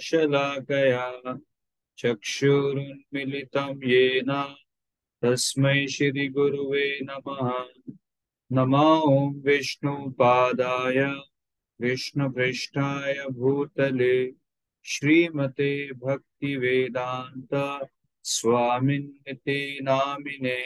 شلا 0.00 0.60
तस्मै 5.23 5.79
श्रीगुरुवे 5.93 6.85
नमः 7.07 7.49
नमो 8.51 8.87
ॐ 9.07 9.33
विष्णुपादाय 9.45 10.99
विष्णुपृष्ठाय 11.79 13.13
भूतले 13.37 14.15
श्रीमते 14.85 15.71
भक्तिवेदान्त 16.03 17.53
स्वामिन्निति 18.25 19.61
नामिने 19.83 20.61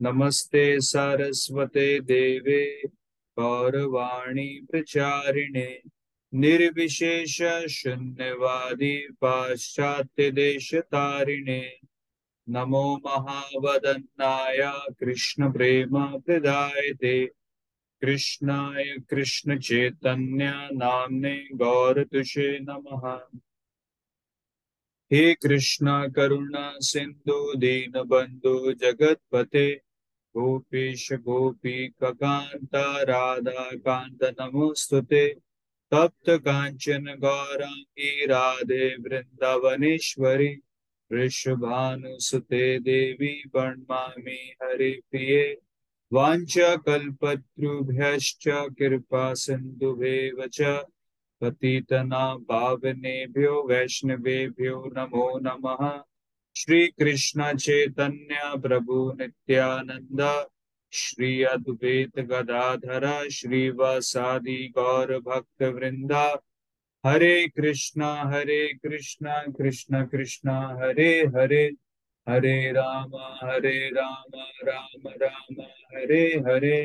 नमस्ते 0.00 0.64
सरस्वते 0.90 1.88
देवे 2.10 2.64
गौरवाणी 3.36 4.48
प्रचारिणे 4.70 5.70
निर्विशेष 6.32 7.40
शून्यवादी 7.70 8.96
पाश्चात्य 9.20 10.30
देश 10.30 10.74
तारिणे 10.92 11.62
नमो 12.48 12.84
महावदन्नाय 13.04 14.58
कृष्ण 15.00 15.50
प्रेम 15.52 15.96
प्रदायते 16.26 17.14
कृष्णाय 18.02 18.84
कृष्ण 19.10 19.58
चैतन्य 19.58 20.50
नामने 20.72 21.36
गौरतुषे 21.58 22.48
नमः 22.60 23.06
हे 25.10 25.22
कृष्ण 25.42 25.96
करुणा 26.16 26.70
सिंधु 26.82 27.38
दीन 27.60 28.02
बंधु 28.10 28.72
जगतपते 28.82 29.66
गोपीश 30.34 31.12
गोपी 31.24 31.76
ककांत 32.02 32.74
राधा 33.10 33.64
कांत 33.86 34.24
नमोस्तुते 34.40 35.26
तप्त 35.92 36.30
कांचन 36.46 37.08
गौरांगी 37.22 38.26
राधे 38.26 38.94
वृंदावनेश्वरी 39.04 40.54
वृषभानुसुते 41.10 42.78
देवी 42.80 43.32
प्रणमामि 43.52 44.38
हरि 44.62 44.90
प्रिये 45.10 45.44
वाञ्छकल्पतरुभ्यश्च 46.12 48.44
कृपा 48.78 49.24
सिन्धुभेव 49.42 50.38
च 50.54 50.56
पतितना 51.42 52.24
पावनेभ्यो 52.48 53.54
वैष्णवेभ्यो 53.68 54.76
नमो 54.96 55.26
नमः 55.46 55.82
श्री 56.56 56.80
कृष्ण 56.98 57.40
चैतन्य 57.56 58.40
प्रभु 58.62 58.96
नित्यानंद 59.20 60.20
श्री 60.92 61.30
अद्वैत 61.44 62.18
गदाधर 62.30 63.06
श्रीवासादि 63.32 64.58
गौर 64.76 65.10
ہرے 67.05 67.47
Krishna 67.47 68.09
Hare 68.31 68.61
Krishna 68.73 69.35
Krishna 69.57 70.05
Krishna, 70.05 70.55
Hare 70.79 71.11
Hare 71.35 71.67
Hare 72.27 72.57
Ram 72.73 73.15
Hare 73.41 73.77
Ram 73.95 74.35
Ram 74.67 75.07
Ram 75.21 75.59
Hare 75.93 76.25
Hare 76.47 76.77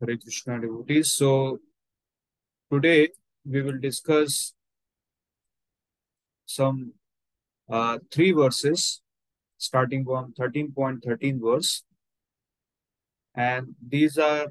Hare 0.00 0.18
Krishna 0.18 0.60
devotees. 0.60 1.12
So 1.12 1.60
today 2.72 3.08
we 3.46 3.62
will 3.62 3.78
discuss 3.80 4.52
some 6.54 6.92
uh, 7.70 7.98
three 8.12 8.32
verses 8.32 9.02
starting 9.58 10.04
from 10.04 10.32
13.13 10.38 11.40
verse. 11.40 11.82
And 13.34 13.74
these 13.86 14.18
are 14.18 14.48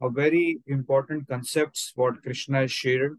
a 0.00 0.10
very 0.10 0.60
important 0.66 1.28
concepts 1.28 1.92
what 1.94 2.22
Krishna 2.22 2.60
has 2.60 2.72
shared 2.72 3.18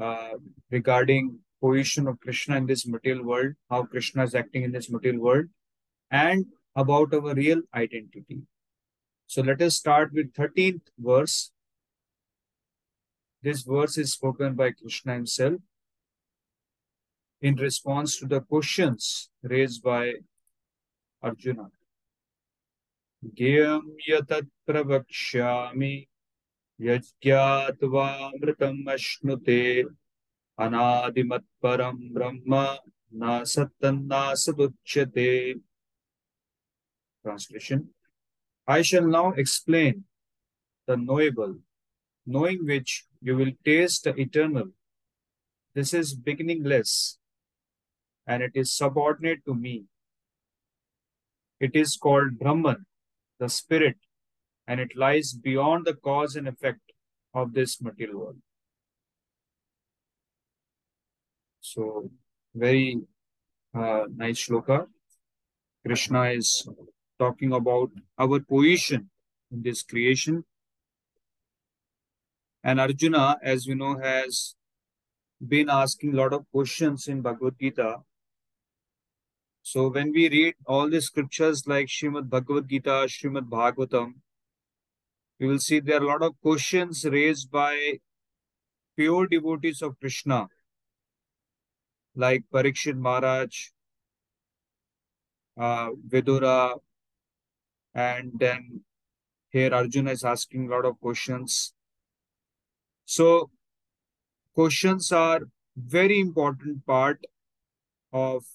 uh, 0.00 0.34
regarding 0.70 1.38
position 1.60 2.06
of 2.06 2.20
Krishna 2.20 2.56
in 2.56 2.66
this 2.66 2.86
material 2.86 3.24
world, 3.24 3.54
how 3.68 3.84
Krishna 3.84 4.22
is 4.22 4.34
acting 4.34 4.62
in 4.62 4.72
this 4.72 4.90
material 4.90 5.20
world, 5.20 5.46
and 6.10 6.46
about 6.76 7.12
our 7.12 7.34
real 7.34 7.62
identity. 7.74 8.42
So 9.26 9.42
let 9.42 9.60
us 9.60 9.74
start 9.74 10.12
with 10.12 10.32
13th 10.34 10.82
verse. 10.98 11.50
This 13.42 13.62
verse 13.62 13.98
is 13.98 14.12
spoken 14.12 14.54
by 14.54 14.70
Krishna 14.72 15.14
himself 15.14 15.60
in 17.40 17.54
response 17.56 18.18
to 18.18 18.26
the 18.26 18.40
questions 18.40 19.30
raised 19.42 19.82
by 19.82 20.14
Arjuna. 21.22 21.70
Gyam 23.34 23.82
yatat 24.08 24.46
pravakshami 24.66 26.08
yajgyatvaamritam 26.80 28.84
ashnute 28.86 29.84
anadimat 30.58 31.44
param 31.62 32.12
brahma 32.12 32.78
na 33.12 33.42
sattanna 33.42 34.34
saduchyate. 34.36 35.60
Translation 37.22 37.88
I 38.66 38.82
shall 38.82 39.06
now 39.06 39.32
explain 39.32 40.04
the 40.86 40.96
knowable, 40.96 41.58
knowing 42.26 42.66
which 42.66 43.06
you 43.20 43.36
will 43.36 43.52
taste 43.64 44.04
the 44.04 44.14
eternal. 44.14 44.68
This 45.74 45.94
is 45.94 46.14
beginningless 46.14 47.17
and 48.28 48.42
it 48.42 48.52
is 48.54 48.72
subordinate 48.72 49.44
to 49.46 49.54
me. 49.54 49.84
It 51.58 51.74
is 51.74 51.96
called 51.96 52.38
Brahman, 52.38 52.84
the 53.40 53.48
spirit, 53.48 53.96
and 54.66 54.78
it 54.78 54.94
lies 54.94 55.32
beyond 55.32 55.86
the 55.86 55.94
cause 55.94 56.36
and 56.36 56.46
effect 56.46 56.92
of 57.34 57.54
this 57.54 57.80
material 57.80 58.20
world. 58.20 58.36
So, 61.60 62.10
very 62.54 63.00
uh, 63.74 64.04
nice 64.14 64.46
shloka. 64.46 64.86
Krishna 65.84 66.30
is 66.30 66.68
talking 67.18 67.52
about 67.52 67.90
our 68.18 68.40
position 68.40 69.10
in 69.50 69.62
this 69.62 69.82
creation. 69.82 70.44
And 72.62 72.78
Arjuna, 72.80 73.38
as 73.42 73.66
you 73.66 73.74
know, 73.74 73.98
has 73.98 74.54
been 75.46 75.70
asking 75.70 76.12
a 76.12 76.16
lot 76.16 76.32
of 76.32 76.44
questions 76.52 77.08
in 77.08 77.22
Bhagavad 77.22 77.54
Gita. 77.60 77.96
So 79.70 79.90
when 79.90 80.12
we 80.12 80.30
read 80.30 80.54
all 80.64 80.88
the 80.88 81.02
scriptures 81.02 81.66
like 81.66 81.88
Srimad 81.88 82.30
Bhagavad 82.30 82.70
Gita, 82.70 83.04
Srimad 83.14 83.50
Bhagavatam, 83.50 84.14
we 85.38 85.46
will 85.46 85.58
see 85.58 85.78
there 85.78 86.00
are 86.00 86.04
a 86.04 86.06
lot 86.06 86.22
of 86.22 86.40
questions 86.40 87.04
raised 87.04 87.50
by 87.50 87.98
pure 88.96 89.26
devotees 89.26 89.82
of 89.82 90.00
Krishna, 90.00 90.48
like 92.16 92.44
Parikshit 92.50 92.96
Maharaj, 92.96 93.68
uh, 95.58 95.90
Vidura, 96.08 96.78
and 97.94 98.32
then 98.38 98.84
here 99.50 99.74
Arjuna 99.74 100.12
is 100.12 100.24
asking 100.24 100.68
a 100.68 100.70
lot 100.70 100.86
of 100.86 100.98
questions. 100.98 101.74
So 103.04 103.50
questions 104.54 105.12
are 105.12 105.40
very 105.76 106.20
important 106.20 106.86
part 106.86 107.26
of 108.14 108.46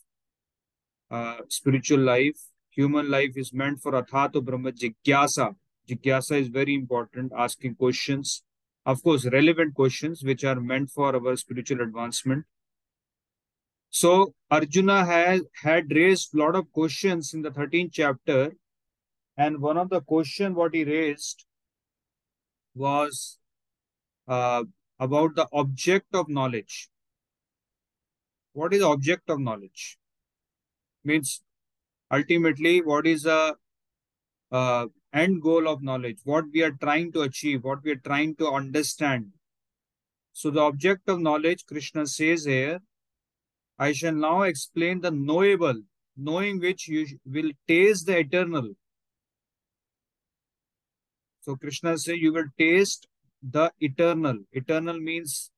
uh, 1.14 1.38
spiritual 1.48 2.00
life. 2.00 2.40
Human 2.72 3.10
life 3.12 3.38
is 3.38 3.54
meant 3.54 3.80
for 3.80 3.92
Athato 3.92 4.44
Brahma 4.44 4.72
Jigyasa. 4.72 5.56
Jigyasa 5.88 6.40
is 6.42 6.48
very 6.48 6.74
important, 6.74 7.32
asking 7.38 7.76
questions. 7.76 8.42
Of 8.86 9.04
course, 9.04 9.26
relevant 9.26 9.76
questions 9.76 10.24
which 10.24 10.44
are 10.44 10.60
meant 10.60 10.90
for 10.90 11.16
our 11.16 11.36
spiritual 11.36 11.82
advancement. 11.82 12.46
So 13.92 14.34
Arjuna 14.50 15.06
has 15.06 15.44
had 15.62 15.92
raised 15.92 16.34
a 16.34 16.38
lot 16.40 16.56
of 16.56 16.72
questions 16.72 17.36
in 17.36 17.44
the 17.44 17.52
13th 17.52 17.92
chapter 17.94 18.52
and 19.38 19.62
one 19.62 19.78
of 19.78 19.90
the 19.90 20.02
question 20.02 20.56
what 20.56 20.74
he 20.74 20.84
raised 20.84 21.46
was 22.74 23.38
uh, 24.28 24.64
about 25.00 25.36
the 25.36 25.48
object 25.54 26.16
of 26.16 26.28
knowledge. 26.28 26.90
What 28.54 28.74
is 28.74 28.82
object 28.82 29.30
of 29.30 29.40
knowledge? 29.40 30.00
Means 31.04 31.42
ultimately 32.12 32.82
what 32.82 33.06
is 33.06 33.26
a 33.26 33.56
uh, 34.52 34.86
end 35.14 35.42
goal 35.42 35.68
of 35.68 35.82
knowledge, 35.82 36.20
what 36.24 36.46
we 36.54 36.64
are 36.64 36.72
trying 36.72 37.12
to 37.12 37.22
achieve, 37.22 37.64
what 37.64 37.84
we 37.84 37.92
are 37.92 38.04
trying 38.06 38.36
to 38.36 38.50
understand. 38.50 39.32
So 40.32 40.50
the 40.50 40.62
object 40.62 41.10
of 41.10 41.20
knowledge, 41.20 41.66
Krishna 41.66 42.08
says 42.08 42.46
here, 42.46 42.80
I 43.78 43.92
shall 43.92 44.14
now 44.14 44.44
explain 44.44 45.02
the 45.02 45.12
knowable, 45.12 45.82
knowing 46.16 46.60
which 46.60 46.88
you 46.88 47.06
will 47.26 47.52
taste 47.68 48.06
the 48.06 48.20
eternal. 48.20 48.74
So 51.42 51.56
Krishna 51.56 51.98
says 51.98 52.18
you 52.18 52.34
will 52.34 52.46
taste 52.58 53.08
the 53.42 53.72
eternal. 53.80 54.38
Eternal 54.52 55.00
means 55.00 55.52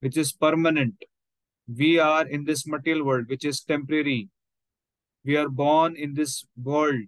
which 0.00 0.16
is 0.16 0.32
permanent. 0.32 0.94
We 1.68 1.98
are 1.98 2.26
in 2.26 2.44
this 2.44 2.66
material 2.66 3.04
world, 3.04 3.26
which 3.28 3.44
is 3.44 3.60
temporary. 3.60 4.28
We 5.24 5.36
are 5.36 5.48
born 5.48 5.96
in 5.96 6.14
this 6.14 6.44
world 6.56 7.02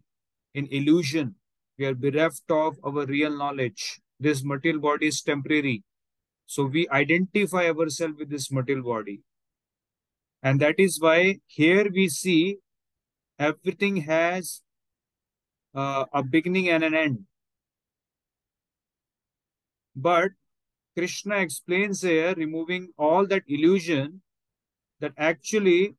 in 0.54 0.66
illusion. 0.70 1.36
We 1.78 1.86
are 1.86 1.94
bereft 1.94 2.50
of 2.50 2.76
our 2.84 3.06
real 3.06 3.36
knowledge. 3.36 4.00
This 4.18 4.44
material 4.44 4.80
body 4.80 5.06
is 5.06 5.22
temporary. 5.22 5.82
So 6.46 6.64
we 6.64 6.88
identify 6.88 7.70
ourselves 7.70 8.16
with 8.18 8.30
this 8.30 8.50
material 8.50 8.84
body. 8.84 9.20
And 10.42 10.60
that 10.60 10.74
is 10.78 11.00
why 11.00 11.40
here 11.46 11.88
we 11.92 12.08
see 12.08 12.58
everything 13.38 13.96
has 13.98 14.62
uh, 15.74 16.04
a 16.12 16.22
beginning 16.22 16.68
and 16.68 16.84
an 16.84 16.94
end. 16.94 17.20
But 19.94 20.32
Krishna 20.96 21.36
explains 21.36 22.02
here, 22.02 22.34
removing 22.36 22.88
all 22.98 23.26
that 23.28 23.44
illusion, 23.46 24.22
that 25.00 25.12
actually 25.16 25.94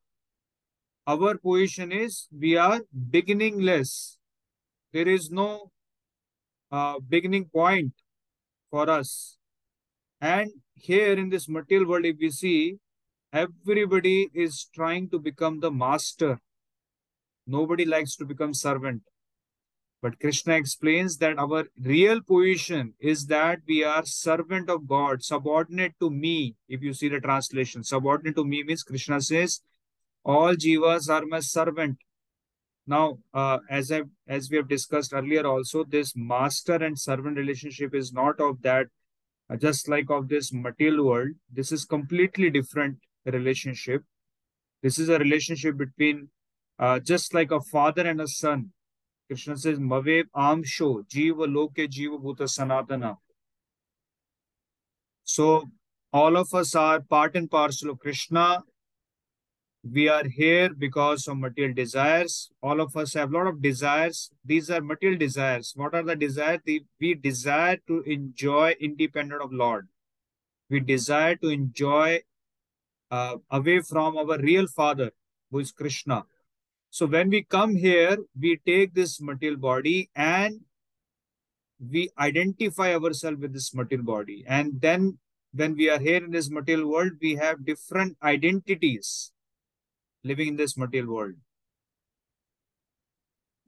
our 1.07 1.38
position 1.38 1.92
is 1.92 2.27
we 2.31 2.57
are 2.57 2.81
beginningless. 3.09 4.18
There 4.94 5.07
is 5.07 5.31
no 5.31 5.71
uh, 6.71 7.00
beginning 7.00 7.45
point 7.45 7.94
for 8.69 8.89
us. 8.89 9.38
And 10.19 10.51
here 10.75 11.13
in 11.13 11.30
this 11.30 11.50
material 11.50 11.89
world, 11.89 12.06
if 12.06 12.18
we 12.19 12.30
see, 12.30 12.77
everybody 13.33 14.30
is 14.33 14.68
trying 14.74 15.09
to 15.09 15.19
become 15.19 15.59
the 15.59 15.71
master. 15.71 16.39
Nobody 17.47 17.86
likes 17.86 18.15
to 18.18 18.25
become 18.25 18.54
servant. 18.54 19.01
But 20.01 20.19
Krishna 20.19 20.56
explains 20.56 21.18
that 21.18 21.38
our 21.38 21.65
real 21.80 22.21
position 22.21 22.94
is 23.00 23.27
that 23.27 23.59
we 23.68 23.83
are 23.83 24.04
servant 24.06 24.69
of 24.69 24.88
God, 24.88 25.24
subordinate 25.24 25.94
to 26.00 26.09
me. 26.09 26.56
If 26.68 26.81
you 26.81 26.94
see 26.94 27.07
the 27.07 27.19
translation, 27.19 27.83
subordinate 27.83 28.36
to 28.38 28.45
me 28.45 28.63
means 28.63 28.81
Krishna 28.83 29.21
says, 29.21 29.62
all 30.23 30.56
jivas 30.56 31.09
are 31.09 31.25
my 31.25 31.39
servant. 31.39 31.97
Now, 32.88 33.19
uh, 33.33 33.59
as 33.69 33.91
I 33.91 34.01
as 34.27 34.50
we 34.50 34.57
have 34.57 34.68
discussed 34.68 35.13
earlier, 35.13 35.45
also 35.45 35.83
this 35.83 36.13
master 36.15 36.75
and 36.75 37.00
servant 37.00 37.38
relationship 37.38 37.94
is 37.94 38.12
not 38.12 38.39
of 38.39 38.62
that, 38.63 38.88
uh, 39.50 39.56
just 39.56 39.88
like 39.88 40.09
of 40.09 40.29
this 40.29 40.51
material 40.51 41.06
world. 41.06 41.29
This 41.51 41.71
is 41.71 41.85
completely 41.85 42.50
different 42.50 42.97
relationship. 43.25 44.03
This 44.81 44.97
is 44.97 45.09
a 45.09 45.19
relationship 45.19 45.77
between 45.77 46.29
uh, 46.79 47.00
just 47.00 47.33
like 47.33 47.51
a 47.51 47.62
father 47.62 48.07
and 48.07 48.19
a 48.19 48.27
son. 48.27 48.71
Krishna 49.27 49.56
says, 49.56 49.79
Mavev 49.79 50.25
Amsho, 50.35 51.07
Jiva 51.07 51.53
Loke 51.53 51.88
Jiva 51.88 52.21
Bhuta 52.21 52.50
Sanatana. 52.50 53.15
So 55.23 55.69
all 56.12 56.35
of 56.35 56.53
us 56.53 56.75
are 56.75 57.00
part 57.00 57.35
and 57.35 57.50
parcel 57.50 57.91
of 57.91 58.00
Krishna. 58.00 58.63
We 59.83 60.10
are 60.10 60.28
here 60.28 60.69
because 60.69 61.28
of 61.28 61.39
material 61.39 61.74
desires. 61.74 62.51
All 62.62 62.81
of 62.81 62.95
us 62.95 63.16
have 63.16 63.33
a 63.33 63.38
lot 63.38 63.48
of 63.48 63.63
desires. 63.63 64.30
These 64.45 64.69
are 64.69 64.80
material 64.80 65.18
desires. 65.18 65.74
What 65.75 65.95
are 65.95 66.04
the 66.04 66.16
desires? 66.16 66.60
We 67.00 67.16
desire 67.16 67.78
to 67.88 68.01
enjoy 68.01 68.75
independent 68.80 69.42
of 69.42 69.51
Lord. 69.51 69.88
We 70.69 70.81
desire 70.81 71.36
to 71.38 71.50
enjoy 71.50 72.22
uh, 73.10 73.38
away 73.50 73.81
from 73.81 74.18
our 74.18 74.38
real 74.38 74.68
father, 74.68 75.12
who 75.50 75.60
is 75.60 75.72
Krishna. 75.72 76.25
So 76.92 77.07
when 77.07 77.30
we 77.30 77.44
come 77.44 77.75
here, 77.75 78.18
we 78.39 78.57
take 78.63 78.94
this 78.94 79.19
material 79.19 79.57
body 79.57 80.12
and 80.16 80.62
we 81.80 82.12
identify 82.19 82.94
ourselves 82.94 83.42
with 83.42 83.54
this 83.54 83.74
material 83.74 84.06
body. 84.06 84.45
And 84.48 84.80
then 84.80 85.18
when 85.54 85.75
we 85.75 85.89
are 85.89 86.00
here 86.00 86.24
in 86.24 86.30
this 86.30 86.51
material 86.51 86.88
world, 86.88 87.13
we 87.19 87.36
have 87.36 87.66
different 87.66 88.18
identities 88.22 89.31
living 90.23 90.50
in 90.50 90.56
this 90.56 90.77
material 90.77 91.13
world. 91.13 91.35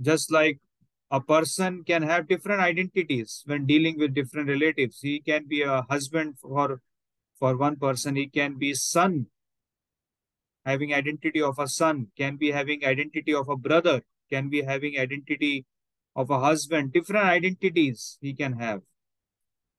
Just 0.01 0.31
like 0.31 0.59
a 1.11 1.21
person 1.21 1.83
can 1.83 2.01
have 2.01 2.27
different 2.27 2.61
identities 2.61 3.43
when 3.45 3.65
dealing 3.65 3.97
with 3.97 4.13
different 4.13 4.49
relatives. 4.49 4.99
He 5.01 5.19
can 5.19 5.47
be 5.47 5.61
a 5.61 5.85
husband 5.89 6.39
for, 6.39 6.81
for 7.39 7.55
one 7.55 7.77
person. 7.77 8.15
He 8.15 8.27
can 8.27 8.57
be 8.57 8.73
son 8.73 9.27
having 10.65 10.93
identity 10.93 11.41
of 11.41 11.59
a 11.59 11.67
son, 11.67 12.07
can 12.17 12.37
be 12.37 12.51
having 12.51 12.85
identity 12.85 13.33
of 13.33 13.49
a 13.49 13.57
brother, 13.57 14.01
can 14.29 14.49
be 14.49 14.61
having 14.61 14.97
identity 14.97 15.65
of 16.15 16.29
a 16.29 16.39
husband, 16.39 16.93
different 16.93 17.25
identities 17.25 18.17
he 18.21 18.33
can 18.33 18.53
have. 18.53 18.81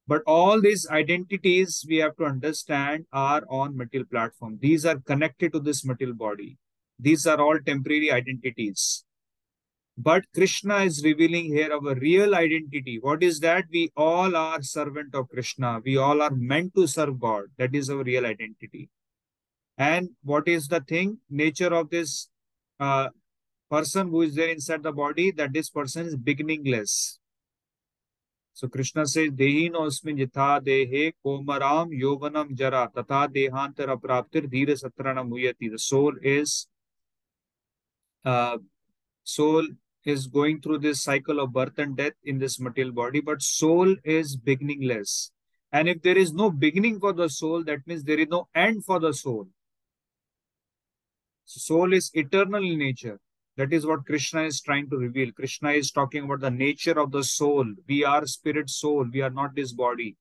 But 0.07 0.23
all 0.27 0.61
these 0.61 0.87
identities 0.91 1.85
we 1.89 1.97
have 1.97 2.17
to 2.17 2.25
understand 2.25 3.07
are 3.13 3.43
on 3.49 3.77
material 3.77 4.07
platform. 4.11 4.59
These 4.61 4.85
are 4.85 4.99
connected 4.99 5.53
to 5.55 5.61
this 5.61 5.85
material 5.85 6.17
body. 6.17 6.59
These 6.99 7.27
are 7.27 7.41
all 7.41 7.59
temporary 7.65 8.11
identities. 8.11 9.05
But 9.97 10.25
Krishna 10.35 10.79
is 10.79 11.05
revealing 11.05 11.47
here 11.47 11.73
our 11.73 11.95
real 11.95 12.35
identity. 12.35 12.99
What 13.01 13.23
is 13.23 13.39
that? 13.41 13.65
We 13.71 13.93
all 13.97 14.35
are 14.35 14.61
servant 14.63 15.15
of 15.15 15.29
Krishna. 15.29 15.81
We 15.85 15.97
all 15.97 16.21
are 16.21 16.35
meant 16.35 16.75
to 16.75 16.89
serve 16.89 17.21
God. 17.21 17.45
That 17.59 17.75
is 17.75 17.91
our 17.91 18.03
real 18.03 18.27
identity. 18.27 18.89
And 19.79 20.11
what 20.23 20.49
is 20.49 20.67
the 20.69 20.81
thing? 20.81 21.19
Nature 21.31 21.73
of 21.73 21.91
this 21.91 22.29
uh, 22.81 23.09
person 23.71 24.09
who 24.09 24.23
is 24.23 24.35
there 24.35 24.49
inside 24.49 24.83
the 24.83 24.93
body, 24.93 25.31
that 25.33 25.53
this 25.53 25.71
person 25.71 26.07
is 26.07 26.17
beginningless. 26.17 27.19
So 28.53 28.69
Krishna 28.69 29.07
says, 29.07 29.31
Dehi 29.31 29.71
no 29.71 29.83
asmin 29.83 30.19
jitha 30.19 30.61
dehe 30.65 31.13
komaram 31.25 31.91
yovanam 31.93 32.55
jara 32.57 32.89
tata 32.95 33.29
dehantara 33.33 34.01
praptir 34.01 34.49
dhira 34.49 34.77
satrana 34.81 35.29
muyati. 35.29 35.71
The 35.71 35.79
soul 35.79 36.15
is 36.23 36.69
uh, 38.25 38.59
soul 39.25 39.67
is 40.05 40.27
going 40.27 40.61
through 40.61 40.79
this 40.79 41.03
cycle 41.03 41.41
of 41.41 41.53
birth 41.53 41.79
and 41.79 41.97
death 41.97 42.13
in 42.25 42.39
this 42.39 42.61
material 42.61 42.93
body, 42.93 43.21
but 43.21 43.43
soul 43.43 43.95
is 44.05 44.37
beginningless. 44.37 45.31
And 45.73 45.89
if 45.89 46.03
there 46.03 46.17
is 46.17 46.33
no 46.33 46.51
beginning 46.51 47.01
for 47.01 47.13
the 47.13 47.29
soul, 47.29 47.65
that 47.65 47.87
means 47.87 48.05
there 48.05 48.19
is 48.19 48.29
no 48.29 48.49
end 48.55 48.85
for 48.85 49.01
the 49.01 49.13
soul. 49.13 49.49
Soul 51.47 51.93
is 51.93 52.11
eternal 52.15 52.63
in 52.65 52.79
nature. 52.79 53.19
That 53.57 53.73
is 53.73 53.87
what 53.87 54.07
Krishna 54.07 54.43
is 54.43 54.61
trying 54.61 54.91
to 54.91 54.97
reveal. 54.97 55.33
Krishna 55.33 55.71
is 55.71 55.91
talking 55.91 56.25
about 56.25 56.41
the 56.41 56.51
nature 56.51 56.99
of 56.99 57.13
the 57.13 57.23
soul. 57.23 57.67
We 57.89 58.05
are 58.05 58.27
spirit 58.27 58.69
soul. 58.69 59.07
We 59.13 59.21
are 59.21 59.31
not 59.31 59.55
this 59.55 59.73
body. 59.73 60.17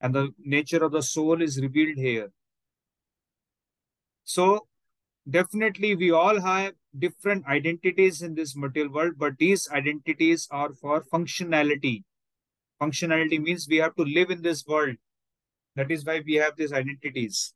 And 0.00 0.14
the 0.14 0.34
nature 0.38 0.84
of 0.84 0.92
the 0.92 1.02
soul 1.02 1.40
is 1.40 1.60
revealed 1.60 1.96
here. 1.96 2.30
So, 4.24 4.66
definitely, 5.28 5.94
we 5.94 6.10
all 6.10 6.40
have 6.40 6.72
different 6.98 7.46
identities 7.46 8.22
in 8.22 8.34
this 8.34 8.56
material 8.56 8.92
world, 8.92 9.14
but 9.18 9.38
these 9.38 9.68
identities 9.70 10.48
are 10.50 10.72
for 10.74 11.04
functionality. 11.12 12.04
Functionality 12.80 13.40
means 13.40 13.66
we 13.68 13.76
have 13.76 13.94
to 13.96 14.02
live 14.02 14.30
in 14.30 14.42
this 14.42 14.64
world. 14.66 14.96
That 15.76 15.90
is 15.90 16.04
why 16.04 16.22
we 16.24 16.34
have 16.34 16.56
these 16.56 16.72
identities. 16.72 17.54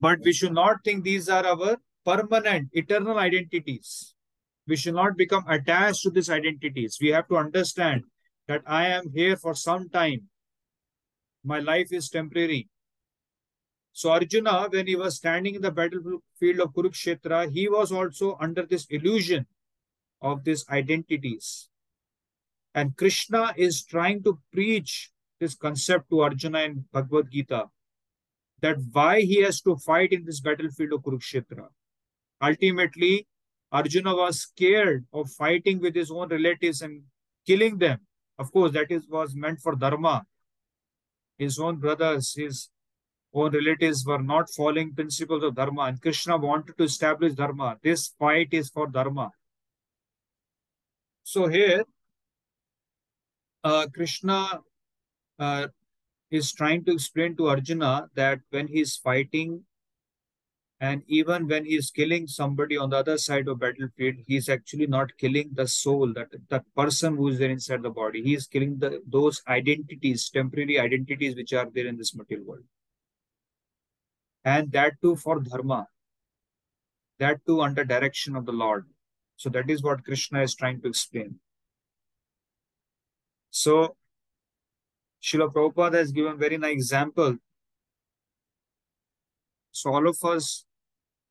But 0.00 0.20
we 0.24 0.32
should 0.32 0.52
not 0.52 0.78
think 0.84 1.04
these 1.04 1.28
are 1.28 1.46
our 1.46 1.76
permanent, 2.04 2.68
eternal 2.72 3.18
identities. 3.18 4.14
We 4.66 4.76
should 4.76 4.94
not 4.94 5.16
become 5.16 5.44
attached 5.48 6.02
to 6.02 6.10
these 6.10 6.30
identities. 6.30 6.98
We 7.00 7.08
have 7.08 7.28
to 7.28 7.36
understand 7.36 8.04
that 8.48 8.62
I 8.66 8.88
am 8.88 9.12
here 9.14 9.36
for 9.36 9.54
some 9.54 9.88
time. 9.88 10.28
My 11.44 11.58
life 11.58 11.92
is 11.92 12.08
temporary. 12.08 12.68
So 13.92 14.10
Arjuna, 14.10 14.68
when 14.70 14.86
he 14.86 14.96
was 14.96 15.16
standing 15.16 15.54
in 15.54 15.62
the 15.62 15.70
battlefield 15.70 16.60
of 16.60 16.72
Kurukshetra, 16.72 17.50
he 17.52 17.68
was 17.68 17.92
also 17.92 18.36
under 18.40 18.64
this 18.64 18.86
illusion 18.88 19.46
of 20.20 20.44
these 20.44 20.64
identities. 20.70 21.68
And 22.74 22.96
Krishna 22.96 23.52
is 23.56 23.84
trying 23.84 24.22
to 24.22 24.38
preach 24.50 25.10
this 25.38 25.54
concept 25.54 26.08
to 26.10 26.20
Arjuna 26.20 26.60
in 26.60 26.84
Bhagavad 26.90 27.30
Gita 27.30 27.68
that 28.60 28.76
why 28.92 29.20
he 29.20 29.42
has 29.42 29.60
to 29.60 29.76
fight 29.76 30.12
in 30.12 30.24
this 30.24 30.40
battlefield 30.40 30.92
of 30.94 31.02
Kurukshetra. 31.02 31.66
Ultimately, 32.40 33.26
Arjuna 33.70 34.14
was 34.14 34.40
scared 34.40 35.04
of 35.12 35.30
fighting 35.30 35.80
with 35.80 35.94
his 35.94 36.10
own 36.10 36.28
relatives 36.28 36.80
and 36.80 37.02
killing 37.46 37.78
them. 37.78 38.00
Of 38.38 38.52
course, 38.52 38.72
that 38.72 38.90
is 38.90 39.06
was 39.08 39.34
meant 39.34 39.60
for 39.60 39.74
dharma. 39.74 40.24
His 41.38 41.58
own 41.58 41.76
brothers, 41.76 42.34
his 42.34 42.70
own 43.34 43.52
relatives 43.52 44.04
were 44.04 44.22
not 44.22 44.50
following 44.50 44.94
principles 44.94 45.42
of 45.42 45.54
dharma, 45.54 45.82
and 45.82 46.00
Krishna 46.00 46.36
wanted 46.36 46.76
to 46.78 46.84
establish 46.84 47.32
dharma. 47.34 47.78
This 47.82 48.08
fight 48.18 48.48
is 48.52 48.68
for 48.68 48.86
dharma. 48.86 49.30
So 51.22 51.46
here, 51.48 51.84
uh, 53.64 53.86
Krishna 53.94 54.60
uh, 55.38 55.68
is 56.30 56.52
trying 56.52 56.84
to 56.84 56.92
explain 56.92 57.36
to 57.36 57.48
Arjuna 57.48 58.10
that 58.14 58.40
when 58.50 58.66
he's 58.66 58.96
fighting 58.96 59.64
and 60.80 61.02
even 61.06 61.46
when 61.46 61.64
he's 61.64 61.92
killing 61.92 62.26
somebody 62.26 62.76
on 62.76 62.90
the 62.90 62.96
other 62.96 63.16
side 63.16 63.46
of 63.46 63.60
battlefield, 63.60 64.16
he's 64.26 64.48
actually 64.48 64.88
not 64.88 65.16
killing 65.16 65.50
the 65.52 65.68
soul, 65.68 66.12
that 66.14 66.28
that 66.48 66.64
person 66.74 67.16
who 67.16 67.28
is 67.28 67.38
there 67.38 67.50
inside 67.50 67.82
the 67.82 67.90
body. 67.90 68.20
He 68.20 68.34
is 68.34 68.48
killing 68.48 68.78
the 68.78 69.00
those 69.06 69.40
identities, 69.46 70.28
temporary 70.28 70.80
identities 70.80 71.36
which 71.36 71.52
are 71.52 71.68
there 71.72 71.86
in 71.86 71.96
this 71.96 72.16
material 72.16 72.46
world. 72.48 72.64
And 74.44 74.72
that 74.72 74.94
too 75.00 75.16
for 75.16 75.40
dharma. 75.40 75.86
That 77.18 77.44
too 77.46 77.60
under 77.60 77.84
direction 77.84 78.34
of 78.34 78.46
the 78.46 78.52
Lord. 78.52 78.86
So 79.36 79.48
that 79.50 79.70
is 79.70 79.82
what 79.82 80.04
Krishna 80.04 80.42
is 80.42 80.54
trying 80.54 80.80
to 80.82 80.88
explain. 80.88 81.38
So 83.50 83.96
Srila 85.22 85.52
Prabhupada 85.52 85.94
has 85.94 86.10
given 86.10 86.38
very 86.38 86.58
nice 86.58 86.72
example. 86.72 87.36
So 89.70 89.94
all 89.94 90.08
of 90.08 90.22
us, 90.24 90.64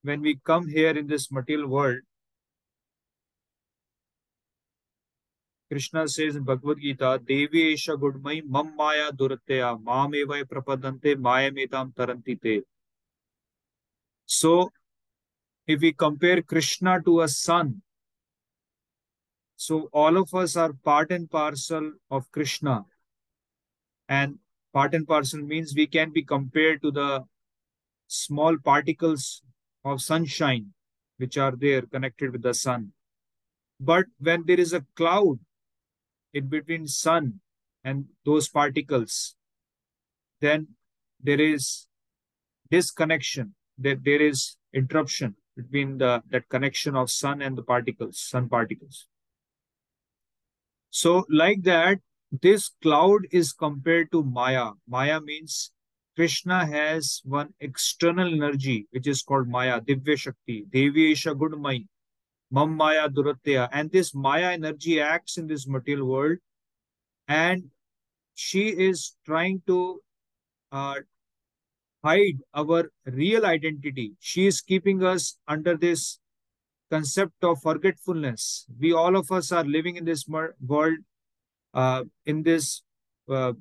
when 0.03 0.22
we 0.22 0.39
come 0.44 0.68
here 0.68 0.98
in 0.98 1.08
this 1.08 1.32
material 1.32 1.68
world, 1.68 2.00
Krishna 5.70 6.08
says 6.08 6.36
in 6.36 6.44
Bhagavad 6.44 6.80
Gita, 6.82 7.22
Devi 7.25 7.75
Esha 7.75 7.98
Gudmai 7.98 8.44
Mam 8.46 8.75
Maya 8.75 9.12
Duratya 9.12 9.82
Mam 9.82 10.13
Eva 10.15 10.44
Prapadante 10.44 11.18
Maya 11.18 11.50
Metam 11.50 11.94
Tarantite. 11.94 12.63
So 14.32 14.72
if 15.68 15.82
we 15.82 15.92
compare 15.92 16.42
Krishna 16.42 17.02
to 17.04 17.20
a 17.20 17.28
sun, 17.28 17.82
so 19.58 19.90
all 19.92 20.16
of 20.16 20.34
us 20.34 20.56
are 20.56 20.72
part 20.72 21.12
and 21.12 21.30
parcel 21.30 21.92
of 22.10 22.32
Krishna. 22.32 22.86
And 24.08 24.40
part 24.72 24.94
and 24.94 25.06
parcel 25.06 25.42
means 25.42 25.76
we 25.76 25.86
can 25.86 26.14
be 26.14 26.24
compared 26.24 26.82
to 26.84 26.92
the 26.92 27.26
small 28.08 28.58
particles 28.58 29.44
of 29.84 30.02
sunshine 30.02 30.74
which 31.18 31.38
are 31.38 31.56
there 31.56 31.82
connected 31.82 32.32
with 32.32 32.42
the 32.42 32.54
sun. 32.54 32.94
But 33.82 34.06
when 34.18 34.46
there 34.46 34.62
is 34.62 34.72
a 34.72 34.86
cloud 34.96 35.40
in 36.34 36.48
between 36.48 36.88
sun 36.88 37.42
and 37.84 38.06
those 38.26 38.48
particles, 38.48 39.36
then 40.40 40.70
there 41.22 41.42
is 41.42 41.86
disconnection, 42.72 43.56
there, 43.78 43.96
there 43.96 44.22
is 44.22 44.56
interruption 44.74 45.36
between 45.56 45.98
the 45.98 46.22
that 46.30 46.48
connection 46.50 46.96
of 46.96 47.10
sun 47.10 47.42
and 47.42 47.58
the 47.58 47.63
particles, 47.63 48.20
sun 48.20 48.48
particles. 48.50 49.08
So 50.90 51.25
like 51.30 51.63
that, 51.63 52.00
this 52.32 52.72
cloud 52.82 53.28
is 53.32 53.51
compared 53.54 54.12
to 54.12 54.24
Maya. 54.24 54.72
Maya 54.88 55.20
means 55.20 55.72
Krishna 56.16 56.66
has 56.66 57.22
one 57.24 57.54
external 57.60 58.34
energy, 58.34 58.88
which 58.92 59.08
is 59.08 59.22
called 59.22 59.48
Maya, 59.48 59.82
Divya 59.82 60.18
Shakti, 60.18 60.66
Devi 60.70 61.13
Isha 61.13 61.34
Gudmai, 61.36 61.88
Mam 62.51 62.75
Maya 62.75 63.10
Duratya. 63.10 63.70
And 63.72 63.92
this 63.92 64.13
Maya 64.13 64.51
energy 64.51 65.00
acts 65.00 65.38
in 65.38 65.48
this 65.48 65.68
material 65.68 66.08
world. 66.08 66.38
And 67.28 67.72
she 68.36 68.68
is 68.70 69.16
trying 69.25 69.62
to 69.68 70.01
uh, 70.72 70.96
hide 72.03 72.39
our 72.53 72.91
real 73.05 73.46
identity. 73.46 74.13
She 74.20 74.48
is 74.48 74.62
keeping 74.62 75.03
us 75.03 75.38
under 75.48 75.77
this 75.77 76.20
concept 76.89 77.43
of 77.43 77.62
forgetfulness. 77.62 78.65
We, 78.79 78.93
all 78.93 79.15
of 79.15 79.31
us, 79.31 79.51
are 79.51 79.63
living 79.63 79.96
in 79.96 80.05
this 80.05 80.27
world 80.27 80.98
uh, 81.74 82.03
in 82.25 82.43
this 82.43 82.81
uh, 83.29 83.53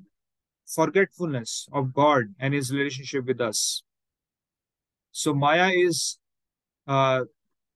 forgetfulness 0.67 1.67
of 1.71 1.93
God 1.93 2.23
and 2.39 2.53
His 2.53 2.71
relationship 2.71 3.25
with 3.25 3.39
us. 3.39 3.83
So 5.11 5.33
Maya 5.33 5.71
is 5.73 6.17
uh, 6.87 7.21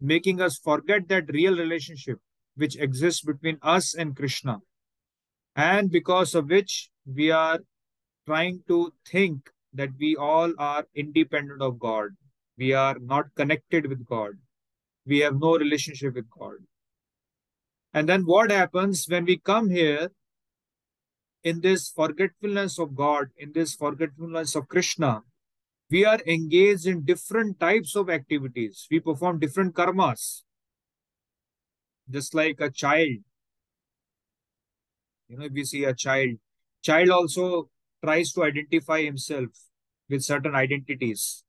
making 0.01 0.41
us 0.41 0.57
forget 0.57 1.07
that 1.09 1.29
real 1.29 1.57
relationship 1.57 2.19
which 2.55 2.77
exists 2.77 3.21
between 3.21 3.57
us 3.61 3.93
and 3.93 4.15
Krishna, 4.15 4.59
and 5.55 5.91
because 5.91 6.35
of 6.35 6.49
which 6.49 6.89
we 7.05 7.31
are 7.31 7.59
trying 8.25 8.63
to 8.67 8.93
think 9.05 9.49
that 9.75 9.89
we 9.99 10.15
all 10.15 10.53
are 10.57 10.85
independent 10.95 11.61
of 11.61 11.79
God. 11.79 12.11
We 12.57 12.73
are 12.73 12.97
not 12.99 13.25
connected 13.35 13.87
with 13.87 14.05
God. 14.05 14.33
We 15.05 15.19
have 15.19 15.39
no 15.39 15.57
relationship 15.57 16.15
with 16.15 16.29
God. 16.29 16.65
And 17.93 18.09
then 18.09 18.23
what 18.23 18.51
happens 18.51 19.05
when 19.07 19.25
we 19.25 19.37
come 19.37 19.69
here 19.69 20.09
in 21.43 21.61
this 21.61 21.89
forgetfulness 21.89 22.79
of 22.79 22.95
God, 22.95 23.27
in 23.37 23.51
this 23.53 23.75
forgetfulness 23.75 24.55
of 24.55 24.67
Krishna, 24.67 25.21
we 25.89 26.03
are 26.03 26.19
engaged 26.25 26.87
in 26.87 27.05
different 27.05 27.59
types 27.59 27.95
of 27.95 28.09
activities. 28.09 28.87
We 28.89 28.99
perform 28.99 29.39
different 29.39 29.75
karmas. 29.75 30.41
Just 32.09 32.33
like 32.33 32.59
a 32.59 32.71
child. 32.71 33.19
You 35.27 35.37
know, 35.37 35.45
if 35.45 35.51
we 35.51 35.63
see 35.63 35.83
a 35.83 35.93
child, 35.93 36.37
child 36.83 37.09
also 37.09 37.69
tries 38.03 38.31
to 38.33 38.43
identify 38.43 39.03
himself 39.03 39.49
with 40.09 40.23
certain 40.23 40.55
identities. 40.55 41.43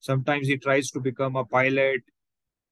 Sometimes 0.00 0.48
he 0.48 0.56
tries 0.56 0.90
to 0.90 1.00
become 1.00 1.36
a 1.36 1.44
pilot 1.44 2.02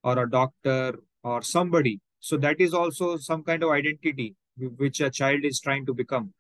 or 0.03 0.19
a 0.19 0.31
doctor 0.31 0.99
or 1.23 1.43
somebody. 1.43 2.01
So 2.21 2.37
that 2.39 2.61
is 2.61 2.75
also 2.75 3.17
some 3.17 3.43
kind 3.45 3.63
of 3.63 3.71
identity 3.71 4.35
which 4.57 5.01
a 5.01 5.11
child 5.11 5.45
is 5.45 5.61
trying 5.61 5.87
to 5.87 5.95
become. 5.95 6.35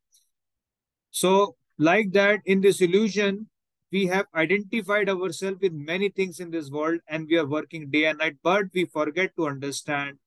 So, 1.10 1.56
like 1.78 2.12
that, 2.12 2.40
in 2.44 2.60
this 2.60 2.80
illusion, 2.80 3.48
we 3.90 4.06
have 4.06 4.26
identified 4.34 5.08
ourselves 5.08 5.58
with 5.60 5.72
many 5.72 6.08
things 6.10 6.38
in 6.38 6.50
this 6.50 6.70
world 6.70 7.00
and 7.08 7.26
we 7.28 7.38
are 7.38 7.46
working 7.46 7.90
day 7.90 8.04
and 8.04 8.18
night, 8.18 8.36
but 8.42 8.66
we 8.74 8.84
forget 8.84 9.34
to 9.36 9.48
understand 9.48 10.18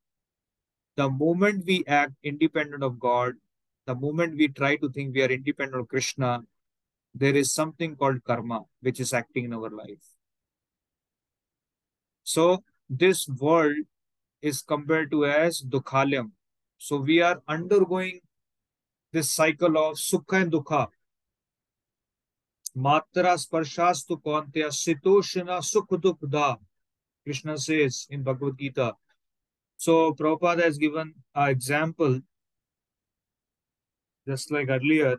the 0.95 1.09
moment 1.09 1.65
we 1.65 1.83
act 1.87 2.13
independent 2.23 2.83
of 2.83 2.99
God, 2.99 3.33
the 3.85 3.95
moment 3.95 4.35
we 4.37 4.47
try 4.47 4.75
to 4.77 4.89
think 4.89 5.15
we 5.15 5.23
are 5.23 5.31
independent 5.31 5.81
of 5.81 5.87
Krishna, 5.87 6.41
there 7.13 7.35
is 7.35 7.53
something 7.53 7.95
called 7.95 8.23
karma 8.23 8.61
which 8.81 8.99
is 8.99 9.13
acting 9.13 9.45
in 9.45 9.53
our 9.53 9.69
life. 9.69 10.05
So, 12.23 12.63
this 12.89 13.27
world 13.27 13.85
is 14.41 14.61
compared 14.61 15.11
to 15.11 15.25
as 15.25 15.61
dukhalyam. 15.61 16.31
So, 16.77 16.97
we 16.97 17.21
are 17.21 17.41
undergoing 17.47 18.21
this 19.11 19.31
cycle 19.31 19.77
of 19.77 19.97
sukha 19.97 20.41
and 20.41 20.51
dukha. 20.51 20.87
Matra 22.75 23.37
sparshastu 23.37 24.21
kontya 24.21 24.69
sitoshana 24.71 25.61
sukha 25.61 26.57
Krishna 27.23 27.57
says 27.57 28.07
in 28.09 28.23
Bhagavad 28.23 28.57
Gita. 28.57 28.93
So 29.77 30.13
Prabhupada 30.13 30.63
has 30.63 30.77
given 30.77 31.13
an 31.35 31.49
example, 31.49 32.19
just 34.27 34.51
like 34.51 34.69
earlier, 34.69 35.17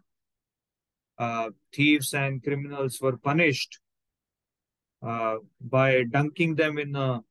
uh, 1.18 1.50
thieves 1.72 2.14
and 2.14 2.42
criminals 2.42 3.00
were 3.00 3.16
punished 3.16 3.78
uh, 5.02 5.36
by 5.60 6.04
dunking 6.04 6.54
them 6.54 6.78
in 6.78 6.94
a 6.96 7.22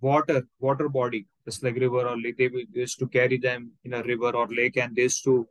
water, 0.00 0.46
water 0.58 0.88
body 0.88 1.26
just 1.44 1.62
like 1.62 1.74
river 1.76 2.08
or 2.08 2.16
lake. 2.16 2.38
They 2.38 2.50
used 2.72 2.98
to 3.00 3.08
carry 3.08 3.38
them 3.38 3.72
in 3.84 3.94
a 3.94 4.02
river 4.02 4.30
or 4.30 4.46
lake 4.48 4.76
and 4.76 4.94
they 4.94 5.02
used 5.02 5.24
to 5.24 5.46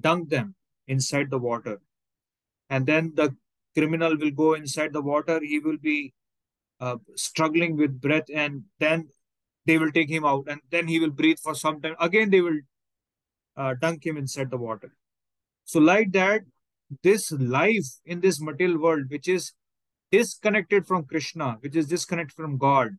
dunk 0.00 0.28
them 0.28 0.54
inside 0.86 1.30
the 1.30 1.38
water. 1.38 1.80
And 2.70 2.86
then 2.86 3.12
the 3.14 3.34
criminal 3.76 4.16
will 4.16 4.30
go 4.30 4.54
inside 4.54 4.92
the 4.92 5.02
water. 5.02 5.40
He 5.42 5.58
will 5.58 5.78
be 5.78 6.12
uh, 6.80 6.96
struggling 7.16 7.76
with 7.76 8.00
breath 8.00 8.26
and 8.32 8.64
then 8.78 9.08
they 9.66 9.78
will 9.78 9.92
take 9.92 10.08
him 10.08 10.24
out 10.24 10.44
and 10.48 10.60
then 10.70 10.88
he 10.88 10.98
will 10.98 11.10
breathe 11.10 11.38
for 11.38 11.54
some 11.54 11.80
time. 11.80 11.96
Again, 12.00 12.30
they 12.30 12.40
will 12.40 12.60
uh, 13.56 13.74
dunk 13.74 14.06
him 14.06 14.16
inside 14.16 14.50
the 14.50 14.56
water. 14.56 14.92
So 15.68 15.80
like 15.80 16.12
that, 16.12 16.40
this 17.02 17.30
life 17.30 17.88
in 18.06 18.20
this 18.20 18.40
material 18.40 18.78
world, 18.80 19.10
which 19.10 19.28
is 19.28 19.52
disconnected 20.10 20.86
from 20.86 21.04
Krishna, 21.04 21.58
which 21.60 21.76
is 21.76 21.86
disconnected 21.88 22.34
from 22.34 22.56
God, 22.56 22.92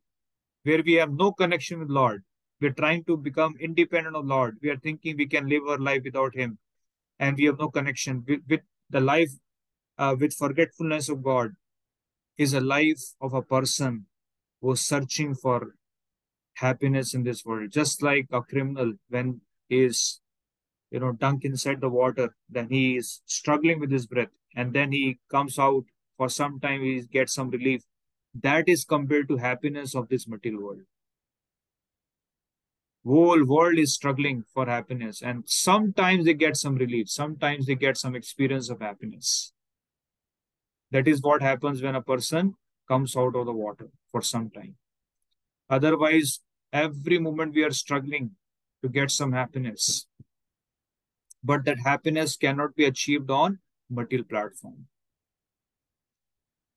where 0.62 0.84
we 0.86 0.94
have 0.94 1.12
no 1.12 1.32
connection 1.32 1.80
with 1.80 1.90
Lord. 1.90 2.24
We're 2.62 2.74
trying 2.74 3.06
to 3.06 3.18
become 3.18 3.56
independent 3.60 4.16
of 4.16 4.28
Lord. 4.28 4.58
We 4.62 4.70
are 4.70 4.78
thinking 4.78 5.18
we 5.18 5.26
can 5.26 5.50
live 5.50 5.64
our 5.68 5.80
life 5.80 6.04
without 6.04 6.36
Him, 6.36 6.60
and 7.18 7.36
we 7.38 7.46
have 7.46 7.58
no 7.58 7.70
connection 7.70 8.24
with, 8.28 8.42
with 8.48 8.62
the 8.92 9.02
life 9.02 9.32
uh, 9.98 10.16
with 10.20 10.36
forgetfulness 10.36 11.10
of 11.10 11.24
God. 11.24 11.54
Is 12.38 12.54
a 12.54 12.62
life 12.62 13.02
of 13.20 13.34
a 13.34 13.42
person 13.42 14.06
who's 14.62 14.82
searching 14.82 15.34
for 15.34 15.74
happiness 16.54 17.16
in 17.16 17.24
this 17.24 17.44
world, 17.44 17.72
just 17.72 18.04
like 18.04 18.28
a 18.32 18.42
criminal 18.42 18.94
when 19.10 19.42
he 19.70 19.86
is, 19.86 20.22
you 20.92 21.00
know, 21.00 21.14
dunked 21.14 21.46
inside 21.46 21.82
the 21.82 21.90
water, 21.90 22.36
then 22.50 22.70
he 22.70 22.98
is 22.98 23.22
struggling 23.26 23.80
with 23.80 23.92
his 23.92 24.08
breath, 24.08 24.30
and 24.56 24.74
then 24.74 24.92
he 24.92 25.20
comes 25.30 25.60
out 25.60 25.84
for 26.18 26.30
some 26.30 26.60
time, 26.60 26.82
he 26.82 27.02
gets 27.02 27.34
some 27.34 27.50
relief, 27.50 27.84
that 28.34 28.68
is 28.68 28.84
compared 28.84 29.28
to 29.28 29.38
happiness 29.38 29.96
of 29.96 30.10
this 30.10 30.28
material 30.28 30.64
world 30.64 30.82
Whole 33.06 33.46
world 33.46 33.80
is 33.80 33.94
struggling 33.94 34.44
for 34.54 34.66
happiness, 34.66 35.22
and 35.22 35.44
sometimes 35.48 36.26
they 36.26 36.34
get 36.34 36.58
some 36.58 36.76
relief, 36.76 37.10
sometimes 37.10 37.66
they 37.66 37.76
get 37.76 37.98
some 37.98 38.14
experience 38.14 38.70
of 38.70 38.82
happiness. 38.82 39.54
That 40.92 41.08
is 41.08 41.22
what 41.22 41.42
happens 41.42 41.82
when 41.82 41.96
a 41.96 42.02
person 42.02 42.56
comes 42.88 43.16
out 43.16 43.36
of 43.36 43.46
the 43.46 43.54
water 43.54 43.90
for 44.12 44.22
some 44.22 44.50
time. 44.50 44.76
Otherwise, 45.70 46.42
every 46.74 47.20
moment 47.20 47.54
we 47.54 47.64
are 47.64 47.72
struggling 47.72 48.32
to 48.82 48.90
get 48.90 49.12
some 49.12 49.32
happiness. 49.32 50.06
But 51.44 51.66
that 51.66 51.80
happiness 51.80 52.36
cannot 52.36 52.76
be 52.76 52.86
achieved 52.86 53.32
on 53.32 53.60
material 53.90 54.26
platform. 54.28 54.88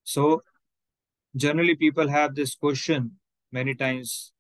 So 0.05 0.43
generally 1.37 1.75
people 1.75 2.09
have 2.09 2.35
this 2.35 2.55
question 2.55 3.13
many 3.51 3.75
times. 3.75 4.33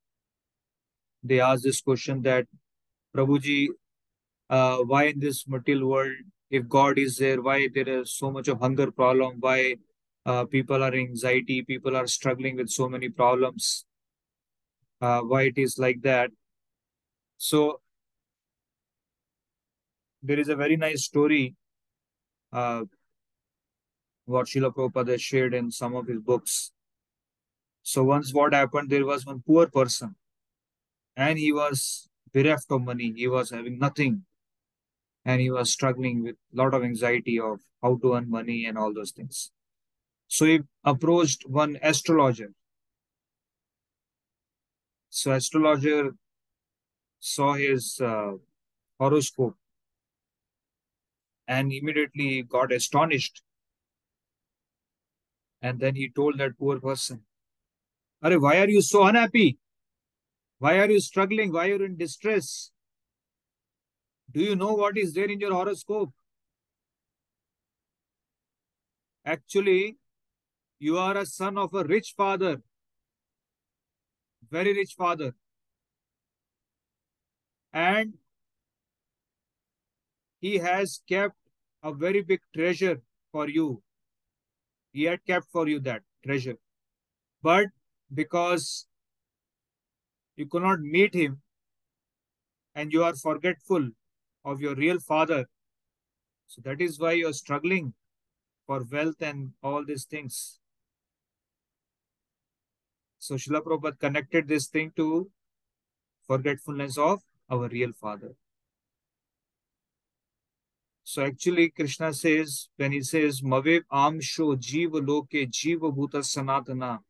They 1.23 1.41
ask 1.41 1.63
this 1.63 1.81
question 1.81 2.23
that 2.23 2.47
Prabhuji, 3.17 3.69
uh, 4.51 4.79
why 4.79 5.05
in 5.05 5.21
this 5.21 5.47
material 5.47 5.89
world, 5.89 6.13
if 6.51 6.69
God 6.69 6.99
is 6.99 7.17
there, 7.17 7.41
why 7.41 7.69
there 7.73 7.89
is 7.89 8.13
so 8.15 8.31
much 8.31 8.49
of 8.49 8.61
hunger 8.61 8.91
problem? 8.91 9.37
Why 9.41 9.77
uh, 10.27 10.45
people 10.45 10.83
are 10.83 10.95
anxiety, 10.95 11.63
people 11.63 11.97
are 11.97 12.07
struggling 12.07 12.57
with 12.57 12.71
so 12.71 12.89
many 12.89 13.09
problems? 13.09 13.85
Uh, 15.01 15.21
why 15.21 15.43
it 15.43 15.59
is 15.59 15.79
like 15.79 16.03
that? 16.03 16.31
So 17.39 17.82
there 20.23 20.39
is 20.39 20.49
a 20.49 20.57
very 20.57 20.77
nice 20.77 21.05
story 21.05 21.57
uh, 22.53 22.85
what 24.25 24.47
Srila 24.47 24.75
Prabhupada 24.75 25.19
shared 25.19 25.55
in 25.55 25.71
some 25.71 25.97
of 25.97 26.07
his 26.07 26.21
books. 26.21 26.73
So 27.83 28.05
once 28.05 28.33
what 28.33 28.55
happened, 28.55 28.91
there 28.91 29.05
was 29.05 29.27
one 29.27 29.43
poor 29.45 29.67
person 29.67 30.15
and 31.17 31.39
he 31.39 31.53
was 31.53 32.09
bereft 32.33 32.71
of 32.71 32.83
money. 32.83 33.13
He 33.17 33.27
was 33.27 33.51
having 33.51 33.79
nothing 33.79 34.25
and 35.25 35.41
he 35.41 35.51
was 35.51 35.73
struggling 35.73 36.23
with 36.23 36.37
a 36.53 36.57
lot 36.57 36.75
of 36.75 36.85
anxiety 36.85 37.41
of 37.41 37.61
how 37.83 37.99
to 38.03 38.15
earn 38.15 38.31
money 38.31 38.67
and 38.67 38.79
all 38.79 38.95
those 38.95 39.11
things. 39.11 39.51
So 40.29 40.47
he 40.47 40.61
approached 40.85 41.49
one 41.49 41.79
astrologer. 41.83 42.53
So 45.11 45.33
astrologer 45.33 46.13
saw 47.19 47.55
his 47.55 48.01
uh, 48.01 48.33
horoscope 48.99 49.57
and 51.47 51.73
immediately 51.73 52.43
got 52.43 52.73
astonished. 52.73 53.43
And 55.61 55.81
then 55.81 55.95
he 55.95 56.09
told 56.09 56.39
that 56.39 56.59
poor 56.59 56.81
person, 56.81 57.23
Are 58.23 58.39
why 58.39 58.59
are 58.59 58.69
you 58.69 58.83
so 58.83 59.05
unhappy? 59.05 59.59
Why 60.59 60.79
are 60.79 60.91
you 60.91 61.01
struggling? 61.01 61.53
Why 61.53 61.67
are 61.67 61.77
you 61.77 61.85
in 61.85 61.97
distress? 61.97 62.71
Do 64.31 64.41
you 64.41 64.57
know 64.57 64.75
what 64.75 64.97
is 64.97 65.13
there 65.13 65.27
in 65.27 65.41
your 65.41 65.53
horoscope? 65.53 66.13
Actually, 69.25 69.99
you 70.79 70.99
are 70.99 71.17
a 71.17 71.27
son 71.27 71.59
of 71.59 71.75
a 71.75 71.85
rich 71.85 72.15
father, 72.17 72.63
very 74.51 74.73
rich 74.73 74.95
father. 74.97 75.35
And 77.73 78.15
he 80.43 80.59
has 80.59 81.01
kept 81.09 81.37
a 81.85 81.93
very 81.95 82.21
big 82.21 82.41
treasure 82.55 83.01
for 83.31 83.49
you. 83.49 83.81
He 84.93 85.05
had 85.05 85.25
kept 85.25 85.47
for 85.53 85.69
you 85.69 85.79
that 85.81 86.03
treasure. 86.25 86.57
But 87.43 87.67
because 88.13 88.87
you 90.37 90.47
could 90.47 90.63
not 90.63 90.81
meet 90.81 91.15
him 91.15 91.41
and 92.75 92.93
you 92.93 93.05
are 93.05 93.15
forgetful 93.15 93.91
of 94.45 94.61
your 94.61 94.75
real 94.75 94.99
father, 94.99 95.47
so 96.49 96.61
that 96.65 96.81
is 96.81 96.99
why 96.99 97.13
you 97.13 97.29
are 97.29 97.33
struggling 97.33 97.95
for 98.67 98.85
wealth 98.91 99.23
and 99.23 99.53
all 99.63 99.85
these 99.85 100.05
things. 100.05 100.59
So 103.21 103.37
Srila 103.37 103.63
Prabhupada 103.63 103.99
connected 104.01 104.49
this 104.49 104.67
thing 104.67 104.93
to 104.97 105.31
forgetfulness 106.27 106.99
of 106.99 107.23
our 107.49 107.69
real 107.69 107.93
father. 107.93 108.35
So 111.05 111.25
actually, 111.25 111.71
Krishna 111.71 112.15
says, 112.15 112.69
when 112.77 112.93
he 112.93 113.03
says, 113.03 113.41
Mavev 113.41 113.83
Amsho 113.93 114.57
Jiva 114.57 115.07
Loke 115.07 115.31
Jiva 115.31 115.95
Bhuta 115.95 116.23
Sanatana, 116.23 117.01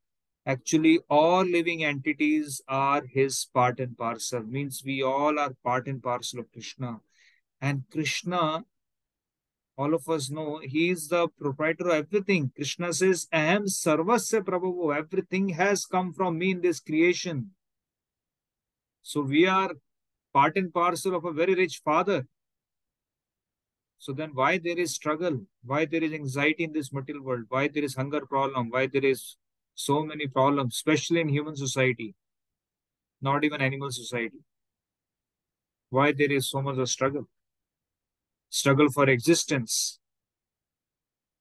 actually 0.47 1.01
all 1.11 1.45
living 1.45 1.85
entities 1.85 2.63
are 2.67 3.03
his 3.05 3.47
part 3.53 3.81
and 3.81 3.97
parcel, 3.97 4.43
means 4.43 4.83
we 4.85 5.03
all 5.03 5.39
are 5.39 5.53
part 5.63 5.87
and 5.89 6.03
parcel 6.03 6.41
of 6.41 6.51
Krishna. 6.53 7.01
And 7.61 7.85
Krishna, 7.93 8.65
all 9.77 9.95
of 9.95 10.09
us 10.09 10.31
know, 10.31 10.61
he 10.63 10.91
is 10.91 11.09
the 11.09 11.29
proprietor 11.29 11.89
of 11.89 12.07
everything. 12.07 12.51
Krishna 12.57 12.93
says, 12.93 13.29
Aham 13.33 13.65
Sarvasya 13.65 14.41
Prabhu, 14.41 14.97
everything 14.97 15.51
has 15.51 15.85
come 15.85 16.13
from 16.13 16.39
me 16.39 16.53
in 16.53 16.61
this 16.61 16.81
creation. 16.81 17.51
So 19.03 19.21
we 19.21 19.47
are 19.47 19.73
part 20.33 20.57
and 20.57 20.73
parcel 20.73 21.15
of 21.15 21.25
a 21.25 21.33
very 21.33 21.55
rich 21.55 21.83
father. 21.85 22.27
So 24.03 24.13
then 24.13 24.31
why 24.35 24.59
there 24.59 24.81
is 24.81 24.93
struggle? 24.93 25.47
Why 25.65 25.85
there 25.85 26.03
is 26.03 26.13
anxiety 26.13 26.65
in 26.65 26.73
this 26.73 26.93
material 26.93 27.23
world? 27.23 27.45
Why 27.49 27.69
there 27.69 27.85
is 27.85 27.95
hunger 27.95 28.27
problem? 28.27 28.69
Why 28.69 28.89
there 28.89 29.05
is 29.05 29.37
so 29.77 30.05
many 30.05 30.27
problems, 30.27 30.75
especially 30.75 31.21
in 31.21 31.29
human 31.29 31.55
society, 31.55 32.17
not 33.21 33.45
even 33.45 33.61
animal 33.61 33.93
society? 33.93 34.41
Why 35.91 36.11
there 36.11 36.33
is 36.33 36.51
so 36.51 36.63
much 36.63 36.79
of 36.79 36.89
struggle? 36.89 37.29
Struggle 38.51 38.91
for 38.91 39.09
existence. 39.09 40.01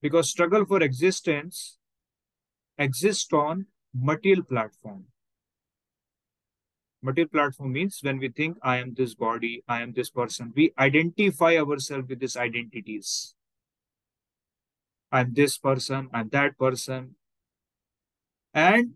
Because 0.00 0.30
struggle 0.30 0.64
for 0.64 0.82
existence 0.82 1.78
exists 2.78 3.32
on 3.32 3.66
material 3.92 4.44
platform. 4.44 5.06
Material 7.02 7.28
platform 7.28 7.72
means 7.72 7.98
when 8.02 8.18
we 8.18 8.28
think 8.28 8.56
I 8.62 8.78
am 8.78 8.94
this 8.94 9.14
body, 9.14 9.64
I 9.66 9.82
am 9.82 9.92
this 9.92 10.08
person, 10.08 10.52
we 10.54 10.72
identify 10.78 11.56
ourselves 11.56 12.08
with 12.08 12.20
these 12.20 12.36
identities. 12.36 13.34
I'm 15.10 15.34
this 15.34 15.58
person, 15.58 16.08
I'm 16.12 16.28
that 16.28 16.56
person. 16.56 17.16
And 18.54 18.92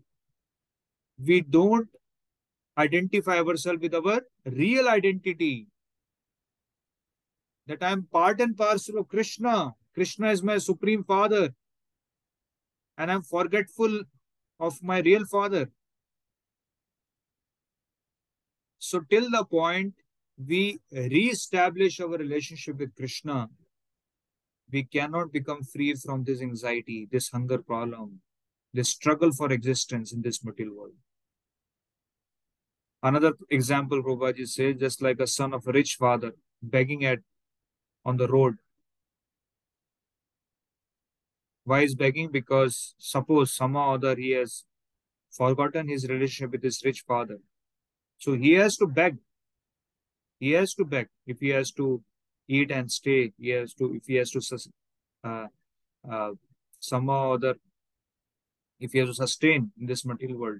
we 1.21 1.41
don't 1.41 1.89
identify 2.77 3.39
ourselves 3.39 3.81
with 3.81 3.93
our 3.93 4.21
real 4.45 4.87
identity. 4.87 5.67
That 7.65 7.83
I'm 7.83 8.03
part 8.03 8.39
and 8.39 8.55
parcel 8.55 8.99
of 8.99 9.09
Krishna. 9.09 9.73
Krishna 9.93 10.31
is 10.31 10.41
my 10.41 10.59
supreme 10.59 11.03
father. 11.03 11.49
And 12.97 13.11
I'm 13.11 13.23
forgetful 13.23 14.03
of 14.59 14.81
my 14.81 14.99
real 14.99 15.25
father. 15.25 15.69
So 18.79 19.01
till 19.09 19.29
the 19.29 19.43
point 19.43 19.93
we 20.37 20.79
re-establish 20.91 21.99
our 21.99 22.17
relationship 22.17 22.77
with 22.77 22.95
Krishna, 22.95 23.49
we 24.71 24.83
cannot 24.83 25.31
become 25.31 25.63
free 25.63 25.93
from 25.95 26.23
this 26.23 26.41
anxiety, 26.41 27.07
this 27.11 27.29
hunger 27.29 27.57
problem, 27.57 28.21
this 28.73 28.89
struggle 28.89 29.31
for 29.31 29.51
existence 29.51 30.13
in 30.13 30.21
this 30.21 30.43
material 30.43 30.75
world. 30.75 30.93
Another 33.01 33.33
example, 33.49 34.03
Prabhupada 34.03 34.47
says, 34.47 34.75
just 34.79 35.01
like 35.01 35.19
a 35.19 35.27
son 35.27 35.53
of 35.53 35.65
a 35.67 35.71
rich 35.71 35.95
father 35.95 36.33
begging 36.61 37.05
at 37.05 37.19
on 38.05 38.17
the 38.17 38.27
road. 38.27 38.57
Why 41.63 41.81
is 41.81 41.95
begging? 41.95 42.31
Because 42.31 42.95
suppose 42.97 43.53
somehow 43.53 43.89
or 43.89 43.93
other 43.95 44.15
he 44.15 44.31
has 44.31 44.63
forgotten 45.31 45.87
his 45.87 46.07
relationship 46.07 46.51
with 46.51 46.63
his 46.63 46.81
rich 46.83 47.03
father 47.07 47.39
so 48.17 48.33
he 48.33 48.53
has 48.53 48.77
to 48.77 48.87
beg. 48.87 49.17
He 50.39 50.51
has 50.51 50.73
to 50.75 50.85
beg 50.85 51.07
if 51.25 51.39
he 51.39 51.49
has 51.49 51.71
to 51.71 52.03
eat 52.47 52.71
and 52.71 52.91
stay. 52.91 53.33
He 53.39 53.49
has 53.49 53.73
to 53.75 53.93
if 53.95 54.05
he 54.05 54.15
has 54.15 54.31
to 54.31 54.41
uh, 55.23 55.47
uh, 56.09 56.31
somehow 56.79 57.29
or 57.29 57.33
other 57.35 57.55
if 58.79 58.91
he 58.91 58.99
has 58.99 59.09
to 59.09 59.15
sustain 59.15 59.71
in 59.79 59.87
this 59.87 60.05
material 60.05 60.37
world. 60.37 60.59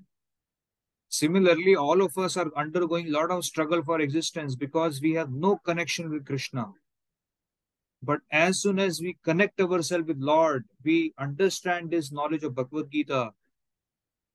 Similarly, 1.09 1.75
all 1.75 2.01
of 2.01 2.17
us 2.17 2.35
are 2.35 2.51
undergoing 2.55 3.07
a 3.07 3.11
lot 3.11 3.31
of 3.31 3.45
struggle 3.45 3.81
for 3.83 4.01
existence 4.01 4.55
because 4.55 5.01
we 5.01 5.13
have 5.13 5.31
no 5.31 5.57
connection 5.57 6.09
with 6.09 6.25
Krishna. 6.25 6.73
But 8.03 8.19
as 8.31 8.61
soon 8.61 8.77
as 8.77 8.99
we 8.99 9.17
connect 9.23 9.59
ourselves 9.59 10.07
with 10.07 10.17
Lord, 10.19 10.65
we 10.83 11.13
understand 11.17 11.89
this 11.89 12.11
knowledge 12.11 12.43
of 12.43 12.55
Bhagavad 12.55 12.91
Gita, 12.91 13.31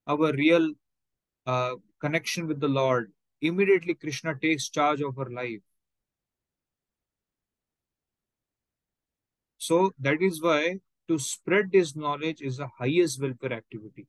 our 0.07 0.33
real 0.33 0.73
uh, 1.47 1.75
connection 2.03 2.49
with 2.49 2.61
the 2.61 2.69
Lord, 2.69 3.12
immediately 3.41 3.95
Krishna 3.95 4.35
takes 4.35 4.69
charge 4.69 5.01
of 5.01 5.17
her 5.17 5.31
life. 5.31 5.62
So 9.59 9.93
that 10.01 10.21
is 10.21 10.43
why 10.43 10.81
to 11.07 11.19
spread 11.19 11.71
this 11.71 11.95
knowledge 11.95 12.43
is 12.43 12.57
the 12.57 12.67
highest 12.79 13.23
welfare 13.23 13.53
activity. 13.53 14.09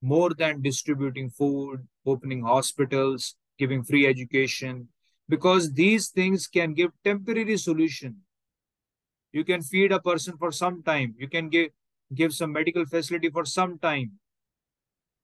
More 0.00 0.30
than 0.30 0.62
distributing 0.62 1.28
food, 1.28 1.86
opening 2.06 2.42
hospitals, 2.42 3.34
giving 3.58 3.84
free 3.84 4.06
education, 4.06 4.88
because 5.28 5.72
these 5.74 6.08
things 6.08 6.46
can 6.46 6.72
give 6.72 6.90
temporary 7.04 7.58
solution. 7.58 8.16
You 9.32 9.44
can 9.44 9.62
feed 9.62 9.92
a 9.92 10.00
person 10.00 10.36
for 10.38 10.50
some 10.52 10.82
time. 10.82 11.14
You 11.18 11.28
can 11.28 11.48
give, 11.50 11.70
give 12.14 12.32
some 12.32 12.52
medical 12.52 12.86
facility 12.86 13.30
for 13.30 13.44
some 13.44 13.78
time. 13.78 14.18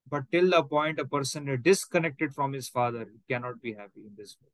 But 0.09 0.23
till 0.31 0.49
the 0.49 0.63
point 0.63 0.99
a 0.99 1.05
person 1.05 1.47
is 1.47 1.59
disconnected 1.61 2.33
from 2.33 2.53
his 2.53 2.69
father, 2.69 3.07
he 3.11 3.33
cannot 3.33 3.61
be 3.61 3.73
happy 3.73 4.01
in 4.07 4.13
this 4.17 4.37
world. 4.41 4.53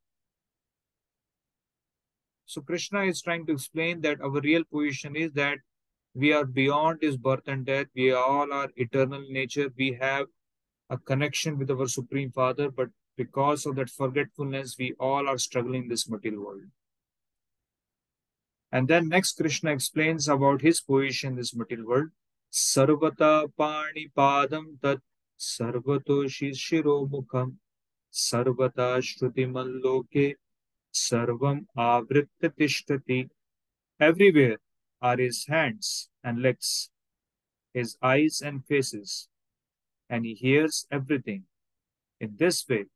So 2.44 2.60
Krishna 2.60 3.02
is 3.04 3.22
trying 3.22 3.46
to 3.46 3.52
explain 3.52 4.00
that 4.02 4.20
our 4.20 4.40
real 4.40 4.64
position 4.64 5.16
is 5.16 5.32
that 5.32 5.58
we 6.14 6.32
are 6.32 6.44
beyond 6.44 6.98
his 7.02 7.16
birth 7.16 7.46
and 7.46 7.66
death. 7.66 7.86
We 7.94 8.12
all 8.12 8.52
are 8.52 8.70
eternal 8.76 9.24
nature. 9.28 9.70
We 9.76 9.98
have 10.00 10.26
a 10.88 10.96
connection 10.96 11.58
with 11.58 11.70
our 11.70 11.88
Supreme 11.88 12.30
Father, 12.30 12.70
but 12.70 12.88
because 13.16 13.66
of 13.66 13.76
that 13.76 13.90
forgetfulness, 13.90 14.76
we 14.78 14.94
all 15.00 15.28
are 15.28 15.38
struggling 15.38 15.84
in 15.84 15.88
this 15.88 16.08
material 16.08 16.44
world. 16.44 16.70
And 18.70 18.88
then 18.88 19.08
next 19.08 19.36
Krishna 19.36 19.72
explains 19.72 20.28
about 20.28 20.60
his 20.60 20.80
position 20.80 21.30
in 21.30 21.36
this 21.36 21.54
material 21.54 21.86
world. 21.86 22.08
Sarvata 22.52 23.50
pani 23.56 24.10
padam 24.16 24.80
tat 24.80 24.98
malloke 29.46 30.36
sarvam 30.92 31.66
avritta 31.76 32.50
tishtati. 32.58 33.28
Everywhere 34.00 34.58
are 35.00 35.16
his 35.16 35.46
hands 35.46 36.08
and 36.24 36.42
legs, 36.42 36.90
his 37.72 37.96
eyes 38.02 38.40
and 38.44 38.64
faces, 38.66 39.28
and 40.08 40.24
he 40.24 40.34
hears 40.34 40.86
everything. 40.90 41.44
In 42.20 42.36
this 42.38 42.66
way, 42.68 42.86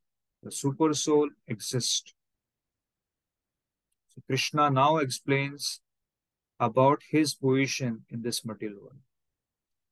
the 0.43 0.51
super 0.51 0.95
soul 0.95 1.29
exists. 1.47 2.15
So 4.09 4.23
Krishna 4.27 4.71
now 4.71 4.97
explains 4.97 5.81
about 6.59 7.03
his 7.11 7.35
position 7.35 8.05
in 8.11 8.23
this 8.23 8.45
material 8.45 8.81
world. 8.81 9.01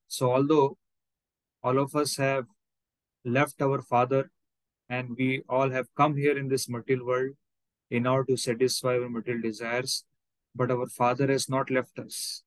So 0.08 0.32
although 0.32 0.78
all 1.62 1.78
of 1.78 1.94
us 1.94 2.16
have 2.16 2.46
left 3.24 3.60
our 3.60 3.82
father 3.82 4.30
and 4.88 5.16
we 5.16 5.42
all 5.48 5.70
have 5.70 5.86
come 5.96 6.16
here 6.16 6.38
in 6.38 6.48
this 6.48 6.68
material 6.68 7.06
world 7.06 7.34
in 7.90 8.06
order 8.06 8.24
to 8.32 8.36
satisfy 8.36 8.94
our 8.98 9.08
material 9.08 9.42
desires, 9.42 10.04
but 10.54 10.70
our 10.70 10.86
father 10.86 11.26
has 11.28 11.48
not 11.48 11.70
left 11.70 11.98
us. 11.98 12.42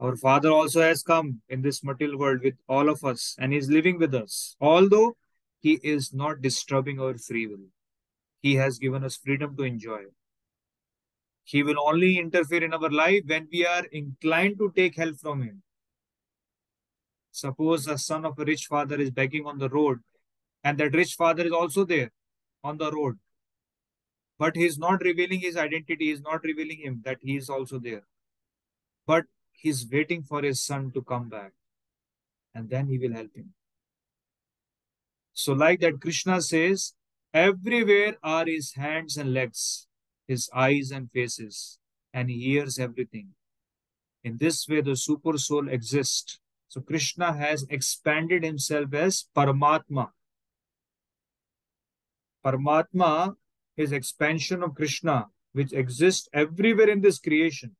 Our 0.00 0.14
Father 0.16 0.50
also 0.50 0.80
has 0.80 1.02
come 1.02 1.40
in 1.48 1.62
this 1.62 1.82
material 1.82 2.18
world 2.18 2.42
with 2.44 2.54
all 2.68 2.88
of 2.88 3.04
us 3.04 3.34
and 3.38 3.52
he 3.52 3.58
is 3.58 3.68
living 3.68 3.98
with 3.98 4.14
us. 4.14 4.56
Although 4.60 5.16
He 5.60 5.80
is 5.82 6.14
not 6.14 6.40
disturbing 6.40 7.00
our 7.00 7.18
free 7.18 7.48
will, 7.48 7.66
He 8.40 8.54
has 8.54 8.78
given 8.78 9.02
us 9.02 9.16
freedom 9.16 9.56
to 9.56 9.64
enjoy. 9.64 10.02
He 11.42 11.64
will 11.64 11.80
only 11.84 12.16
interfere 12.18 12.62
in 12.62 12.74
our 12.74 12.90
life 12.90 13.22
when 13.26 13.48
we 13.50 13.66
are 13.66 13.84
inclined 13.86 14.58
to 14.58 14.72
take 14.76 14.94
help 14.96 15.18
from 15.18 15.42
Him. 15.42 15.62
Suppose 17.30 17.86
a 17.86 17.98
son 17.98 18.24
of 18.24 18.38
a 18.38 18.44
rich 18.44 18.66
father 18.66 19.00
is 19.00 19.10
begging 19.10 19.46
on 19.46 19.58
the 19.58 19.68
road, 19.68 20.00
and 20.64 20.78
that 20.78 20.94
rich 20.94 21.14
father 21.14 21.44
is 21.44 21.52
also 21.52 21.84
there 21.84 22.10
on 22.64 22.78
the 22.78 22.90
road. 22.90 23.18
But 24.38 24.56
he 24.56 24.64
is 24.64 24.78
not 24.78 25.02
revealing 25.02 25.40
his 25.40 25.56
identity, 25.56 26.06
he 26.06 26.10
is 26.10 26.20
not 26.20 26.44
revealing 26.44 26.78
him 26.78 27.02
that 27.04 27.18
he 27.22 27.36
is 27.36 27.50
also 27.50 27.78
there. 27.78 28.02
But 29.06 29.24
he's 29.52 29.86
waiting 29.90 30.22
for 30.22 30.42
his 30.42 30.62
son 30.62 30.92
to 30.92 31.02
come 31.02 31.28
back 31.28 31.52
and 32.54 32.70
then 32.70 32.88
he 32.88 32.98
will 32.98 33.12
help 33.12 33.34
him. 33.34 33.54
So, 35.32 35.52
like 35.52 35.80
that, 35.80 36.00
Krishna 36.00 36.42
says, 36.42 36.94
everywhere 37.32 38.16
are 38.22 38.46
his 38.46 38.74
hands 38.74 39.16
and 39.16 39.32
legs, 39.32 39.86
his 40.26 40.50
eyes 40.52 40.90
and 40.90 41.10
faces, 41.10 41.78
and 42.12 42.28
he 42.28 42.40
hears 42.40 42.78
everything. 42.78 43.28
In 44.24 44.38
this 44.38 44.66
way, 44.68 44.80
the 44.80 44.96
super 44.96 45.38
soul 45.38 45.68
exists. 45.68 46.40
So, 46.68 46.82
Krishna 46.82 47.32
has 47.32 47.66
expanded 47.70 48.44
himself 48.44 48.92
as 48.92 49.24
Paramatma. 49.34 50.10
Paramatma 52.44 53.34
is 53.76 53.92
expansion 53.92 54.62
of 54.62 54.74
Krishna, 54.74 55.26
which 55.52 55.72
exists 55.72 56.28
everywhere 56.32 56.90
in 56.90 57.00
this 57.00 57.18
creation. 57.18 57.76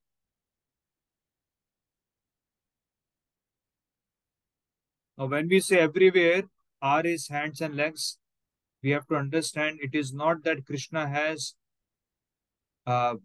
Now, 5.18 5.26
when 5.26 5.48
we 5.48 5.60
say 5.60 5.80
everywhere 5.80 6.44
are 6.80 7.02
his 7.02 7.28
hands 7.28 7.60
and 7.60 7.74
legs, 7.74 8.18
we 8.82 8.90
have 8.90 9.06
to 9.08 9.16
understand 9.16 9.80
it 9.82 9.94
is 9.94 10.14
not 10.14 10.44
that 10.44 10.64
Krishna 10.64 11.08
has, 11.08 11.54
uh, 12.86 13.16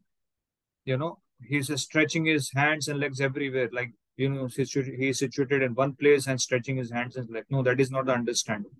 you 0.85 0.97
know, 0.97 1.19
he's 1.41 1.71
stretching 1.79 2.25
his 2.25 2.51
hands 2.53 2.87
and 2.87 2.99
legs 2.99 3.21
everywhere. 3.21 3.69
Like, 3.71 3.91
you 4.15 4.29
know, 4.29 4.47
he 4.47 5.09
is 5.09 5.19
situated 5.19 5.61
in 5.61 5.73
one 5.73 5.93
place 5.93 6.27
and 6.27 6.39
stretching 6.39 6.77
his 6.77 6.91
hands 6.91 7.15
and 7.15 7.29
like, 7.29 7.45
No, 7.49 7.63
that 7.63 7.79
is 7.79 7.91
not 7.91 8.05
the 8.05 8.13
understanding. 8.13 8.71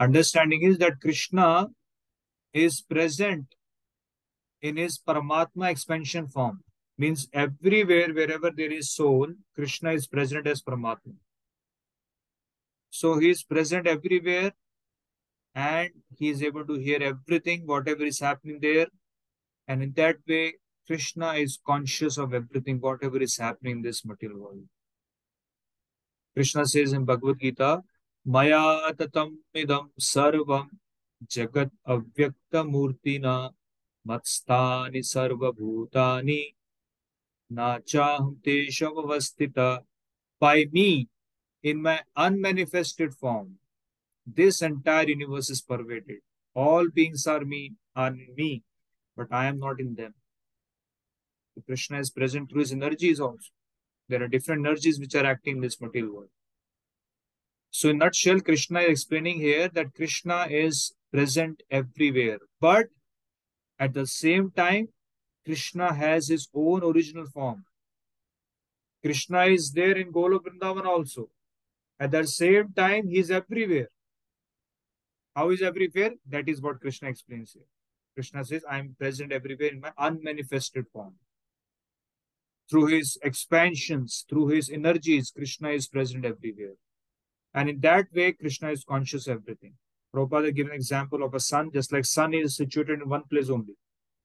Understanding 0.00 0.62
is 0.62 0.78
that 0.78 1.00
Krishna 1.00 1.68
is 2.52 2.80
present 2.80 3.54
in 4.60 4.76
his 4.76 4.98
Paramatma 4.98 5.70
expansion 5.70 6.28
form. 6.28 6.62
Means 6.98 7.28
everywhere, 7.32 8.12
wherever 8.12 8.50
there 8.50 8.70
is 8.70 8.92
soul, 8.92 9.28
Krishna 9.54 9.92
is 9.92 10.06
present 10.06 10.46
as 10.46 10.62
Paramatma. 10.62 11.14
So 12.90 13.18
he 13.18 13.30
is 13.30 13.42
present 13.42 13.86
everywhere 13.86 14.52
and 15.54 15.90
he 16.18 16.28
is 16.28 16.42
able 16.42 16.66
to 16.66 16.74
hear 16.74 17.02
everything, 17.02 17.66
whatever 17.66 18.04
is 18.04 18.20
happening 18.20 18.58
there. 18.60 18.86
And 19.66 19.82
in 19.82 19.92
that 19.96 20.16
way, 20.28 20.54
Krishna 20.86 21.34
is 21.34 21.58
conscious 21.64 22.18
of 22.18 22.34
everything, 22.34 22.80
whatever 22.80 23.18
is 23.22 23.36
happening 23.36 23.76
in 23.76 23.82
this 23.82 24.04
material 24.04 24.40
world. 24.40 24.64
Krishna 26.34 26.66
says 26.66 26.92
in 26.92 27.04
Bhagavad 27.04 27.38
Gita, 27.40 27.82
Maya 28.24 28.92
tatam 28.94 29.36
idam 29.54 29.90
sarvam 30.00 30.68
jagat 31.26 31.70
avyakta 31.86 32.62
murtina 32.64 33.50
matstani 34.06 35.02
sarva 35.02 35.52
bhutani 35.52 36.54
nachaham 37.52 38.36
teshavavastita. 38.44 39.80
By 40.40 40.66
me, 40.72 41.08
in 41.62 41.82
my 41.82 42.00
unmanifested 42.16 43.14
form, 43.14 43.58
this 44.26 44.62
entire 44.62 45.08
universe 45.08 45.50
is 45.50 45.62
pervaded. 45.62 46.20
All 46.54 46.88
beings 46.88 47.26
are 47.26 47.44
me, 47.44 47.74
are 47.94 48.10
me, 48.10 48.62
but 49.16 49.28
I 49.30 49.46
am 49.46 49.58
not 49.58 49.78
in 49.78 49.94
them. 49.94 50.14
Krishna 51.66 51.98
is 51.98 52.10
present 52.10 52.50
through 52.50 52.60
his 52.60 52.72
energies 52.72 53.20
also. 53.20 53.50
There 54.08 54.22
are 54.22 54.28
different 54.28 54.66
energies 54.66 54.98
which 54.98 55.14
are 55.14 55.26
acting 55.26 55.56
in 55.56 55.62
this 55.62 55.80
material 55.80 56.14
world. 56.14 56.30
So, 57.70 57.88
in 57.88 57.98
nutshell, 57.98 58.40
Krishna 58.40 58.80
is 58.80 58.90
explaining 58.90 59.38
here 59.38 59.68
that 59.68 59.94
Krishna 59.94 60.46
is 60.50 60.94
present 61.12 61.62
everywhere, 61.70 62.38
but 62.60 62.86
at 63.78 63.94
the 63.94 64.06
same 64.06 64.50
time, 64.50 64.88
Krishna 65.44 65.92
has 65.94 66.28
his 66.28 66.48
own 66.54 66.84
original 66.84 67.26
form. 67.26 67.64
Krishna 69.02 69.46
is 69.46 69.72
there 69.72 69.96
in 69.96 70.12
Golok 70.12 70.44
Vrindavan 70.44 70.86
also. 70.86 71.30
At 71.98 72.10
the 72.10 72.26
same 72.26 72.72
time, 72.72 73.08
he 73.08 73.18
is 73.18 73.30
everywhere. 73.30 73.88
How 75.34 75.50
is 75.50 75.62
everywhere? 75.62 76.12
That 76.28 76.48
is 76.48 76.60
what 76.60 76.80
Krishna 76.80 77.08
explains 77.08 77.52
here. 77.52 77.64
Krishna 78.14 78.44
says, 78.44 78.64
I 78.68 78.78
am 78.78 78.94
present 78.98 79.32
everywhere 79.32 79.70
in 79.70 79.80
my 79.80 79.92
unmanifested 79.98 80.86
form. 80.92 81.14
Through 82.72 82.86
his 82.86 83.18
expansions, 83.22 84.24
through 84.30 84.46
his 84.46 84.70
energies, 84.70 85.30
Krishna 85.30 85.68
is 85.68 85.88
present 85.88 86.24
everywhere. 86.24 86.76
And 87.52 87.68
in 87.68 87.80
that 87.80 88.06
way, 88.14 88.32
Krishna 88.32 88.70
is 88.70 88.82
conscious 88.82 89.26
of 89.26 89.42
everything. 89.42 89.74
Prabhupada 90.14 90.54
gave 90.54 90.68
an 90.68 90.72
example 90.72 91.22
of 91.22 91.34
a 91.34 91.40
sun, 91.40 91.70
just 91.70 91.92
like 91.92 92.06
sun 92.06 92.32
is 92.32 92.56
situated 92.56 93.02
in 93.02 93.10
one 93.10 93.24
place 93.30 93.50
only. 93.50 93.74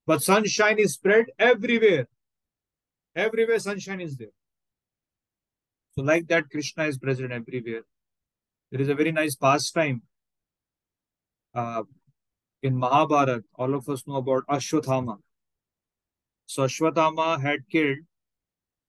But 0.06 0.24
sunshine 0.24 0.80
is 0.80 0.94
spread 0.94 1.26
everywhere. 1.38 2.08
Everywhere 3.18 3.60
sunshine 3.60 4.00
is 4.00 4.16
there. 4.16 4.36
So, 5.92 6.04
like 6.04 6.30
that, 6.30 6.50
Krishna 6.50 6.86
is 6.86 6.98
present 6.98 7.34
everywhere. 7.34 7.82
There 8.72 8.80
is 8.80 8.88
a 8.88 8.96
very 8.96 9.12
nice 9.12 9.36
pastime 9.36 10.04
uh, 11.54 11.84
in 12.64 12.78
Mahabharata. 12.78 13.44
All 13.56 13.74
of 13.74 13.90
us 13.90 14.08
know 14.08 14.16
about 14.16 14.48
Ashwathama. 14.48 15.18
So, 16.46 16.64
Ashwathama 16.64 17.42
had 17.42 17.68
killed 17.70 17.98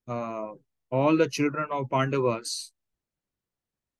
uh, 0.09 0.53
all 0.91 1.17
the 1.17 1.29
children 1.29 1.67
of 1.71 1.89
Pandavas, 1.89 2.73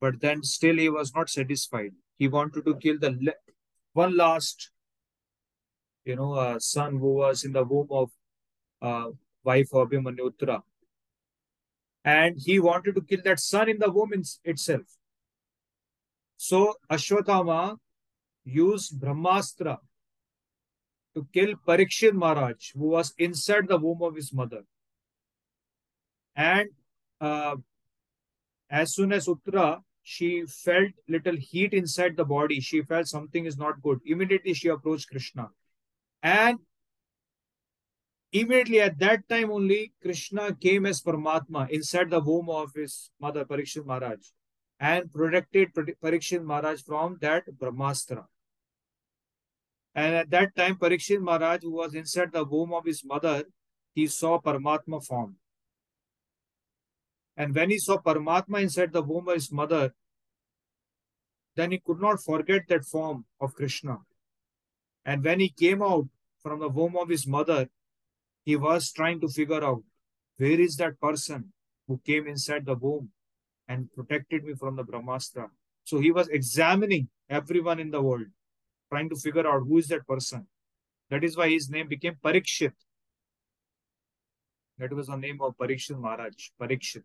but 0.00 0.20
then 0.20 0.42
still 0.42 0.76
he 0.76 0.88
was 0.88 1.14
not 1.14 1.30
satisfied. 1.30 1.92
He 2.18 2.28
wanted 2.28 2.64
to 2.64 2.74
kill 2.76 2.98
the 2.98 3.34
one 3.92 4.16
last, 4.16 4.70
you 6.04 6.16
know, 6.16 6.32
uh, 6.34 6.58
son 6.58 6.98
who 6.98 7.14
was 7.14 7.44
in 7.44 7.52
the 7.52 7.64
womb 7.64 7.88
of 7.90 8.10
uh, 8.82 9.10
wife 9.44 9.72
of 9.72 9.88
Abhimanyu 9.88 10.30
Uttara 10.30 10.62
and 12.04 12.36
he 12.38 12.58
wanted 12.58 12.94
to 12.94 13.02
kill 13.02 13.20
that 13.24 13.40
son 13.40 13.68
in 13.68 13.78
the 13.78 13.90
womb 13.90 14.12
itself. 14.44 14.86
So 16.36 16.74
Ashwatthama 16.90 17.76
used 18.44 18.98
Brahmastra 18.98 19.78
to 21.14 21.26
kill 21.32 21.54
Parikshit 21.66 22.14
Maharaj, 22.14 22.72
who 22.72 22.88
was 22.88 23.12
inside 23.18 23.68
the 23.68 23.76
womb 23.76 24.02
of 24.02 24.14
his 24.14 24.32
mother. 24.32 24.62
And 26.40 26.70
uh, 27.20 27.56
as 28.70 28.94
soon 28.94 29.12
as 29.12 29.26
Uttara, 29.26 29.80
she 30.02 30.44
felt 30.46 30.92
little 31.06 31.36
heat 31.36 31.74
inside 31.74 32.16
the 32.16 32.24
body. 32.24 32.60
She 32.60 32.80
felt 32.82 33.08
something 33.08 33.44
is 33.44 33.58
not 33.58 33.82
good. 33.82 33.98
Immediately 34.06 34.54
she 34.54 34.68
approached 34.68 35.10
Krishna. 35.10 35.48
And 36.22 36.58
immediately 38.32 38.80
at 38.80 38.98
that 39.00 39.28
time 39.28 39.50
only, 39.50 39.92
Krishna 40.00 40.54
came 40.54 40.86
as 40.86 41.02
Paramatma 41.02 41.68
inside 41.68 42.08
the 42.08 42.20
womb 42.20 42.48
of 42.48 42.72
his 42.74 43.10
mother, 43.20 43.44
Parikshit 43.44 43.84
Maharaj, 43.84 44.20
and 44.78 45.12
protected 45.12 45.68
Parikshit 45.74 46.42
Maharaj 46.42 46.80
from 46.80 47.18
that 47.20 47.44
Brahmastra. 47.58 48.24
And 49.94 50.14
at 50.14 50.30
that 50.30 50.56
time, 50.56 50.76
Parikshit 50.76 51.20
Maharaj, 51.20 51.60
who 51.64 51.72
was 51.72 51.94
inside 51.94 52.32
the 52.32 52.44
womb 52.44 52.72
of 52.72 52.86
his 52.86 53.04
mother, 53.04 53.44
he 53.94 54.06
saw 54.06 54.40
Paramatma 54.40 55.04
form. 55.04 55.36
And 57.40 57.54
when 57.54 57.70
he 57.70 57.78
saw 57.78 57.96
Paramatma 57.96 58.60
inside 58.60 58.92
the 58.92 59.00
womb 59.00 59.28
of 59.28 59.34
his 59.34 59.50
mother, 59.50 59.94
then 61.56 61.70
he 61.70 61.78
could 61.78 61.98
not 61.98 62.22
forget 62.22 62.68
that 62.68 62.84
form 62.84 63.24
of 63.40 63.54
Krishna. 63.54 63.96
And 65.06 65.24
when 65.24 65.40
he 65.40 65.48
came 65.48 65.82
out 65.82 66.06
from 66.42 66.60
the 66.60 66.68
womb 66.68 66.98
of 66.98 67.08
his 67.08 67.26
mother, 67.26 67.70
he 68.44 68.56
was 68.56 68.92
trying 68.92 69.22
to 69.22 69.28
figure 69.28 69.64
out 69.64 69.82
where 70.36 70.60
is 70.60 70.76
that 70.76 71.00
person 71.00 71.54
who 71.88 71.98
came 72.04 72.26
inside 72.26 72.66
the 72.66 72.74
womb 72.74 73.08
and 73.66 73.90
protected 73.94 74.44
me 74.44 74.52
from 74.52 74.76
the 74.76 74.84
Brahmastra. 74.84 75.46
So 75.84 75.98
he 75.98 76.10
was 76.10 76.28
examining 76.28 77.08
everyone 77.30 77.80
in 77.80 77.90
the 77.90 78.02
world 78.02 78.26
trying 78.90 79.08
to 79.08 79.16
figure 79.16 79.48
out 79.48 79.62
who 79.66 79.78
is 79.78 79.88
that 79.88 80.06
person. 80.06 80.46
That 81.08 81.24
is 81.24 81.38
why 81.38 81.48
his 81.48 81.70
name 81.70 81.88
became 81.88 82.16
Parikshit. 82.22 82.72
That 84.76 84.92
was 84.92 85.06
the 85.06 85.16
name 85.16 85.40
of 85.40 85.56
Parikshit 85.56 85.98
Maharaj, 85.98 86.50
Parikshit. 86.60 87.04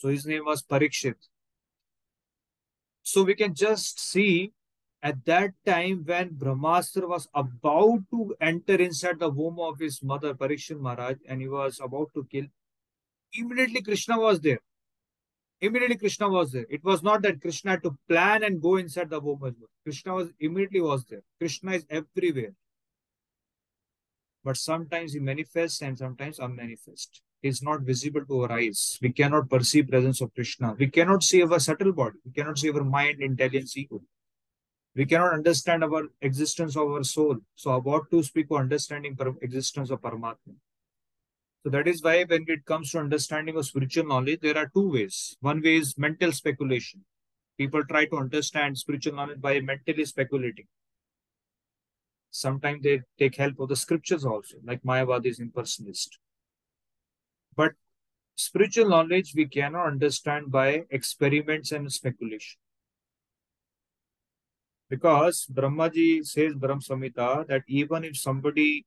So 0.00 0.08
his 0.08 0.24
name 0.24 0.46
was 0.46 0.62
Parikshit. 0.62 1.16
So 3.02 3.22
we 3.22 3.34
can 3.34 3.54
just 3.54 4.00
see 4.00 4.50
at 5.02 5.22
that 5.26 5.50
time 5.66 6.04
when 6.06 6.30
Brahmastra 6.30 7.06
was 7.06 7.28
about 7.34 8.00
to 8.10 8.34
enter 8.40 8.76
inside 8.76 9.18
the 9.18 9.28
womb 9.28 9.60
of 9.60 9.78
his 9.78 10.02
mother, 10.02 10.32
Parikshit 10.32 10.80
Maharaj, 10.80 11.16
and 11.28 11.42
he 11.42 11.48
was 11.48 11.80
about 11.84 12.08
to 12.14 12.26
kill, 12.32 12.46
immediately 13.34 13.82
Krishna 13.82 14.18
was 14.18 14.40
there. 14.40 14.60
Immediately 15.60 15.98
Krishna 15.98 16.30
was 16.30 16.52
there. 16.52 16.66
It 16.70 16.82
was 16.82 17.02
not 17.02 17.20
that 17.20 17.42
Krishna 17.42 17.72
had 17.72 17.82
to 17.82 17.98
plan 18.08 18.42
and 18.42 18.62
go 18.62 18.76
inside 18.76 19.10
the 19.10 19.20
womb. 19.20 19.54
Krishna 19.84 20.14
was 20.14 20.30
immediately 20.40 20.80
was 20.80 21.04
there. 21.04 21.20
Krishna 21.38 21.72
is 21.72 21.84
everywhere. 21.90 22.54
But 24.42 24.56
sometimes 24.56 25.12
he 25.12 25.20
manifests 25.20 25.82
and 25.82 25.98
sometimes 25.98 26.38
unmanifest. 26.38 27.20
Is 27.42 27.62
not 27.62 27.80
visible 27.80 28.22
to 28.26 28.42
our 28.42 28.52
eyes. 28.52 28.98
We 29.00 29.12
cannot 29.12 29.48
perceive 29.48 29.88
presence 29.88 30.20
of 30.20 30.34
Krishna. 30.34 30.74
We 30.78 30.88
cannot 30.88 31.22
see 31.22 31.42
our 31.42 31.58
subtle 31.58 31.92
body. 31.92 32.18
We 32.26 32.32
cannot 32.32 32.58
see 32.58 32.70
our 32.70 32.84
mind, 32.84 33.22
intelligence, 33.22 33.78
ego. 33.78 34.02
We 34.94 35.06
cannot 35.06 35.32
understand 35.32 35.82
our 35.82 36.02
existence 36.20 36.76
of 36.76 36.90
our 36.90 37.02
soul. 37.02 37.38
So 37.54 37.70
about 37.70 38.10
to 38.10 38.22
speak 38.22 38.48
of 38.50 38.58
understanding 38.58 39.16
existence 39.40 39.88
of 39.90 40.02
Paramatma. 40.02 40.54
So 41.62 41.70
that 41.70 41.88
is 41.88 42.02
why 42.02 42.24
when 42.24 42.44
it 42.46 42.66
comes 42.66 42.90
to 42.90 42.98
understanding 42.98 43.56
of 43.56 43.64
spiritual 43.64 44.06
knowledge, 44.06 44.40
there 44.40 44.58
are 44.58 44.70
two 44.74 44.92
ways. 44.92 45.36
One 45.40 45.62
way 45.62 45.76
is 45.76 45.96
mental 45.96 46.32
speculation. 46.32 47.06
People 47.56 47.84
try 47.86 48.04
to 48.06 48.16
understand 48.16 48.76
spiritual 48.76 49.14
knowledge 49.14 49.40
by 49.40 49.60
mentally 49.60 50.04
speculating. 50.04 50.66
Sometimes 52.30 52.82
they 52.82 53.00
take 53.18 53.36
help 53.36 53.58
of 53.60 53.70
the 53.70 53.76
scriptures 53.76 54.26
also, 54.26 54.56
like 54.62 54.82
Mayavadis 54.82 55.40
impersonalist. 55.40 56.18
But 57.56 57.72
spiritual 58.36 58.88
knowledge 58.88 59.32
we 59.34 59.46
cannot 59.46 59.86
understand 59.86 60.50
by 60.50 60.84
experiments 60.90 61.72
and 61.72 61.92
speculation. 61.92 62.58
Because 64.88 65.46
Brahmaji 65.52 66.24
says 66.26 66.54
Brahm 66.54 66.80
Samhita 66.80 67.46
that 67.46 67.62
even 67.68 68.04
if 68.04 68.16
somebody 68.16 68.84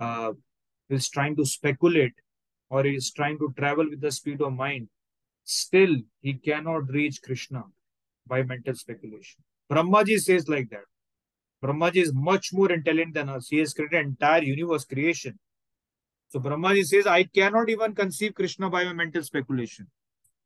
uh, 0.00 0.32
is 0.88 1.08
trying 1.08 1.36
to 1.36 1.44
speculate 1.44 2.14
or 2.70 2.84
is 2.86 3.12
trying 3.12 3.38
to 3.38 3.54
travel 3.56 3.88
with 3.88 4.00
the 4.00 4.10
speed 4.10 4.40
of 4.40 4.52
mind, 4.52 4.88
still 5.44 5.96
he 6.20 6.34
cannot 6.34 6.88
reach 6.90 7.22
Krishna 7.22 7.64
by 8.26 8.42
mental 8.42 8.74
speculation. 8.74 9.42
Brahmaji 9.70 10.18
says 10.18 10.48
like 10.48 10.70
that. 10.70 10.84
Brahmaji 11.62 12.02
is 12.02 12.12
much 12.12 12.52
more 12.52 12.72
intelligent 12.72 13.14
than 13.14 13.28
us. 13.28 13.48
He 13.48 13.58
has 13.58 13.72
created 13.72 14.04
entire 14.04 14.42
universe 14.42 14.84
creation. 14.84 15.38
So 16.32 16.40
Brahmaji 16.40 16.84
says, 16.86 17.06
I 17.06 17.24
cannot 17.24 17.68
even 17.68 17.94
conceive 17.94 18.34
Krishna 18.34 18.70
by 18.70 18.84
my 18.84 18.94
mental 18.94 19.22
speculation. 19.22 19.88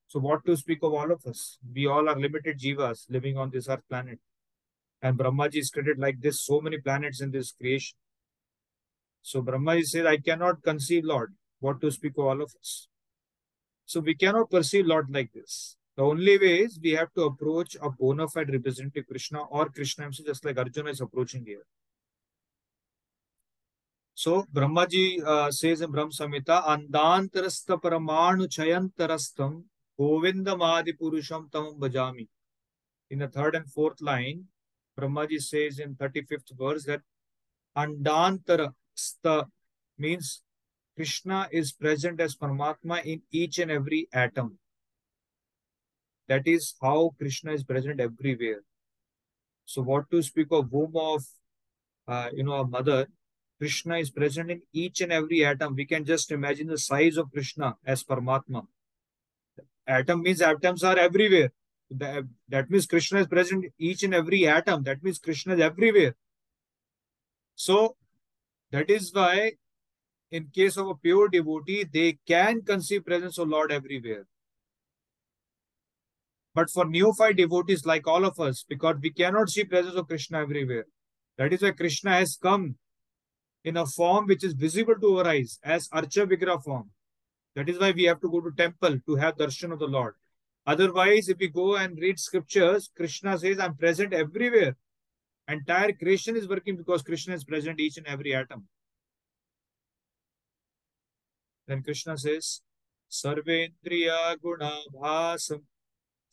So 0.08 0.18
what 0.18 0.44
to 0.44 0.56
speak 0.56 0.80
of 0.82 0.92
all 0.92 1.12
of 1.12 1.24
us? 1.24 1.58
We 1.72 1.86
all 1.86 2.08
are 2.08 2.18
limited 2.18 2.58
jivas 2.58 3.08
living 3.08 3.36
on 3.36 3.50
this 3.50 3.68
earth 3.68 3.84
planet. 3.88 4.18
And 5.00 5.16
Brahmaji 5.16 5.58
is 5.58 5.70
created 5.70 6.00
like 6.00 6.20
this, 6.20 6.44
so 6.44 6.60
many 6.60 6.78
planets 6.78 7.20
in 7.20 7.30
this 7.30 7.52
creation. 7.52 7.96
So 9.22 9.42
Brahmaji 9.42 9.84
says, 9.84 10.06
I 10.06 10.16
cannot 10.16 10.64
conceive 10.64 11.04
Lord. 11.04 11.34
What 11.60 11.80
to 11.82 11.92
speak 11.92 12.14
of 12.18 12.24
all 12.24 12.42
of 12.42 12.52
us? 12.58 12.88
So 13.84 14.00
we 14.00 14.16
cannot 14.16 14.50
perceive 14.50 14.86
Lord 14.86 15.06
like 15.10 15.32
this. 15.32 15.76
The 15.96 16.02
only 16.02 16.36
way 16.36 16.62
is 16.62 16.80
we 16.82 16.90
have 16.92 17.12
to 17.14 17.26
approach 17.26 17.76
a 17.80 17.90
bona 17.90 18.26
fide 18.26 18.50
representative 18.50 19.06
Krishna 19.06 19.44
or 19.44 19.68
Krishna 19.68 20.02
himself, 20.02 20.26
just 20.26 20.44
like 20.44 20.58
Arjuna 20.58 20.90
is 20.90 21.00
approaching 21.00 21.44
here. 21.46 21.64
So 24.18 24.46
Brahmaji 24.50 25.22
uh, 25.22 25.50
says 25.50 25.82
in 25.82 25.90
Brahm 25.90 26.10
Samhita, 26.10 26.64
Andantarastha 26.64 27.78
Paramanu 27.78 28.48
Chayantarastham 28.48 29.64
Govindamadi 30.00 30.96
Purusham 30.98 31.50
Tamam 31.50 31.78
Bhajami. 31.78 32.26
In 33.10 33.18
the 33.18 33.28
third 33.28 33.54
and 33.54 33.70
fourth 33.70 34.00
line, 34.00 34.44
Brahmaji 34.98 35.42
says 35.42 35.80
in 35.80 35.96
35th 35.96 36.56
verse 36.58 36.86
that 36.86 37.02
Andantarastha 37.76 39.48
means 39.98 40.40
Krishna 40.96 41.46
is 41.52 41.72
present 41.72 42.18
as 42.18 42.36
Paramatma 42.36 43.04
in 43.04 43.20
each 43.30 43.58
and 43.58 43.70
every 43.70 44.08
atom. 44.14 44.58
That 46.26 46.48
is 46.48 46.74
how 46.80 47.10
Krishna 47.18 47.52
is 47.52 47.64
present 47.64 48.00
everywhere. 48.00 48.62
So 49.66 49.82
what 49.82 50.10
to 50.10 50.22
speak 50.22 50.46
of 50.52 50.72
womb 50.72 50.96
of, 50.96 51.22
uh, 52.08 52.30
you 52.32 52.44
know, 52.44 52.54
a 52.54 52.66
mother, 52.66 53.08
Krishna 53.58 53.98
is 53.98 54.10
present 54.10 54.50
in 54.50 54.62
each 54.72 55.00
and 55.00 55.12
every 55.12 55.44
atom. 55.44 55.74
We 55.74 55.86
can 55.86 56.04
just 56.04 56.30
imagine 56.30 56.66
the 56.66 56.78
size 56.78 57.16
of 57.16 57.30
Krishna 57.32 57.76
as 57.86 58.04
Paramatma. 58.04 58.66
Atom 59.86 60.22
means 60.22 60.42
atoms 60.42 60.84
are 60.84 60.98
everywhere. 60.98 61.52
That, 61.90 62.68
means 62.68 62.86
Krishna 62.86 63.20
is 63.20 63.28
present 63.28 63.64
in 63.64 63.70
each 63.78 64.02
and 64.02 64.14
every 64.14 64.46
atom. 64.46 64.82
That 64.82 65.02
means 65.02 65.18
Krishna 65.18 65.54
is 65.54 65.60
everywhere. 65.60 66.16
So 67.54 67.96
that 68.72 68.90
is 68.90 69.12
why, 69.14 69.52
in 70.30 70.48
case 70.52 70.76
of 70.76 70.88
a 70.88 70.94
pure 70.96 71.28
devotee, 71.28 71.84
they 71.84 72.18
can 72.26 72.62
conceive 72.62 73.06
presence 73.06 73.38
of 73.38 73.48
Lord 73.48 73.72
everywhere. 73.72 74.26
But 76.54 76.70
for 76.70 76.84
neophyte 76.84 77.36
devotees 77.36 77.86
like 77.86 78.06
all 78.06 78.24
of 78.24 78.40
us, 78.40 78.64
because 78.68 78.96
we 79.00 79.10
cannot 79.10 79.48
see 79.48 79.64
presence 79.64 79.94
of 79.94 80.08
Krishna 80.08 80.40
everywhere, 80.40 80.86
that 81.38 81.52
is 81.52 81.62
why 81.62 81.70
Krishna 81.70 82.12
has 82.12 82.36
come 82.42 82.76
in 83.66 83.76
a 83.76 83.84
form 83.84 84.26
which 84.26 84.44
is 84.44 84.52
visible 84.52 84.94
to 84.94 85.18
our 85.18 85.26
eyes 85.26 85.58
as 85.62 85.88
Archa 85.88 86.24
Vigra 86.30 86.62
form. 86.62 86.88
That 87.56 87.68
is 87.68 87.80
why 87.80 87.90
we 87.90 88.04
have 88.04 88.20
to 88.20 88.30
go 88.30 88.40
to 88.40 88.52
temple 88.56 89.00
to 89.06 89.16
have 89.16 89.36
darshan 89.36 89.72
of 89.72 89.80
the 89.80 89.88
Lord. 89.88 90.14
Otherwise, 90.66 91.28
if 91.28 91.38
we 91.38 91.48
go 91.48 91.76
and 91.76 91.98
read 91.98 92.20
scriptures, 92.20 92.90
Krishna 92.96 93.36
says, 93.38 93.58
I'm 93.58 93.74
present 93.74 94.12
everywhere. 94.12 94.76
Entire 95.48 95.92
creation 95.92 96.36
is 96.36 96.48
working 96.48 96.76
because 96.76 97.02
Krishna 97.02 97.34
is 97.34 97.44
present 97.44 97.80
each 97.80 97.96
and 97.96 98.06
every 98.06 98.34
atom. 98.34 98.68
Then 101.66 101.82
Krishna 101.82 102.16
says, 102.16 102.60
Sarvendriya 103.10 104.40
guna 104.40 104.72
bhasam 104.94 105.62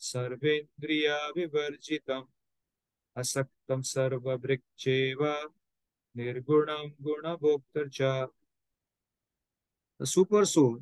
Sarvendriya 0.00 1.18
vivarjitam 1.36 2.24
Asaktam 3.18 3.82
sarva 3.82 4.38
brikcheva 4.38 5.36
Nirgunam 6.16 6.92
guna 7.02 7.36
bhoktarcha 7.38 8.28
The 9.98 10.06
super 10.06 10.44
soul 10.44 10.80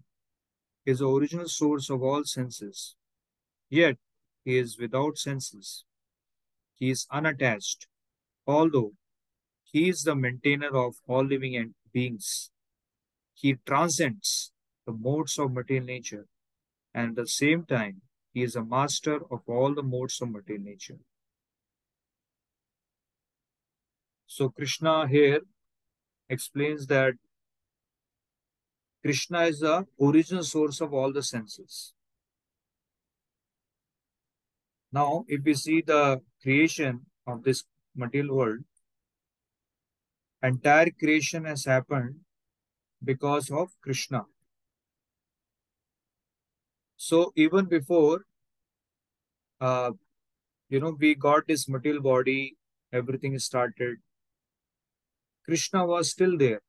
is 0.85 0.99
the 0.99 1.09
original 1.09 1.49
source 1.49 1.91
of 1.91 2.03
all 2.03 2.25
senses. 2.25 2.97
Yet, 3.71 3.99
he 4.45 4.59
is 4.59 4.79
without 4.79 5.17
senses. 5.19 5.85
He 6.75 6.91
is 6.91 7.07
unattached 7.11 7.87
although 8.47 8.93
he 9.63 9.89
is 9.89 10.03
the 10.03 10.15
maintainer 10.15 10.77
of 10.77 10.97
all 11.07 11.25
living 11.25 11.75
beings. 11.93 12.51
He 13.35 13.57
transcends 13.67 14.53
the 14.87 14.93
modes 14.93 15.39
of 15.39 15.53
material 15.53 15.87
nature, 15.87 16.27
and 16.95 17.11
at 17.11 17.17
the 17.17 17.29
same 17.29 17.65
time, 17.65 18.03
he 18.33 18.43
is 18.43 18.57
a 18.57 18.65
master 18.65 19.21
of 19.31 19.43
all 19.47 19.75
the 19.75 19.83
modes 19.83 20.21
of 20.21 20.31
material 20.31 20.65
nature. 20.65 20.99
So 24.35 24.49
Krishna 24.49 25.07
here 25.07 25.41
explains 26.27 26.87
that 26.87 27.13
Krishna 29.05 29.41
is 29.43 29.61
the 29.61 29.87
original 30.01 30.43
source 30.43 30.81
of 30.81 30.95
all 30.95 31.13
the 31.13 31.23
senses. 31.23 31.93
Now, 34.91 35.27
if 35.29 35.45
we 35.45 35.53
see 35.53 35.83
the 35.83 36.23
creation 36.43 37.05
of 37.27 37.43
this 37.43 37.65
material 37.95 38.35
world, 38.35 38.61
entire 40.43 40.89
creation 40.99 41.45
has 41.45 41.67
happened 41.67 42.21
because 43.05 43.51
of 43.51 43.69
Krishna. 43.83 44.23
So 46.97 47.33
even 47.37 47.67
before, 47.67 48.23
uh, 49.61 49.91
you 50.71 50.81
know, 50.81 50.97
we 50.99 51.15
got 51.17 51.47
this 51.47 51.69
material 51.69 52.01
body, 52.01 52.57
everything 52.95 53.39
started. 53.39 53.99
Krishna 55.45 55.85
was 55.87 56.11
still 56.11 56.37
there. 56.39 56.61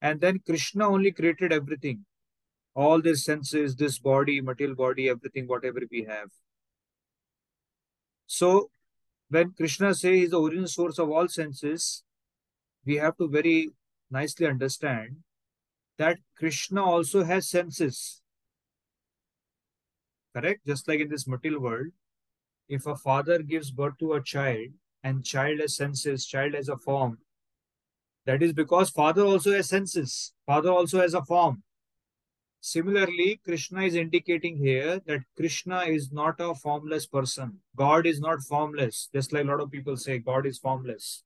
And 0.00 0.20
then 0.20 0.40
Krishna 0.46 0.88
only 0.88 1.10
created 1.12 1.52
everything. 1.52 2.04
All 2.74 3.00
these 3.00 3.24
senses, 3.24 3.74
this 3.74 3.98
body, 3.98 4.40
material 4.40 4.76
body, 4.76 5.08
everything, 5.08 5.48
whatever 5.48 5.80
we 5.90 6.04
have. 6.04 6.28
So 8.26 8.70
when 9.28 9.52
Krishna 9.52 9.94
says 9.94 10.12
he's 10.12 10.30
the 10.30 10.40
origin 10.40 10.66
source 10.68 10.98
of 10.98 11.10
all 11.10 11.28
senses, 11.28 12.04
we 12.84 12.96
have 12.96 13.16
to 13.16 13.28
very 13.28 13.70
nicely 14.10 14.46
understand 14.46 15.16
that 15.98 16.18
Krishna 16.36 16.84
also 16.84 17.24
has 17.24 17.50
senses. 17.50 18.22
Correct? 20.34 20.64
Just 20.66 20.86
like 20.86 21.00
in 21.00 21.08
this 21.08 21.26
material 21.26 21.60
world, 21.60 21.88
if 22.68 22.86
a 22.86 22.94
father 22.94 23.42
gives 23.42 23.70
birth 23.70 23.98
to 23.98 24.12
a 24.12 24.22
child 24.22 24.68
and 25.02 25.24
child 25.24 25.60
has 25.60 25.76
senses, 25.76 26.26
child 26.26 26.54
has 26.54 26.68
a 26.68 26.76
form, 26.76 27.18
that 28.26 28.42
is 28.42 28.52
because 28.52 28.90
father 28.90 29.22
also 29.22 29.52
has 29.52 29.68
senses, 29.68 30.32
father 30.46 30.70
also 30.70 31.00
has 31.00 31.14
a 31.14 31.24
form. 31.24 31.62
Similarly, 32.60 33.40
Krishna 33.44 33.82
is 33.82 33.94
indicating 33.94 34.56
here 34.56 35.00
that 35.06 35.20
Krishna 35.36 35.82
is 35.82 36.10
not 36.12 36.34
a 36.40 36.54
formless 36.54 37.06
person. 37.06 37.60
God 37.76 38.04
is 38.04 38.20
not 38.20 38.42
formless, 38.42 39.08
just 39.14 39.32
like 39.32 39.44
a 39.44 39.46
lot 39.46 39.60
of 39.60 39.70
people 39.70 39.96
say 39.96 40.18
God 40.18 40.44
is 40.44 40.58
formless. 40.58 41.22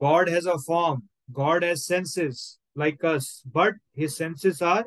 God 0.00 0.28
has 0.28 0.46
a 0.46 0.58
form, 0.58 1.08
God 1.32 1.62
has 1.62 1.86
senses 1.86 2.58
like 2.74 3.02
us, 3.02 3.42
but 3.50 3.74
his 3.94 4.16
senses 4.16 4.60
are 4.60 4.84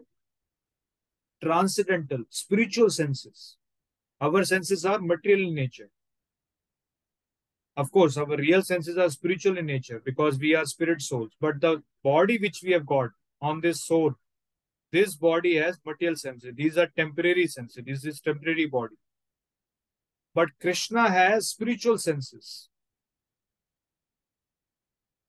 transcendental, 1.44 2.24
spiritual 2.30 2.90
senses. 2.90 3.58
Our 4.22 4.44
senses 4.46 4.86
are 4.86 5.00
material 5.00 5.50
in 5.50 5.56
nature. 5.56 5.90
Of 7.78 7.92
course, 7.92 8.16
our 8.16 8.38
real 8.38 8.62
senses 8.62 8.98
are 8.98 9.10
spiritual 9.10 9.58
in 9.58 9.66
nature 9.66 10.02
because 10.04 10.40
we 10.40 10.56
are 10.56 10.66
spirit 10.66 11.02
souls. 11.02 11.32
But 11.42 11.60
the 11.60 11.84
body 12.04 12.38
which 12.38 12.62
we 12.64 12.72
have 12.72 12.86
got 12.86 13.10
on 13.42 13.60
this 13.60 13.84
soul, 13.86 14.14
this 14.92 15.16
body 15.16 15.56
has 15.58 15.78
material 15.86 16.16
senses. 16.16 16.54
These 16.56 16.78
are 16.78 16.88
temporary 16.88 17.48
senses. 17.48 17.84
This 17.86 18.06
is 18.06 18.22
temporary 18.22 18.68
body. 18.68 18.96
But 20.34 20.50
Krishna 20.62 21.10
has 21.10 21.50
spiritual 21.50 21.98
senses. 21.98 22.70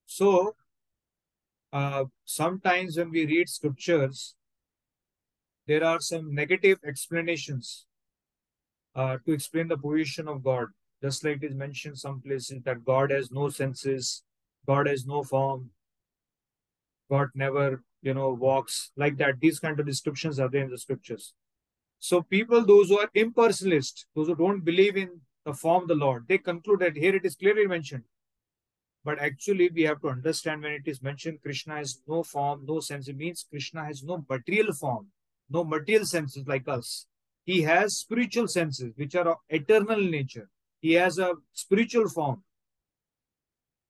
So, 0.06 0.54
uh, 1.72 2.04
sometimes 2.24 2.96
when 2.96 3.10
we 3.10 3.26
read 3.26 3.48
scriptures, 3.48 4.36
there 5.66 5.82
are 5.82 6.00
some 6.00 6.32
negative 6.32 6.78
explanations 6.86 7.86
uh, 8.94 9.18
to 9.26 9.32
explain 9.32 9.68
the 9.68 9.76
position 9.76 10.28
of 10.28 10.44
God. 10.44 10.68
Just 11.02 11.24
like 11.24 11.42
it 11.42 11.50
is 11.50 11.54
mentioned 11.54 11.98
some 11.98 12.20
places 12.20 12.62
that 12.64 12.84
God 12.84 13.10
has 13.10 13.30
no 13.30 13.48
senses, 13.48 14.22
God 14.66 14.86
has 14.86 15.06
no 15.06 15.22
form, 15.22 15.70
God 17.10 17.28
never, 17.34 17.82
you 18.02 18.14
know, 18.14 18.30
walks 18.30 18.90
like 18.96 19.16
that. 19.18 19.40
These 19.40 19.60
kind 19.60 19.78
of 19.78 19.86
descriptions 19.86 20.40
are 20.40 20.48
there 20.48 20.64
in 20.64 20.70
the 20.70 20.78
scriptures. 20.78 21.34
So 21.98 22.22
people, 22.22 22.64
those 22.64 22.88
who 22.88 22.98
are 22.98 23.10
impersonalist, 23.14 24.06
those 24.14 24.28
who 24.28 24.34
don't 24.34 24.64
believe 24.64 24.96
in 24.96 25.20
the 25.44 25.54
form 25.54 25.82
of 25.82 25.88
the 25.88 25.94
Lord, 25.94 26.26
they 26.28 26.38
conclude 26.38 26.80
that 26.80 26.96
here 26.96 27.14
it 27.14 27.24
is 27.24 27.36
clearly 27.36 27.66
mentioned. 27.66 28.04
But 29.04 29.20
actually, 29.20 29.70
we 29.72 29.82
have 29.82 30.00
to 30.00 30.08
understand 30.08 30.62
when 30.62 30.72
it 30.72 30.82
is 30.86 31.00
mentioned 31.00 31.40
Krishna 31.40 31.76
has 31.76 32.02
no 32.08 32.24
form, 32.24 32.64
no 32.66 32.80
sense. 32.80 33.06
It 33.06 33.16
means 33.16 33.46
Krishna 33.48 33.84
has 33.84 34.02
no 34.02 34.24
material 34.28 34.72
form, 34.72 35.06
no 35.48 35.62
material 35.62 36.06
senses 36.06 36.46
like 36.48 36.66
us. 36.66 37.06
He 37.44 37.62
has 37.62 37.98
spiritual 37.98 38.48
senses, 38.48 38.92
which 38.96 39.14
are 39.14 39.28
of 39.28 39.36
eternal 39.48 40.00
nature. 40.00 40.48
He 40.80 40.92
has 40.94 41.18
a 41.18 41.34
spiritual 41.52 42.08
form. 42.08 42.42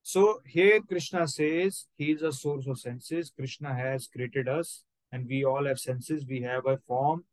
So 0.03 0.41
here 0.47 0.81
Krishna 0.81 1.27
says 1.27 1.87
he 1.97 2.13
is 2.13 2.23
a 2.23 2.33
source 2.33 2.67
of 2.69 2.79
senses. 2.79 3.33
Krishna 3.37 3.75
has 3.75 4.07
created 4.07 4.49
us 4.49 4.85
and 5.11 5.27
we 5.29 5.45
all 5.45 5.67
have 5.67 5.81
senses. 5.81 6.25
We 6.25 6.43
have 6.43 6.67
a 6.67 6.79
form. 6.79 7.25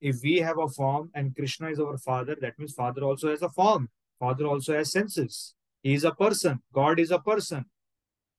If 0.00 0.22
we 0.22 0.38
have 0.38 0.58
a 0.58 0.68
form 0.68 1.10
and 1.14 1.36
Krishna 1.36 1.68
is 1.68 1.78
our 1.78 1.98
father, 1.98 2.36
that 2.40 2.58
means 2.58 2.72
father 2.72 3.02
also 3.02 3.28
has 3.30 3.42
a 3.42 3.50
form. 3.50 3.90
Father 4.18 4.46
also 4.46 4.74
has 4.74 4.92
senses. 4.92 5.54
He 5.82 5.92
is 5.94 6.04
a 6.04 6.12
person. 6.12 6.62
God 6.72 6.98
is 6.98 7.10
a 7.10 7.18
person. 7.18 7.66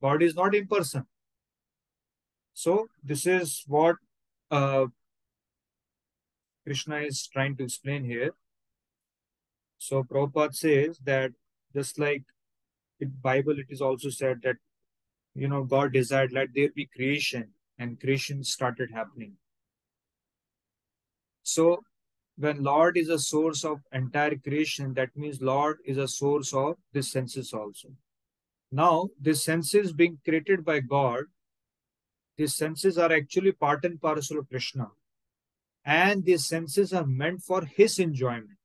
God 0.01 0.23
is 0.23 0.35
not 0.35 0.55
in 0.55 0.67
person. 0.67 1.05
So 2.53 2.87
this 3.03 3.27
is 3.27 3.63
what 3.67 3.97
uh, 4.49 4.87
Krishna 6.65 6.97
is 6.97 7.27
trying 7.27 7.55
to 7.57 7.63
explain 7.63 8.03
here. 8.03 8.33
So 9.77 10.03
Prabhupada 10.03 10.55
says 10.55 10.99
that 11.05 11.31
just 11.73 11.99
like 11.99 12.23
in 12.99 13.13
Bible, 13.21 13.59
it 13.59 13.67
is 13.69 13.81
also 13.81 14.09
said 14.09 14.41
that, 14.43 14.55
you 15.35 15.47
know, 15.47 15.63
God 15.63 15.93
desired, 15.93 16.31
let 16.31 16.49
there 16.55 16.69
be 16.75 16.87
creation, 16.87 17.49
and 17.77 17.99
creation 17.99 18.43
started 18.43 18.89
happening. 18.91 19.33
So 21.43 21.83
when 22.37 22.63
Lord 22.63 22.97
is 22.97 23.09
a 23.09 23.19
source 23.19 23.63
of 23.63 23.79
entire 23.91 24.35
creation, 24.35 24.93
that 24.95 25.15
means 25.15 25.41
Lord 25.41 25.77
is 25.85 25.97
a 25.97 26.07
source 26.07 26.53
of 26.53 26.75
the 26.93 27.03
senses 27.03 27.53
also. 27.53 27.89
Now, 28.71 29.09
the 29.21 29.33
senses 29.33 29.93
being 29.93 30.19
created 30.25 30.65
by 30.65 30.81
God, 30.81 31.25
these 32.37 32.55
senses 32.55 32.97
are 32.97 33.11
actually 33.11 33.53
part 33.53 33.85
and 33.85 33.99
parcel 33.99 34.39
of 34.39 34.49
Krishna. 34.49 34.87
And 35.85 36.25
these 36.25 36.45
senses 36.45 36.93
are 36.93 37.05
meant 37.05 37.41
for 37.41 37.63
his 37.63 37.97
enjoyment. 37.97 38.57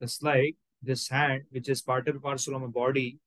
Just 0.00 0.22
like 0.22 0.56
this 0.82 1.08
hand, 1.08 1.44
which 1.50 1.68
is 1.68 1.82
part 1.82 2.08
and 2.08 2.22
parcel 2.22 2.54
of 2.54 2.62
my 2.62 2.68
body, 2.68 3.18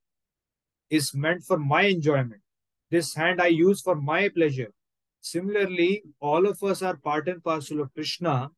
is 0.90 1.14
meant 1.14 1.44
for 1.44 1.58
my 1.58 1.84
enjoyment. 1.84 2.42
This 2.90 3.16
hand 3.16 3.42
I 3.42 3.48
use 3.48 3.82
for 3.82 3.96
my 3.96 4.30
pleasure. 4.30 4.74
Similarly, 5.22 6.04
all 6.20 6.48
of 6.48 6.62
us 6.64 6.82
are 6.82 6.98
part 6.98 7.28
and 7.28 7.44
parcel 7.44 7.82
of 7.82 7.94
Krishna, 7.94 8.52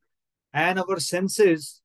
and 0.52 0.78
our 0.78 0.98
senses 0.98 1.82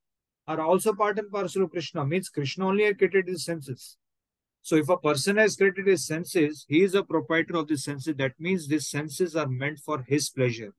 are 0.47 0.61
also 0.61 0.93
part 0.93 1.19
and 1.19 1.31
parcel 1.31 1.63
of 1.63 1.71
Krishna. 1.71 2.05
Means 2.05 2.29
Krishna 2.29 2.67
only 2.67 2.85
has 2.85 2.95
created 2.95 3.27
his 3.27 3.45
senses. 3.45 3.97
So 4.61 4.75
if 4.75 4.89
a 4.89 4.97
person 4.97 5.37
has 5.37 5.55
created 5.55 5.87
his 5.87 6.05
senses, 6.05 6.65
he 6.67 6.83
is 6.83 6.95
a 6.95 7.03
proprietor 7.03 7.57
of 7.57 7.67
the 7.67 7.77
senses. 7.77 8.15
That 8.15 8.39
means 8.39 8.67
these 8.67 8.87
senses 8.87 9.35
are 9.35 9.47
meant 9.47 9.79
for 9.79 10.03
his 10.07 10.29
pleasure. 10.29 10.73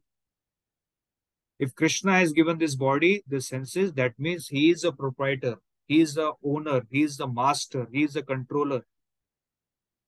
If 1.60 1.74
Krishna 1.74 2.18
has 2.18 2.32
given 2.32 2.56
this 2.56 2.74
body, 2.74 3.22
the 3.28 3.42
senses, 3.42 3.92
that 3.92 4.18
means 4.18 4.48
he 4.48 4.70
is 4.70 4.82
a 4.82 4.92
proprietor. 4.92 5.56
He 5.86 6.00
is 6.00 6.14
the 6.14 6.32
owner. 6.42 6.86
He 6.90 7.02
is 7.02 7.18
the 7.18 7.28
master. 7.28 7.86
He 7.92 8.02
is 8.02 8.14
the 8.14 8.22
controller. 8.22 8.86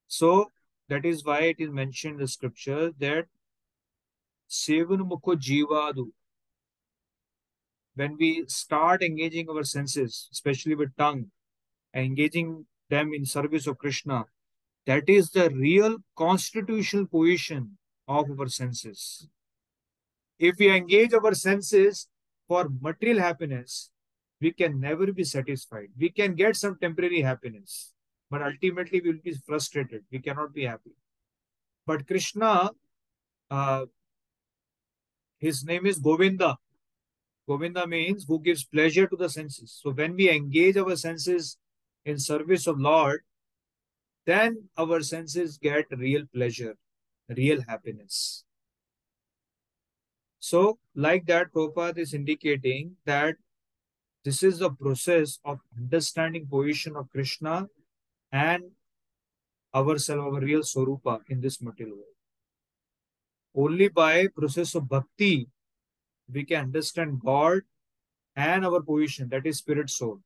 So 0.08 0.50
that 0.88 1.04
is 1.04 1.26
why 1.26 1.40
it 1.42 1.56
is 1.58 1.70
mentioned 1.70 2.14
in 2.14 2.20
the 2.20 2.28
scripture 2.28 2.92
that 2.98 3.26
Sevanmukho 4.48 5.36
Jivadu. 5.36 6.12
When 7.96 8.16
we 8.18 8.46
start 8.48 9.02
engaging 9.02 9.50
our 9.50 9.64
senses, 9.64 10.30
especially 10.32 10.74
with 10.74 10.96
tongue, 10.96 11.32
and 11.92 12.06
engaging 12.06 12.64
them 12.88 13.12
in 13.12 13.26
service 13.26 13.66
of 13.66 13.76
Krishna, 13.76 14.24
that 14.86 15.06
is 15.06 15.30
the 15.30 15.50
real 15.50 15.98
constitutional 16.16 17.06
position 17.06 17.76
of 18.08 18.30
our 18.40 18.48
senses. 18.48 19.28
If 20.42 20.56
we 20.58 20.68
engage 20.74 21.14
our 21.14 21.34
senses 21.34 22.08
for 22.48 22.68
material 22.80 23.20
happiness, 23.20 23.90
we 24.40 24.50
can 24.50 24.80
never 24.80 25.12
be 25.12 25.22
satisfied. 25.22 25.90
We 25.96 26.10
can 26.10 26.34
get 26.34 26.56
some 26.56 26.78
temporary 26.80 27.20
happiness, 27.20 27.92
but 28.28 28.42
ultimately 28.42 29.00
we 29.00 29.12
will 29.12 29.20
be 29.22 29.36
frustrated. 29.46 30.02
We 30.10 30.18
cannot 30.18 30.52
be 30.52 30.64
happy. 30.64 30.96
But 31.86 32.08
Krishna, 32.08 32.70
uh, 33.52 33.86
his 35.38 35.64
name 35.64 35.86
is 35.86 36.00
Govinda. 36.00 36.56
Govinda 37.48 37.86
means 37.86 38.24
who 38.26 38.40
gives 38.40 38.64
pleasure 38.64 39.06
to 39.06 39.14
the 39.14 39.28
senses. 39.28 39.78
So 39.80 39.92
when 39.92 40.16
we 40.16 40.28
engage 40.28 40.76
our 40.76 40.96
senses 40.96 41.56
in 42.04 42.18
service 42.18 42.66
of 42.66 42.80
Lord, 42.80 43.20
then 44.26 44.64
our 44.76 45.02
senses 45.02 45.56
get 45.56 45.86
real 45.96 46.24
pleasure, 46.34 46.74
real 47.28 47.60
happiness. 47.68 48.44
So, 50.42 50.80
like 50.96 51.26
that, 51.26 51.52
Prabhupada 51.52 51.98
is 51.98 52.14
indicating 52.14 52.96
that 53.06 53.36
this 54.24 54.42
is 54.42 54.58
the 54.58 54.70
process 54.70 55.38
of 55.44 55.60
understanding 55.78 56.48
position 56.48 56.96
of 56.96 57.08
Krishna 57.10 57.68
and 58.32 58.64
ourselves, 59.72 60.20
our 60.20 60.40
real 60.40 60.62
Swarupa 60.62 61.20
in 61.28 61.40
this 61.40 61.62
material 61.62 61.94
world. 61.94 62.16
Only 63.54 63.86
by 63.86 64.26
process 64.36 64.74
of 64.74 64.88
bhakti, 64.88 65.46
we 66.28 66.44
can 66.44 66.64
understand 66.64 67.20
God 67.24 67.60
and 68.34 68.66
our 68.66 68.82
position, 68.82 69.28
that 69.28 69.46
is 69.46 69.58
spirit 69.58 69.90
soul, 69.90 70.18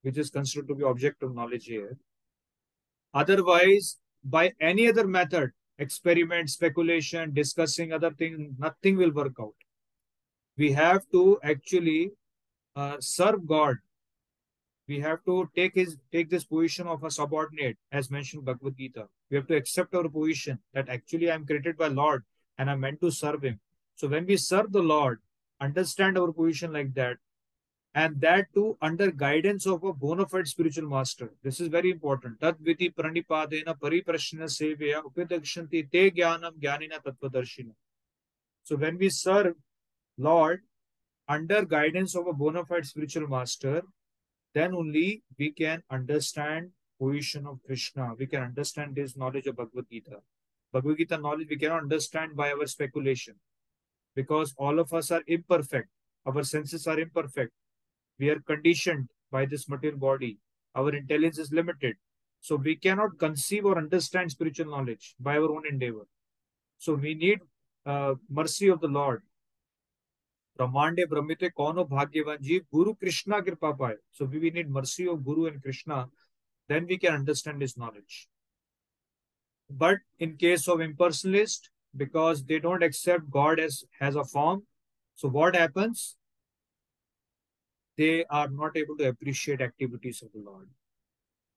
which 0.00 0.16
is 0.16 0.30
considered 0.30 0.68
to 0.68 0.74
be 0.74 0.84
object 0.84 1.22
of 1.22 1.34
knowledge 1.34 1.66
here. 1.66 1.98
Otherwise, 3.12 3.98
by 4.24 4.52
any 4.58 4.88
other 4.88 5.06
method, 5.06 5.50
experiment, 5.80 6.50
speculation, 6.50 7.32
discussing 7.32 7.92
other 7.92 8.12
things, 8.12 8.54
nothing 8.58 8.96
will 8.96 9.10
work 9.10 9.36
out. 9.40 9.54
We 10.56 10.72
have 10.72 11.02
to 11.12 11.40
actually 11.42 12.12
uh, 12.76 12.96
serve 13.00 13.46
God. 13.46 13.76
We 14.86 15.00
have 15.00 15.24
to 15.24 15.48
take 15.56 15.74
his 15.74 15.96
take 16.12 16.30
this 16.30 16.44
position 16.44 16.86
of 16.86 17.04
a 17.04 17.10
subordinate, 17.10 17.78
as 17.92 18.10
mentioned 18.10 18.44
Bhagavad 18.44 18.76
Gita. 18.76 19.06
We 19.30 19.36
have 19.36 19.46
to 19.46 19.56
accept 19.56 19.94
our 19.94 20.08
position 20.08 20.58
that 20.74 20.88
actually 20.88 21.30
I 21.30 21.34
am 21.34 21.46
created 21.46 21.78
by 21.78 21.88
Lord 21.88 22.24
and 22.58 22.70
I'm 22.70 22.80
meant 22.80 23.00
to 23.00 23.10
serve 23.10 23.42
Him. 23.42 23.60
So 23.94 24.08
when 24.08 24.26
we 24.26 24.36
serve 24.36 24.72
the 24.72 24.82
Lord, 24.82 25.20
understand 25.60 26.18
our 26.18 26.32
position 26.32 26.72
like 26.72 26.92
that, 26.94 27.16
and 27.94 28.20
that 28.20 28.46
too 28.54 28.76
under 28.80 29.10
guidance 29.10 29.66
of 29.66 29.82
a 29.82 29.92
bona 29.92 30.26
fide 30.26 30.46
spiritual 30.46 30.88
master. 30.88 31.32
This 31.42 31.60
is 31.60 31.68
very 31.68 31.90
important. 31.90 32.40
Tat 32.40 32.56
viti 32.60 32.90
pranipadena 32.90 33.78
pariprashna 33.78 34.48
seveya 34.48 35.02
upidakshanti 35.02 35.90
te 35.90 36.10
jnanam 36.10 36.52
jnanina 36.60 37.02
tattvadarshina. 37.04 37.74
So 38.62 38.76
when 38.76 38.96
we 38.96 39.10
serve 39.10 39.54
Lord 40.18 40.62
under 41.28 41.64
guidance 41.64 42.14
of 42.14 42.28
a 42.28 42.32
bona 42.32 42.64
fide 42.64 42.86
spiritual 42.86 43.26
master, 43.26 43.82
then 44.54 44.74
only 44.74 45.22
we 45.38 45.50
can 45.50 45.82
understand 45.90 46.70
position 47.00 47.46
of 47.46 47.58
Krishna. 47.66 48.14
We 48.18 48.26
can 48.26 48.42
understand 48.42 48.94
this 48.94 49.16
knowledge 49.16 49.46
of 49.46 49.56
Bhagavad 49.56 49.86
Gita. 49.90 50.18
Bhagavad 50.72 50.98
Gita 50.98 51.18
knowledge 51.18 51.48
we 51.50 51.56
cannot 51.56 51.82
understand 51.82 52.36
by 52.36 52.52
our 52.52 52.66
speculation 52.66 53.34
because 54.14 54.54
all 54.56 54.78
of 54.78 54.92
us 54.92 55.10
are 55.10 55.22
imperfect. 55.26 55.88
Our 56.26 56.44
senses 56.44 56.86
are 56.86 57.00
imperfect 57.00 57.52
we 58.20 58.28
are 58.28 58.40
conditioned 58.40 59.08
by 59.32 59.46
this 59.46 59.68
material 59.68 59.98
body. 59.98 60.38
Our 60.74 60.94
intelligence 60.94 61.38
is 61.38 61.52
limited. 61.52 61.96
So 62.40 62.56
we 62.56 62.76
cannot 62.76 63.18
conceive 63.18 63.64
or 63.64 63.78
understand 63.78 64.30
spiritual 64.30 64.70
knowledge 64.70 65.14
by 65.18 65.36
our 65.36 65.50
own 65.50 65.64
endeavor. 65.68 66.06
So 66.78 66.94
we 66.94 67.14
need 67.14 67.40
uh, 67.86 68.14
mercy 68.28 68.68
of 68.68 68.80
the 68.80 68.88
Lord. 68.88 69.22
Brahmande 70.58 71.08
Brahmite 71.08 71.50
Kono 71.58 71.88
Bhagyavan 71.88 72.38
Jeev 72.42 72.62
Guru 72.72 72.94
Krishna 72.94 73.42
Kripa. 73.42 73.74
So 74.12 74.26
we 74.26 74.50
need 74.50 74.70
mercy 74.70 75.08
of 75.08 75.24
Guru 75.24 75.46
and 75.46 75.62
Krishna, 75.62 76.06
then 76.68 76.86
we 76.86 76.98
can 76.98 77.14
understand 77.14 77.60
his 77.62 77.76
knowledge. 77.76 78.28
But 79.70 79.98
in 80.18 80.36
case 80.36 80.68
of 80.68 80.78
impersonalist, 80.78 81.70
because 81.96 82.44
they 82.44 82.58
don't 82.58 82.82
accept 82.82 83.30
God 83.30 83.58
as, 83.58 83.84
as 84.00 84.16
a 84.16 84.24
form, 84.24 84.62
so 85.14 85.28
what 85.28 85.56
happens? 85.56 86.16
They 88.00 88.24
are 88.30 88.48
not 88.48 88.76
able 88.78 88.96
to 88.96 89.08
appreciate 89.08 89.60
activities 89.60 90.22
of 90.22 90.32
the 90.32 90.42
Lord. 90.50 90.68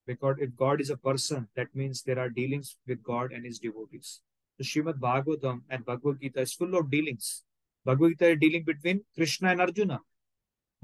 Because 0.06 0.36
if 0.40 0.54
God 0.58 0.82
is 0.82 0.90
a 0.90 0.98
person, 0.98 1.48
that 1.56 1.74
means 1.74 2.04
there 2.04 2.20
are 2.20 2.30
dealings 2.30 2.76
with 2.86 3.02
God 3.02 3.32
and 3.32 3.46
his 3.46 3.60
devotees. 3.60 4.20
The 4.58 4.66
Srimad 4.66 5.00
Bhagavatam 5.00 5.62
and 5.70 5.86
Bhagavad 5.86 6.20
Gita 6.20 6.42
is 6.42 6.54
full 6.54 6.76
of 6.76 6.92
dealings. 6.92 7.44
Bhagavad 7.86 8.12
Gita 8.12 8.32
is 8.32 8.40
dealing 8.42 8.66
between 8.66 9.06
Krishna 9.16 9.52
and 9.52 9.62
Arjuna. 9.62 10.02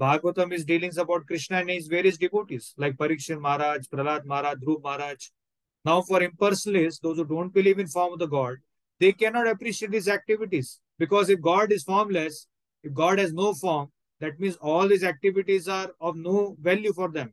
Bhagavatam 0.00 0.54
is 0.54 0.64
dealings 0.64 0.96
about 0.96 1.26
Krishna 1.26 1.58
and 1.58 1.68
his 1.68 1.88
various 1.88 2.16
devotees, 2.16 2.72
like 2.78 2.96
Parikshit 2.96 3.38
Maharaj, 3.38 3.84
Prahlad 3.92 4.24
Maharaj, 4.24 4.56
Dhruv 4.64 4.82
Maharaj. 4.82 5.28
Now, 5.84 6.00
for 6.00 6.20
impersonalists, 6.20 7.00
those 7.02 7.18
who 7.18 7.26
don't 7.26 7.52
believe 7.52 7.78
in 7.78 7.86
form 7.86 8.14
of 8.14 8.18
the 8.18 8.26
God, 8.26 8.56
they 8.98 9.12
cannot 9.12 9.46
appreciate 9.46 9.90
these 9.90 10.08
activities. 10.08 10.80
Because 10.98 11.28
if 11.28 11.42
God 11.42 11.70
is 11.70 11.82
formless, 11.82 12.46
if 12.82 12.94
God 12.94 13.18
has 13.18 13.34
no 13.34 13.52
form, 13.52 13.90
that 14.20 14.38
means 14.38 14.56
all 14.56 14.86
these 14.86 15.04
activities 15.04 15.66
are 15.68 15.90
of 16.00 16.16
no 16.16 16.56
value 16.60 16.92
for 16.92 17.08
them. 17.08 17.32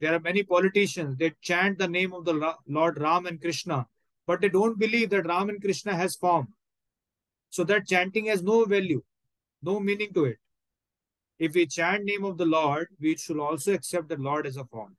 There 0.00 0.14
are 0.14 0.20
many 0.20 0.42
politicians, 0.42 1.16
they 1.16 1.32
chant 1.42 1.78
the 1.78 1.88
name 1.88 2.14
of 2.14 2.24
the 2.24 2.54
Lord 2.66 2.98
Ram 2.98 3.26
and 3.26 3.40
Krishna, 3.40 3.86
but 4.26 4.40
they 4.40 4.48
don't 4.48 4.78
believe 4.78 5.10
that 5.10 5.26
Ram 5.26 5.50
and 5.50 5.60
Krishna 5.60 5.94
has 5.94 6.16
form. 6.16 6.48
So 7.50 7.64
that 7.64 7.86
chanting 7.86 8.26
has 8.26 8.42
no 8.42 8.64
value, 8.64 9.02
no 9.62 9.80
meaning 9.80 10.14
to 10.14 10.24
it. 10.24 10.38
If 11.38 11.54
we 11.54 11.66
chant 11.66 12.04
name 12.04 12.24
of 12.24 12.38
the 12.38 12.46
Lord, 12.46 12.88
we 13.00 13.16
should 13.16 13.38
also 13.38 13.74
accept 13.74 14.08
the 14.08 14.16
Lord 14.16 14.46
as 14.46 14.56
a 14.56 14.64
form. 14.64 14.96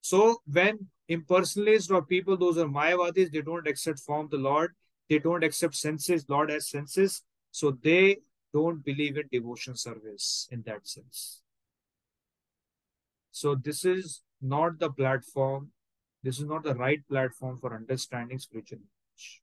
So 0.00 0.38
when 0.50 0.88
impersonalists 1.10 1.90
or 1.90 2.02
people, 2.02 2.36
those 2.36 2.58
are 2.58 2.66
Mayavadis, 2.66 3.30
they 3.30 3.42
don't 3.42 3.66
accept 3.66 4.00
form 4.00 4.28
the 4.30 4.38
Lord, 4.38 4.74
they 5.08 5.18
don't 5.18 5.44
accept 5.44 5.74
senses, 5.74 6.26
Lord 6.28 6.50
has 6.50 6.68
senses, 6.68 7.22
so 7.54 7.70
they 7.70 8.16
don't 8.52 8.84
believe 8.84 9.16
in 9.16 9.28
devotion 9.30 9.76
service 9.76 10.48
in 10.50 10.62
that 10.66 10.88
sense. 10.88 11.40
So 13.30 13.54
this 13.54 13.84
is 13.84 14.22
not 14.42 14.80
the 14.80 14.90
platform, 14.90 15.70
this 16.24 16.40
is 16.40 16.46
not 16.46 16.64
the 16.64 16.74
right 16.74 16.98
platform 17.08 17.60
for 17.60 17.72
understanding 17.72 18.40
spiritual 18.40 18.78
knowledge. 18.78 19.40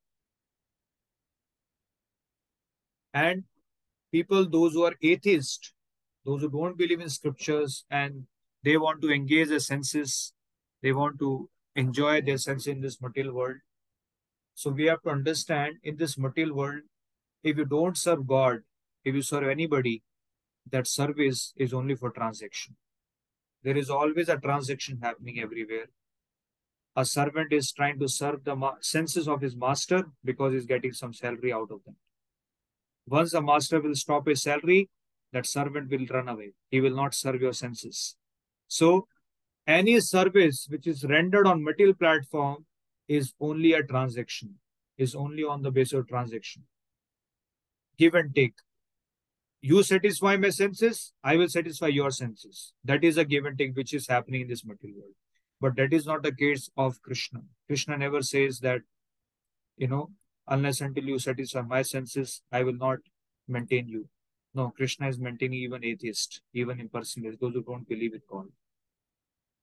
And 3.14 3.44
people, 4.12 4.46
those 4.50 4.74
who 4.74 4.84
are 4.84 4.96
atheist, 5.02 5.72
those 6.26 6.42
who 6.42 6.50
don't 6.50 6.78
believe 6.78 7.00
in 7.00 7.10
scriptures 7.10 7.86
and 7.90 8.26
they 8.62 8.76
want 8.76 9.02
to 9.04 9.10
engage 9.10 9.48
their 9.48 9.60
senses, 9.60 10.34
they 10.84 10.92
want 10.92 11.18
to 11.20 11.50
enjoy 11.78 12.22
their 12.22 12.38
sense 12.38 12.68
in 12.68 12.82
this 12.82 13.02
material 13.02 13.36
world. 13.36 13.58
So 14.54 14.70
we 14.70 14.88
have 14.88 15.02
to 15.04 15.12
understand 15.12 15.76
in 15.82 15.96
this 15.96 16.18
material 16.18 16.58
world, 16.58 16.82
if 17.44 17.58
you 17.58 17.66
don't 17.66 17.98
serve 17.98 18.28
God, 18.28 18.60
if 19.04 19.16
you 19.16 19.22
serve 19.22 19.48
anybody, 19.48 20.04
that 20.70 20.88
service 20.88 21.54
is 21.58 21.74
only 21.74 21.96
for 21.96 22.12
transaction. 22.12 22.76
There 23.64 23.78
is 23.78 23.90
always 23.90 24.30
a 24.30 24.38
transaction 24.38 25.00
happening 25.02 25.40
everywhere. 25.40 25.88
A 26.96 27.06
servant 27.06 27.54
is 27.54 27.72
trying 27.72 28.00
to 28.00 28.08
serve 28.08 28.44
the 28.44 28.56
senses 28.82 29.28
of 29.28 29.42
his 29.42 29.56
master 29.56 30.06
because 30.24 30.54
he's 30.54 30.66
getting 30.66 30.92
some 30.94 31.14
salary 31.14 31.54
out 31.54 31.72
of 31.72 31.84
them. 31.86 31.96
Once 33.08 33.32
the 33.32 33.42
master 33.42 33.82
will 33.82 33.96
stop 33.96 34.28
his 34.28 34.44
salary, 34.44 34.90
that 35.32 35.46
servant 35.46 35.90
will 35.90 36.06
run 36.08 36.28
away. 36.28 36.52
He 36.70 36.82
will 36.82 36.96
not 36.96 37.16
serve 37.16 37.42
your 37.42 37.54
senses. 37.54 38.18
So, 38.68 39.08
any 39.66 40.00
service 40.00 40.68
which 40.70 40.88
is 40.88 41.06
rendered 41.06 41.48
on 41.48 41.64
material 41.64 41.96
platform 41.96 42.66
is 43.08 43.34
only 43.40 43.74
a 43.74 43.84
transaction, 43.84 44.56
is 44.98 45.16
only 45.16 45.44
on 45.44 45.62
the 45.62 45.72
basis 45.72 45.94
of 45.94 46.08
transaction 46.08 46.64
give 48.02 48.16
and 48.16 48.36
take. 48.36 48.54
You 49.62 49.84
satisfy 49.84 50.38
my 50.38 50.50
senses, 50.50 51.14
I 51.24 51.36
will 51.36 51.50
satisfy 51.56 51.88
your 51.88 52.12
senses. 52.12 52.74
That 52.84 53.04
is 53.04 53.18
a 53.18 53.26
give 53.26 53.46
and 53.46 53.58
take 53.58 53.76
which 53.76 53.94
is 53.94 54.08
happening 54.08 54.42
in 54.42 54.48
this 54.48 54.66
material 54.66 55.02
world. 55.02 55.18
But 55.64 55.76
that 55.76 55.94
is 55.94 56.08
not 56.08 56.24
the 56.24 56.34
case 56.44 56.70
of 56.76 57.02
Krishna. 57.04 57.42
Krishna 57.68 57.98
never 57.98 58.24
says 58.24 58.60
that, 58.62 58.82
you 59.78 59.88
know, 59.88 60.10
unless 60.48 60.82
until 60.82 61.04
you 61.04 61.20
satisfy 61.20 61.62
my 61.62 61.84
senses, 61.84 62.42
I 62.52 62.64
will 62.64 62.80
not 62.88 62.98
maintain 63.48 63.88
you. 63.88 64.08
No, 64.56 64.72
Krishna 64.76 65.08
is 65.08 65.20
maintaining 65.20 65.60
even 65.60 65.86
atheists, 65.86 66.42
even 66.54 66.80
impersonalists, 66.80 67.40
those 67.40 67.54
who 67.54 67.64
don't 67.64 67.88
believe 67.88 68.14
in 68.14 68.22
God. 68.30 68.48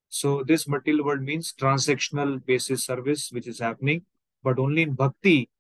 So 0.09 0.45
this 0.45 0.68
material 0.68 1.05
world 1.05 1.22
means 1.22 1.53
transactional 1.53 2.45
basis 2.47 2.86
service, 2.86 3.30
which 3.30 3.49
is 3.49 3.59
happening, 3.59 4.03
but 4.43 4.59
only 4.59 4.82
in 4.82 4.95
bhakti, 4.95 5.51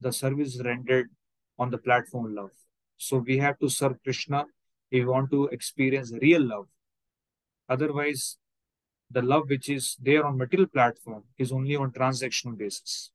the 0.00 0.12
service 0.12 0.60
rendered 0.64 1.10
on 1.58 1.70
the 1.70 1.78
platform 1.78 2.34
love. 2.34 2.50
So 2.96 3.18
we 3.18 3.38
have 3.38 3.58
to 3.58 3.68
serve 3.68 4.02
Krishna 4.02 4.44
if 4.90 5.04
we 5.04 5.04
want 5.04 5.30
to 5.30 5.46
experience 5.48 6.12
real 6.20 6.42
love. 6.42 6.66
Otherwise, 7.68 8.38
the 9.10 9.22
love 9.22 9.48
which 9.48 9.68
is 9.68 9.96
there 10.00 10.24
on 10.24 10.38
material 10.38 10.68
platform 10.68 11.24
is 11.38 11.52
only 11.52 11.76
on 11.76 11.90
transactional 11.92 12.56
basis. 12.56 13.10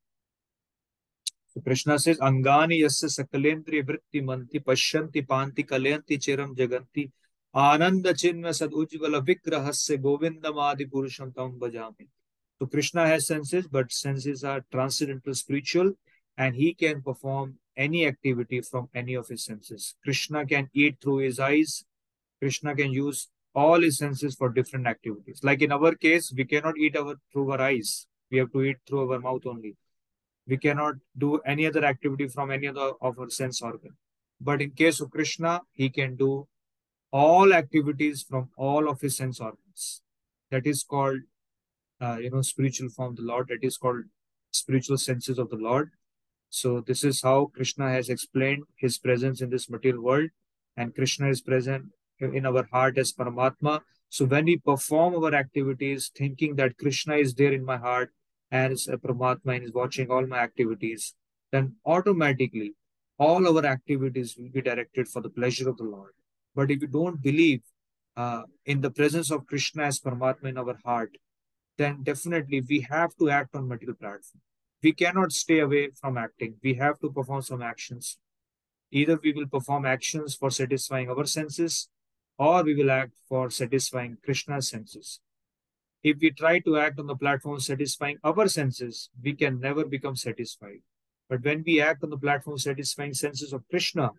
So 1.53 1.61
Krishna 1.61 1.97
says, 1.97 2.19
Angani 2.19 2.81
yasya 2.81 3.09
sakalendri 3.09 3.83
vritti 3.83 4.23
manti 4.23 4.59
pashyanti 4.59 5.25
panti 5.25 5.65
kalyanti 5.65 6.17
chiram 6.19 6.55
jaganti 6.55 7.11
ananda 7.53 8.13
chinma 8.13 8.53
sad 8.53 8.71
ujvala 8.71 9.25
vikrahasya 9.25 9.97
govindamadi 9.97 10.89
purusham 10.89 11.33
tam 11.35 11.59
bhajami. 11.59 12.07
So 12.59 12.67
Krishna 12.67 13.07
has 13.07 13.27
senses, 13.27 13.67
but 13.67 13.91
senses 13.91 14.43
are 14.43 14.63
transcendental 14.71 15.33
spiritual 15.33 15.93
and 16.37 16.55
he 16.55 16.73
can 16.73 17.01
perform 17.01 17.55
any 17.79 18.05
activity 18.05 18.61
from 18.61 18.89
any 18.93 19.13
of 19.15 19.27
his 19.29 19.43
senses. 19.45 19.95
Krishna 20.03 20.45
can 20.45 20.69
eat 20.73 20.97
through 21.01 21.19
his 21.19 21.39
eyes. 21.39 21.85
Krishna 22.39 22.75
can 22.75 22.91
use 22.91 23.29
all 23.55 23.81
his 23.81 23.97
senses 23.97 24.35
for 24.35 24.49
different 24.49 24.85
activities. 24.85 25.39
Like 25.43 25.61
in 25.61 25.71
our 25.71 25.95
case, 25.95 26.31
we 26.35 26.45
cannot 26.45 26.77
eat 26.77 26.97
our 26.97 27.15
through 27.31 27.51
our 27.51 27.61
eyes. 27.61 28.05
We 28.29 28.37
have 28.39 28.51
to 28.51 28.61
eat 28.63 28.77
through 28.87 29.11
our 29.11 29.19
mouth 29.19 29.45
only. 29.45 29.75
We 30.45 30.57
cannot 30.57 30.95
do 31.17 31.39
any 31.45 31.65
other 31.65 31.85
activity 31.85 32.27
from 32.27 32.51
any 32.51 32.67
other 32.67 32.91
of 33.01 33.17
our 33.19 33.29
sense 33.29 33.61
organ. 33.61 33.95
But 34.41 34.61
in 34.61 34.71
case 34.71 34.99
of 34.99 35.11
Krishna, 35.11 35.61
he 35.71 35.89
can 35.89 36.15
do 36.15 36.47
all 37.11 37.53
activities 37.53 38.23
from 38.29 38.49
all 38.57 38.89
of 38.89 39.01
his 39.01 39.17
sense 39.17 39.39
organs. 39.39 40.01
That 40.51 40.67
is 40.67 40.83
called 40.83 41.21
uh, 42.01 42.17
you 42.17 42.29
know, 42.29 42.41
spiritual 42.41 42.89
form 42.89 43.11
of 43.11 43.17
the 43.17 43.23
Lord. 43.23 43.47
That 43.49 43.63
is 43.63 43.77
called 43.77 44.03
spiritual 44.51 44.97
senses 44.97 45.37
of 45.37 45.49
the 45.49 45.57
Lord. 45.57 45.91
So 46.49 46.81
this 46.81 47.03
is 47.03 47.21
how 47.21 47.51
Krishna 47.53 47.89
has 47.91 48.09
explained 48.09 48.63
his 48.75 48.97
presence 48.97 49.41
in 49.41 49.49
this 49.49 49.69
material 49.69 50.03
world, 50.03 50.29
and 50.75 50.95
Krishna 50.95 51.29
is 51.29 51.41
present 51.41 51.85
in 52.19 52.45
our 52.45 52.67
heart 52.71 52.97
as 52.97 53.13
Paramatma. 53.13 53.81
So 54.09 54.25
when 54.25 54.45
we 54.45 54.57
perform 54.57 55.15
our 55.15 55.33
activities, 55.33 56.11
thinking 56.15 56.55
that 56.55 56.77
Krishna 56.77 57.15
is 57.15 57.35
there 57.35 57.53
in 57.53 57.63
my 57.63 57.77
heart 57.77 58.11
as 58.51 58.87
a 58.87 58.97
Paramatma 58.97 59.55
and 59.55 59.63
is 59.63 59.73
watching 59.73 60.09
all 60.09 60.25
my 60.25 60.39
activities, 60.39 61.13
then 61.51 61.75
automatically 61.85 62.73
all 63.19 63.47
our 63.47 63.65
activities 63.65 64.35
will 64.37 64.49
be 64.49 64.61
directed 64.61 65.07
for 65.07 65.21
the 65.21 65.29
pleasure 65.29 65.69
of 65.69 65.77
the 65.77 65.83
Lord. 65.83 66.13
But 66.55 66.71
if 66.71 66.81
you 66.81 66.87
don't 66.87 67.21
believe 67.21 67.61
uh, 68.17 68.43
in 68.65 68.81
the 68.81 68.89
presence 68.89 69.29
of 69.29 69.45
Krishna 69.45 69.83
as 69.83 69.99
Paramatma 69.99 70.45
in 70.45 70.57
our 70.57 70.77
heart, 70.83 71.17
then 71.77 72.03
definitely 72.03 72.61
we 72.67 72.81
have 72.89 73.15
to 73.17 73.29
act 73.29 73.55
on 73.55 73.67
material 73.67 73.95
platform. 73.95 74.41
We 74.81 74.93
cannot 74.93 75.31
stay 75.31 75.59
away 75.59 75.89
from 75.91 76.17
acting. 76.17 76.55
We 76.63 76.75
have 76.75 76.99
to 76.99 77.11
perform 77.11 77.41
some 77.41 77.61
actions. 77.61 78.17
Either 78.91 79.19
we 79.21 79.33
will 79.33 79.47
perform 79.47 79.85
actions 79.85 80.35
for 80.35 80.49
satisfying 80.49 81.09
our 81.09 81.25
senses, 81.25 81.89
or 82.37 82.63
we 82.63 82.73
will 82.73 82.89
act 82.89 83.13
for 83.27 83.49
satisfying 83.49 84.17
Krishna's 84.23 84.69
senses. 84.69 85.19
If 86.01 86.19
we 86.21 86.31
try 86.31 86.59
to 86.59 86.77
act 86.77 86.97
on 86.97 87.07
the 87.07 87.15
platform 87.15 87.59
satisfying 87.59 88.17
our 88.23 88.47
senses, 88.47 89.09
we 89.21 89.33
can 89.33 89.59
never 89.59 89.83
become 89.85 90.15
satisfied. 90.15 90.79
But 91.29 91.43
when 91.43 91.63
we 91.65 91.81
act 91.81 92.03
on 92.03 92.09
the 92.09 92.17
platform 92.17 92.57
satisfying 92.57 93.13
senses 93.13 93.51
of 93.51 93.67
Krishna, 93.69 94.11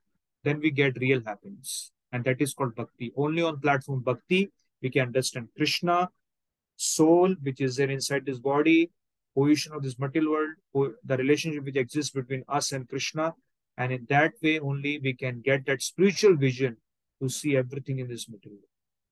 then 0.45 0.61
we 0.61 0.71
get 0.71 1.01
real 1.01 1.23
happiness. 1.25 1.91
And 2.13 2.23
that 2.25 2.41
is 2.41 2.53
called 2.53 2.75
bhakti. 2.77 3.13
Only 3.17 3.43
on 3.43 3.61
platform 3.61 4.01
bhakti, 4.01 4.53
we 4.83 4.91
can 4.91 5.09
understand 5.09 5.49
Krishna, 5.57 6.11
soul, 6.77 7.35
which 7.43 7.61
is 7.61 7.77
there 7.77 7.91
inside 7.91 8.27
this 8.27 8.39
body, 8.39 8.91
position 9.37 9.73
of 9.73 9.83
this 9.83 9.99
material 9.99 10.55
world, 10.73 10.95
the 11.05 11.17
relationship 11.17 11.65
which 11.65 11.77
exists 11.77 12.11
between 12.11 12.45
us 12.49 12.73
and 12.73 12.89
Krishna. 12.89 13.35
And 13.77 13.93
in 13.93 14.07
that 14.11 14.33
way 14.43 14.59
only 14.59 14.99
we 14.99 15.15
can 15.15 15.41
get 15.41 15.65
that 15.67 15.83
spiritual 15.83 16.37
vision 16.37 16.77
to 17.23 17.29
see 17.29 17.57
everything 17.57 17.99
in 17.99 18.09
this 18.09 18.29
material. 18.29 18.69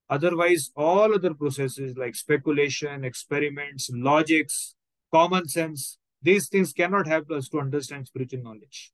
Otherwise, 0.09 0.71
all 0.75 1.13
other 1.13 1.33
processes 1.33 1.95
like 1.95 2.15
speculation, 2.15 3.03
experiments, 3.03 3.89
logics, 3.93 4.75
common 5.11 5.47
sense, 5.47 5.97
these 6.21 6.49
things 6.49 6.73
cannot 6.73 7.07
help 7.07 7.29
us 7.31 7.47
to 7.49 7.59
understand 7.59 8.07
spiritual 8.07 8.43
knowledge. 8.43 8.91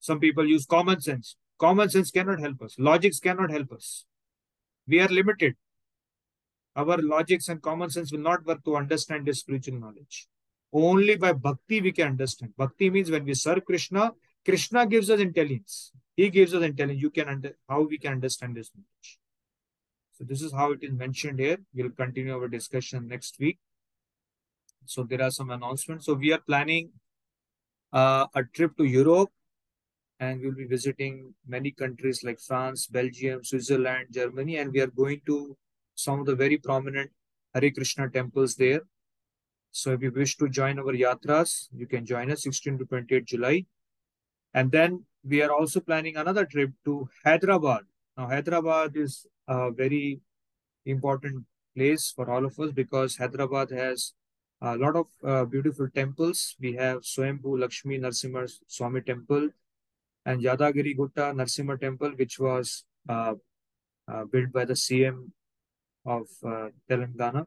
Some 0.00 0.20
people 0.20 0.46
use 0.46 0.66
common 0.66 1.00
sense. 1.00 1.36
Common 1.58 1.88
sense 1.88 2.10
cannot 2.10 2.40
help 2.40 2.60
us. 2.62 2.76
Logics 2.78 3.18
cannot 3.18 3.50
help 3.50 3.72
us. 3.72 4.04
We 4.86 5.00
are 5.00 5.08
limited. 5.08 5.54
Our 6.74 6.98
logics 6.98 7.48
and 7.48 7.62
common 7.62 7.90
sense 7.90 8.12
will 8.12 8.20
not 8.20 8.44
work 8.46 8.64
to 8.64 8.76
understand 8.76 9.26
this 9.26 9.40
spiritual 9.40 9.78
knowledge. 9.78 10.26
Only 10.72 11.16
by 11.16 11.32
bhakti 11.32 11.80
we 11.80 11.92
can 11.92 12.08
understand. 12.08 12.56
Bhakti 12.56 12.90
means 12.90 13.10
when 13.10 13.24
we 13.24 13.34
serve 13.34 13.64
Krishna, 13.64 14.12
Krishna 14.44 14.86
gives 14.86 15.10
us 15.10 15.20
intelligence. 15.20 15.92
He 16.16 16.30
gives 16.30 16.54
us 16.54 16.62
intelligence. 16.62 17.02
You 17.02 17.10
can 17.10 17.28
under 17.28 17.52
how 17.68 17.82
we 17.82 17.98
can 17.98 18.12
understand 18.12 18.56
this 18.56 18.70
knowledge. 18.74 19.18
So 20.12 20.24
this 20.24 20.42
is 20.42 20.52
how 20.52 20.72
it 20.72 20.82
is 20.82 20.92
mentioned 20.92 21.38
here. 21.38 21.58
We'll 21.74 21.90
continue 21.90 22.34
our 22.34 22.48
discussion 22.48 23.06
next 23.08 23.38
week. 23.38 23.58
So 24.86 25.04
there 25.04 25.22
are 25.22 25.30
some 25.30 25.50
announcements. 25.50 26.06
So 26.06 26.14
we 26.14 26.32
are 26.32 26.40
planning 26.40 26.90
uh, 27.92 28.26
a 28.34 28.42
trip 28.44 28.76
to 28.78 28.84
Europe 28.84 29.30
and 30.20 30.40
we'll 30.40 30.54
be 30.54 30.66
visiting 30.66 31.34
many 31.46 31.70
countries 31.70 32.22
like 32.22 32.40
France, 32.40 32.86
Belgium, 32.86 33.44
Switzerland, 33.44 34.06
Germany, 34.10 34.56
and 34.58 34.72
we 34.72 34.80
are 34.80 34.86
going 34.86 35.20
to 35.26 35.56
some 35.94 36.20
of 36.20 36.26
the 36.26 36.34
very 36.34 36.56
prominent 36.56 37.10
Hare 37.54 37.70
Krishna 37.70 38.08
temples 38.08 38.54
there. 38.56 38.80
So 39.72 39.92
if 39.92 40.02
you 40.02 40.12
wish 40.12 40.36
to 40.36 40.48
join 40.48 40.78
our 40.78 40.92
yatras, 40.92 41.68
you 41.74 41.86
can 41.86 42.04
join 42.04 42.30
us 42.30 42.42
16 42.42 42.78
to 42.78 42.84
28 42.84 43.24
July. 43.24 43.64
And 44.52 44.70
then 44.70 45.04
we 45.24 45.40
are 45.42 45.50
also 45.50 45.80
planning 45.80 46.16
another 46.16 46.44
trip 46.44 46.70
to 46.84 47.08
Hyderabad. 47.24 47.84
Now, 48.16 48.26
Hyderabad 48.26 48.96
is 48.96 49.26
a 49.48 49.70
very 49.70 50.20
important 50.84 51.46
place 51.74 52.12
for 52.14 52.30
all 52.30 52.44
of 52.44 52.58
us 52.60 52.72
because 52.72 53.16
Hyderabad 53.16 53.70
has 53.70 54.12
a 54.60 54.76
lot 54.76 54.94
of 54.94 55.06
uh, 55.24 55.44
beautiful 55.46 55.88
temples. 55.94 56.54
We 56.60 56.74
have 56.74 56.98
Swayambhu 57.00 57.58
Lakshmi 57.58 57.98
Narsimha 57.98 58.50
Swami 58.66 59.00
Temple 59.00 59.48
and 60.26 60.42
Yadagiri 60.42 60.96
Gutta 60.96 61.32
Narsimha 61.32 61.80
Temple, 61.80 62.12
which 62.16 62.38
was 62.38 62.84
uh, 63.08 63.34
uh, 64.06 64.24
built 64.26 64.52
by 64.52 64.66
the 64.66 64.74
CM 64.74 65.30
of 66.04 66.26
uh, 66.44 66.68
Telangana. 66.90 67.46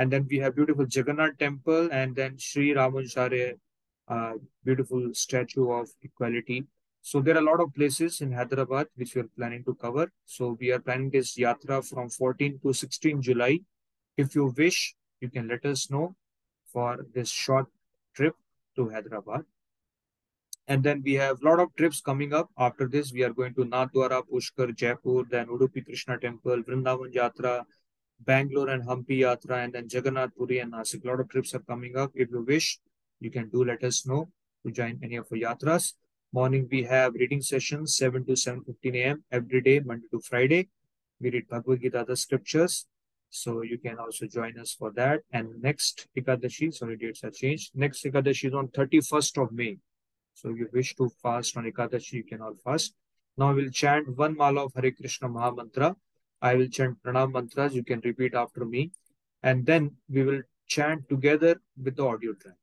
And 0.00 0.10
then 0.10 0.26
we 0.30 0.38
have 0.38 0.56
beautiful 0.56 0.86
Jagannath 0.90 1.36
Temple 1.36 1.90
and 1.92 2.16
then 2.16 2.38
Sri 2.38 2.70
Ramanujacharya 2.70 3.58
uh, 4.08 4.32
beautiful 4.64 5.10
statue 5.12 5.70
of 5.70 5.90
equality. 6.00 6.64
So 7.02 7.20
there 7.20 7.34
are 7.34 7.40
a 7.40 7.50
lot 7.50 7.60
of 7.60 7.74
places 7.74 8.22
in 8.22 8.32
Hyderabad 8.32 8.86
which 8.94 9.14
we 9.14 9.20
are 9.20 9.28
planning 9.36 9.62
to 9.64 9.74
cover. 9.74 10.10
So 10.24 10.56
we 10.58 10.72
are 10.72 10.78
planning 10.78 11.10
this 11.10 11.36
yatra 11.36 11.86
from 11.86 12.08
14 12.08 12.60
to 12.62 12.72
16 12.72 13.20
July. 13.20 13.60
If 14.16 14.34
you 14.34 14.54
wish, 14.56 14.94
you 15.20 15.28
can 15.28 15.48
let 15.48 15.66
us 15.66 15.90
know 15.90 16.16
for 16.72 17.04
this 17.14 17.28
short 17.28 17.66
trip 18.14 18.34
to 18.76 18.88
Hyderabad. 18.88 19.44
And 20.66 20.82
then 20.82 21.02
we 21.04 21.12
have 21.14 21.42
a 21.42 21.44
lot 21.44 21.60
of 21.60 21.76
trips 21.76 22.00
coming 22.00 22.32
up. 22.32 22.48
After 22.56 22.88
this, 22.88 23.12
we 23.12 23.22
are 23.22 23.34
going 23.34 23.52
to 23.52 23.66
Nathdwara, 23.66 24.22
Pushkar, 24.32 24.74
Jaipur, 24.74 25.24
then 25.30 25.48
Udupi 25.48 25.84
Krishna 25.84 26.18
Temple, 26.18 26.62
Vrindavan 26.62 27.12
Yatra, 27.12 27.64
Bangalore 28.24 28.68
and 28.68 28.84
Hampi 28.84 29.20
Yatra, 29.20 29.64
and 29.64 29.72
then 29.72 29.86
Jagannath 29.90 30.36
Puri 30.36 30.58
and 30.58 30.72
Nasik. 30.72 31.04
A 31.04 31.08
lot 31.08 31.20
of 31.20 31.28
trips 31.28 31.54
are 31.54 31.60
coming 31.60 31.96
up. 31.96 32.12
If 32.14 32.30
you 32.30 32.42
wish, 32.42 32.78
you 33.20 33.30
can 33.30 33.48
do 33.48 33.64
let 33.64 33.82
us 33.82 34.06
know 34.06 34.30
to 34.64 34.70
join 34.72 34.98
any 35.02 35.16
of 35.16 35.26
our 35.32 35.38
yatras. 35.38 35.94
Morning, 36.32 36.68
we 36.70 36.84
have 36.84 37.14
reading 37.14 37.42
sessions 37.42 37.96
7 37.96 38.24
to 38.26 38.32
7.15 38.32 38.94
a.m. 38.96 39.24
every 39.32 39.60
day, 39.60 39.80
Monday 39.80 40.06
to 40.12 40.20
Friday. 40.20 40.68
We 41.20 41.30
read 41.30 41.48
Bhagavad 41.48 41.80
Gita, 41.80 42.04
the 42.06 42.16
scriptures. 42.16 42.86
So 43.30 43.62
you 43.62 43.78
can 43.78 43.98
also 43.98 44.26
join 44.26 44.58
us 44.58 44.72
for 44.72 44.90
that. 44.92 45.20
And 45.32 45.60
next 45.62 46.08
Ekadashi, 46.16 46.74
sorry, 46.74 46.96
dates 46.96 47.24
are 47.24 47.30
changed. 47.30 47.72
Next 47.74 48.04
Ekadashi 48.04 48.48
is 48.48 48.54
on 48.54 48.68
31st 48.68 49.42
of 49.42 49.52
May. 49.52 49.78
So 50.34 50.50
if 50.50 50.58
you 50.58 50.68
wish 50.72 50.94
to 50.96 51.10
fast 51.22 51.56
on 51.56 51.64
Ekadashi, 51.64 52.12
you 52.12 52.24
can 52.24 52.42
all 52.42 52.54
fast. 52.64 52.94
Now 53.36 53.54
we'll 53.54 53.70
chant 53.70 54.16
one 54.16 54.36
mala 54.36 54.64
of 54.64 54.72
Hare 54.74 54.90
Krishna 54.90 55.28
Maha 55.28 55.54
Mantra. 55.54 55.96
I 56.41 56.55
will 56.55 56.67
chant 56.67 57.01
pranam 57.03 57.33
mantras. 57.33 57.73
You 57.75 57.83
can 57.83 58.01
repeat 58.03 58.33
after 58.33 58.65
me. 58.65 58.91
And 59.43 59.65
then 59.65 59.91
we 60.09 60.23
will 60.23 60.41
chant 60.67 61.09
together 61.09 61.61
with 61.81 61.95
the 61.95 62.05
audio 62.05 62.33
track. 62.33 62.55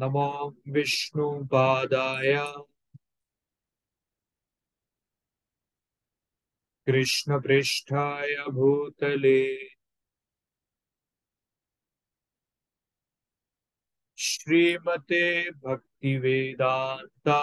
नमो 0.00 0.28
विष्णुपादाय 0.74 2.36
कृष्णपृष्ठाय 6.86 8.34
भूतले 8.56 9.42
श्रीमते 14.16 15.24
भक्तिवेदान्ता 15.64 17.40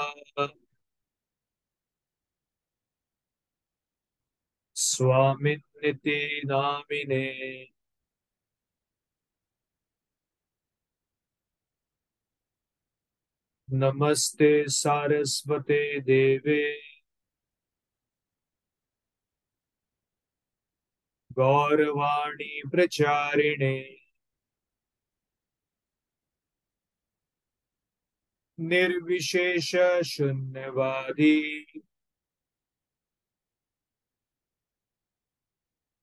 स्वामिनिति 4.92 6.20
नामिने 6.46 7.26
नमस्ते 13.70 14.52
सारस्वते 14.70 15.80
देवे 16.02 16.64
गौरवाणी 21.38 22.62
प्रचारिणे 22.72 23.76
निर्विशेष 28.60 29.76
शून्यवादी 30.06 31.36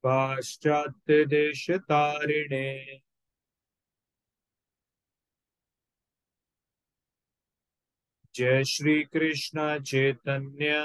पाश्चात्य 0.05 1.25
देश 1.27 1.71
तारिणे 1.91 2.69
जय 8.35 8.63
श्री 8.67 9.03
कृष्ण 9.05 9.79
चैतन्य 9.83 10.81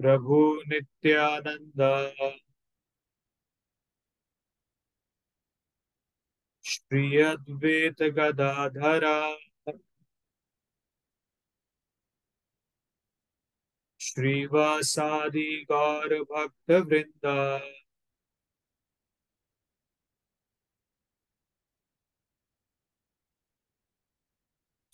प्रभु 0.00 0.38
नित्यानंद 0.68 1.82
श्री 6.64 7.20
अद्वैत 7.22 8.02
गदाधरा 8.16 9.18
श्रीवासादि 14.16 15.64
गौर 15.70 16.18
भक्त 16.32 16.70
वृंदा 16.70 17.60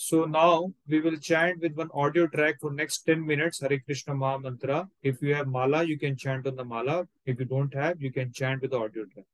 So 0.08 0.24
now 0.24 0.72
we 0.88 1.00
will 1.00 1.18
chant 1.18 1.60
with 1.60 1.76
one 1.76 1.90
audio 1.92 2.26
track 2.26 2.60
for 2.60 2.70
next 2.70 3.02
10 3.02 3.26
minutes 3.26 3.60
Hare 3.60 3.78
Krishna 3.78 4.14
Maha 4.14 4.38
Mantra. 4.38 4.88
If 5.02 5.20
you 5.20 5.34
have 5.34 5.48
mala, 5.48 5.82
you 5.82 5.98
can 5.98 6.16
chant 6.16 6.46
on 6.46 6.56
the 6.56 6.64
mala. 6.64 7.06
If 7.26 7.38
you 7.38 7.44
don't 7.44 7.74
have, 7.74 8.00
you 8.00 8.10
can 8.10 8.32
chant 8.32 8.62
with 8.62 8.70
the 8.70 8.78
audio 8.78 9.04
track. 9.04 9.26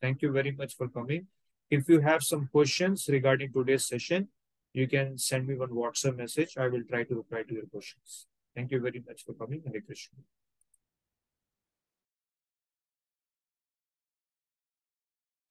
Thank 0.00 0.22
you 0.22 0.30
very 0.30 0.52
much 0.52 0.76
for 0.76 0.86
coming. 0.86 1.26
If 1.70 1.88
you 1.88 1.98
have 2.02 2.22
some 2.22 2.48
questions 2.52 3.08
regarding 3.08 3.52
today's 3.52 3.84
session, 3.84 4.28
you 4.72 4.86
can 4.86 5.18
send 5.18 5.48
me 5.48 5.56
one 5.56 5.70
WhatsApp 5.70 6.16
message. 6.16 6.56
I 6.56 6.68
will 6.68 6.84
try 6.84 7.02
to 7.02 7.14
reply 7.16 7.42
to 7.42 7.54
your 7.54 7.66
questions. 7.66 8.28
Thank 8.55 8.71
you 8.71 8.79
very 8.79 9.03
much 9.05 9.23
for 9.25 9.33
coming. 9.33 9.61
Hare 9.65 9.81
Krishna. 9.81 10.19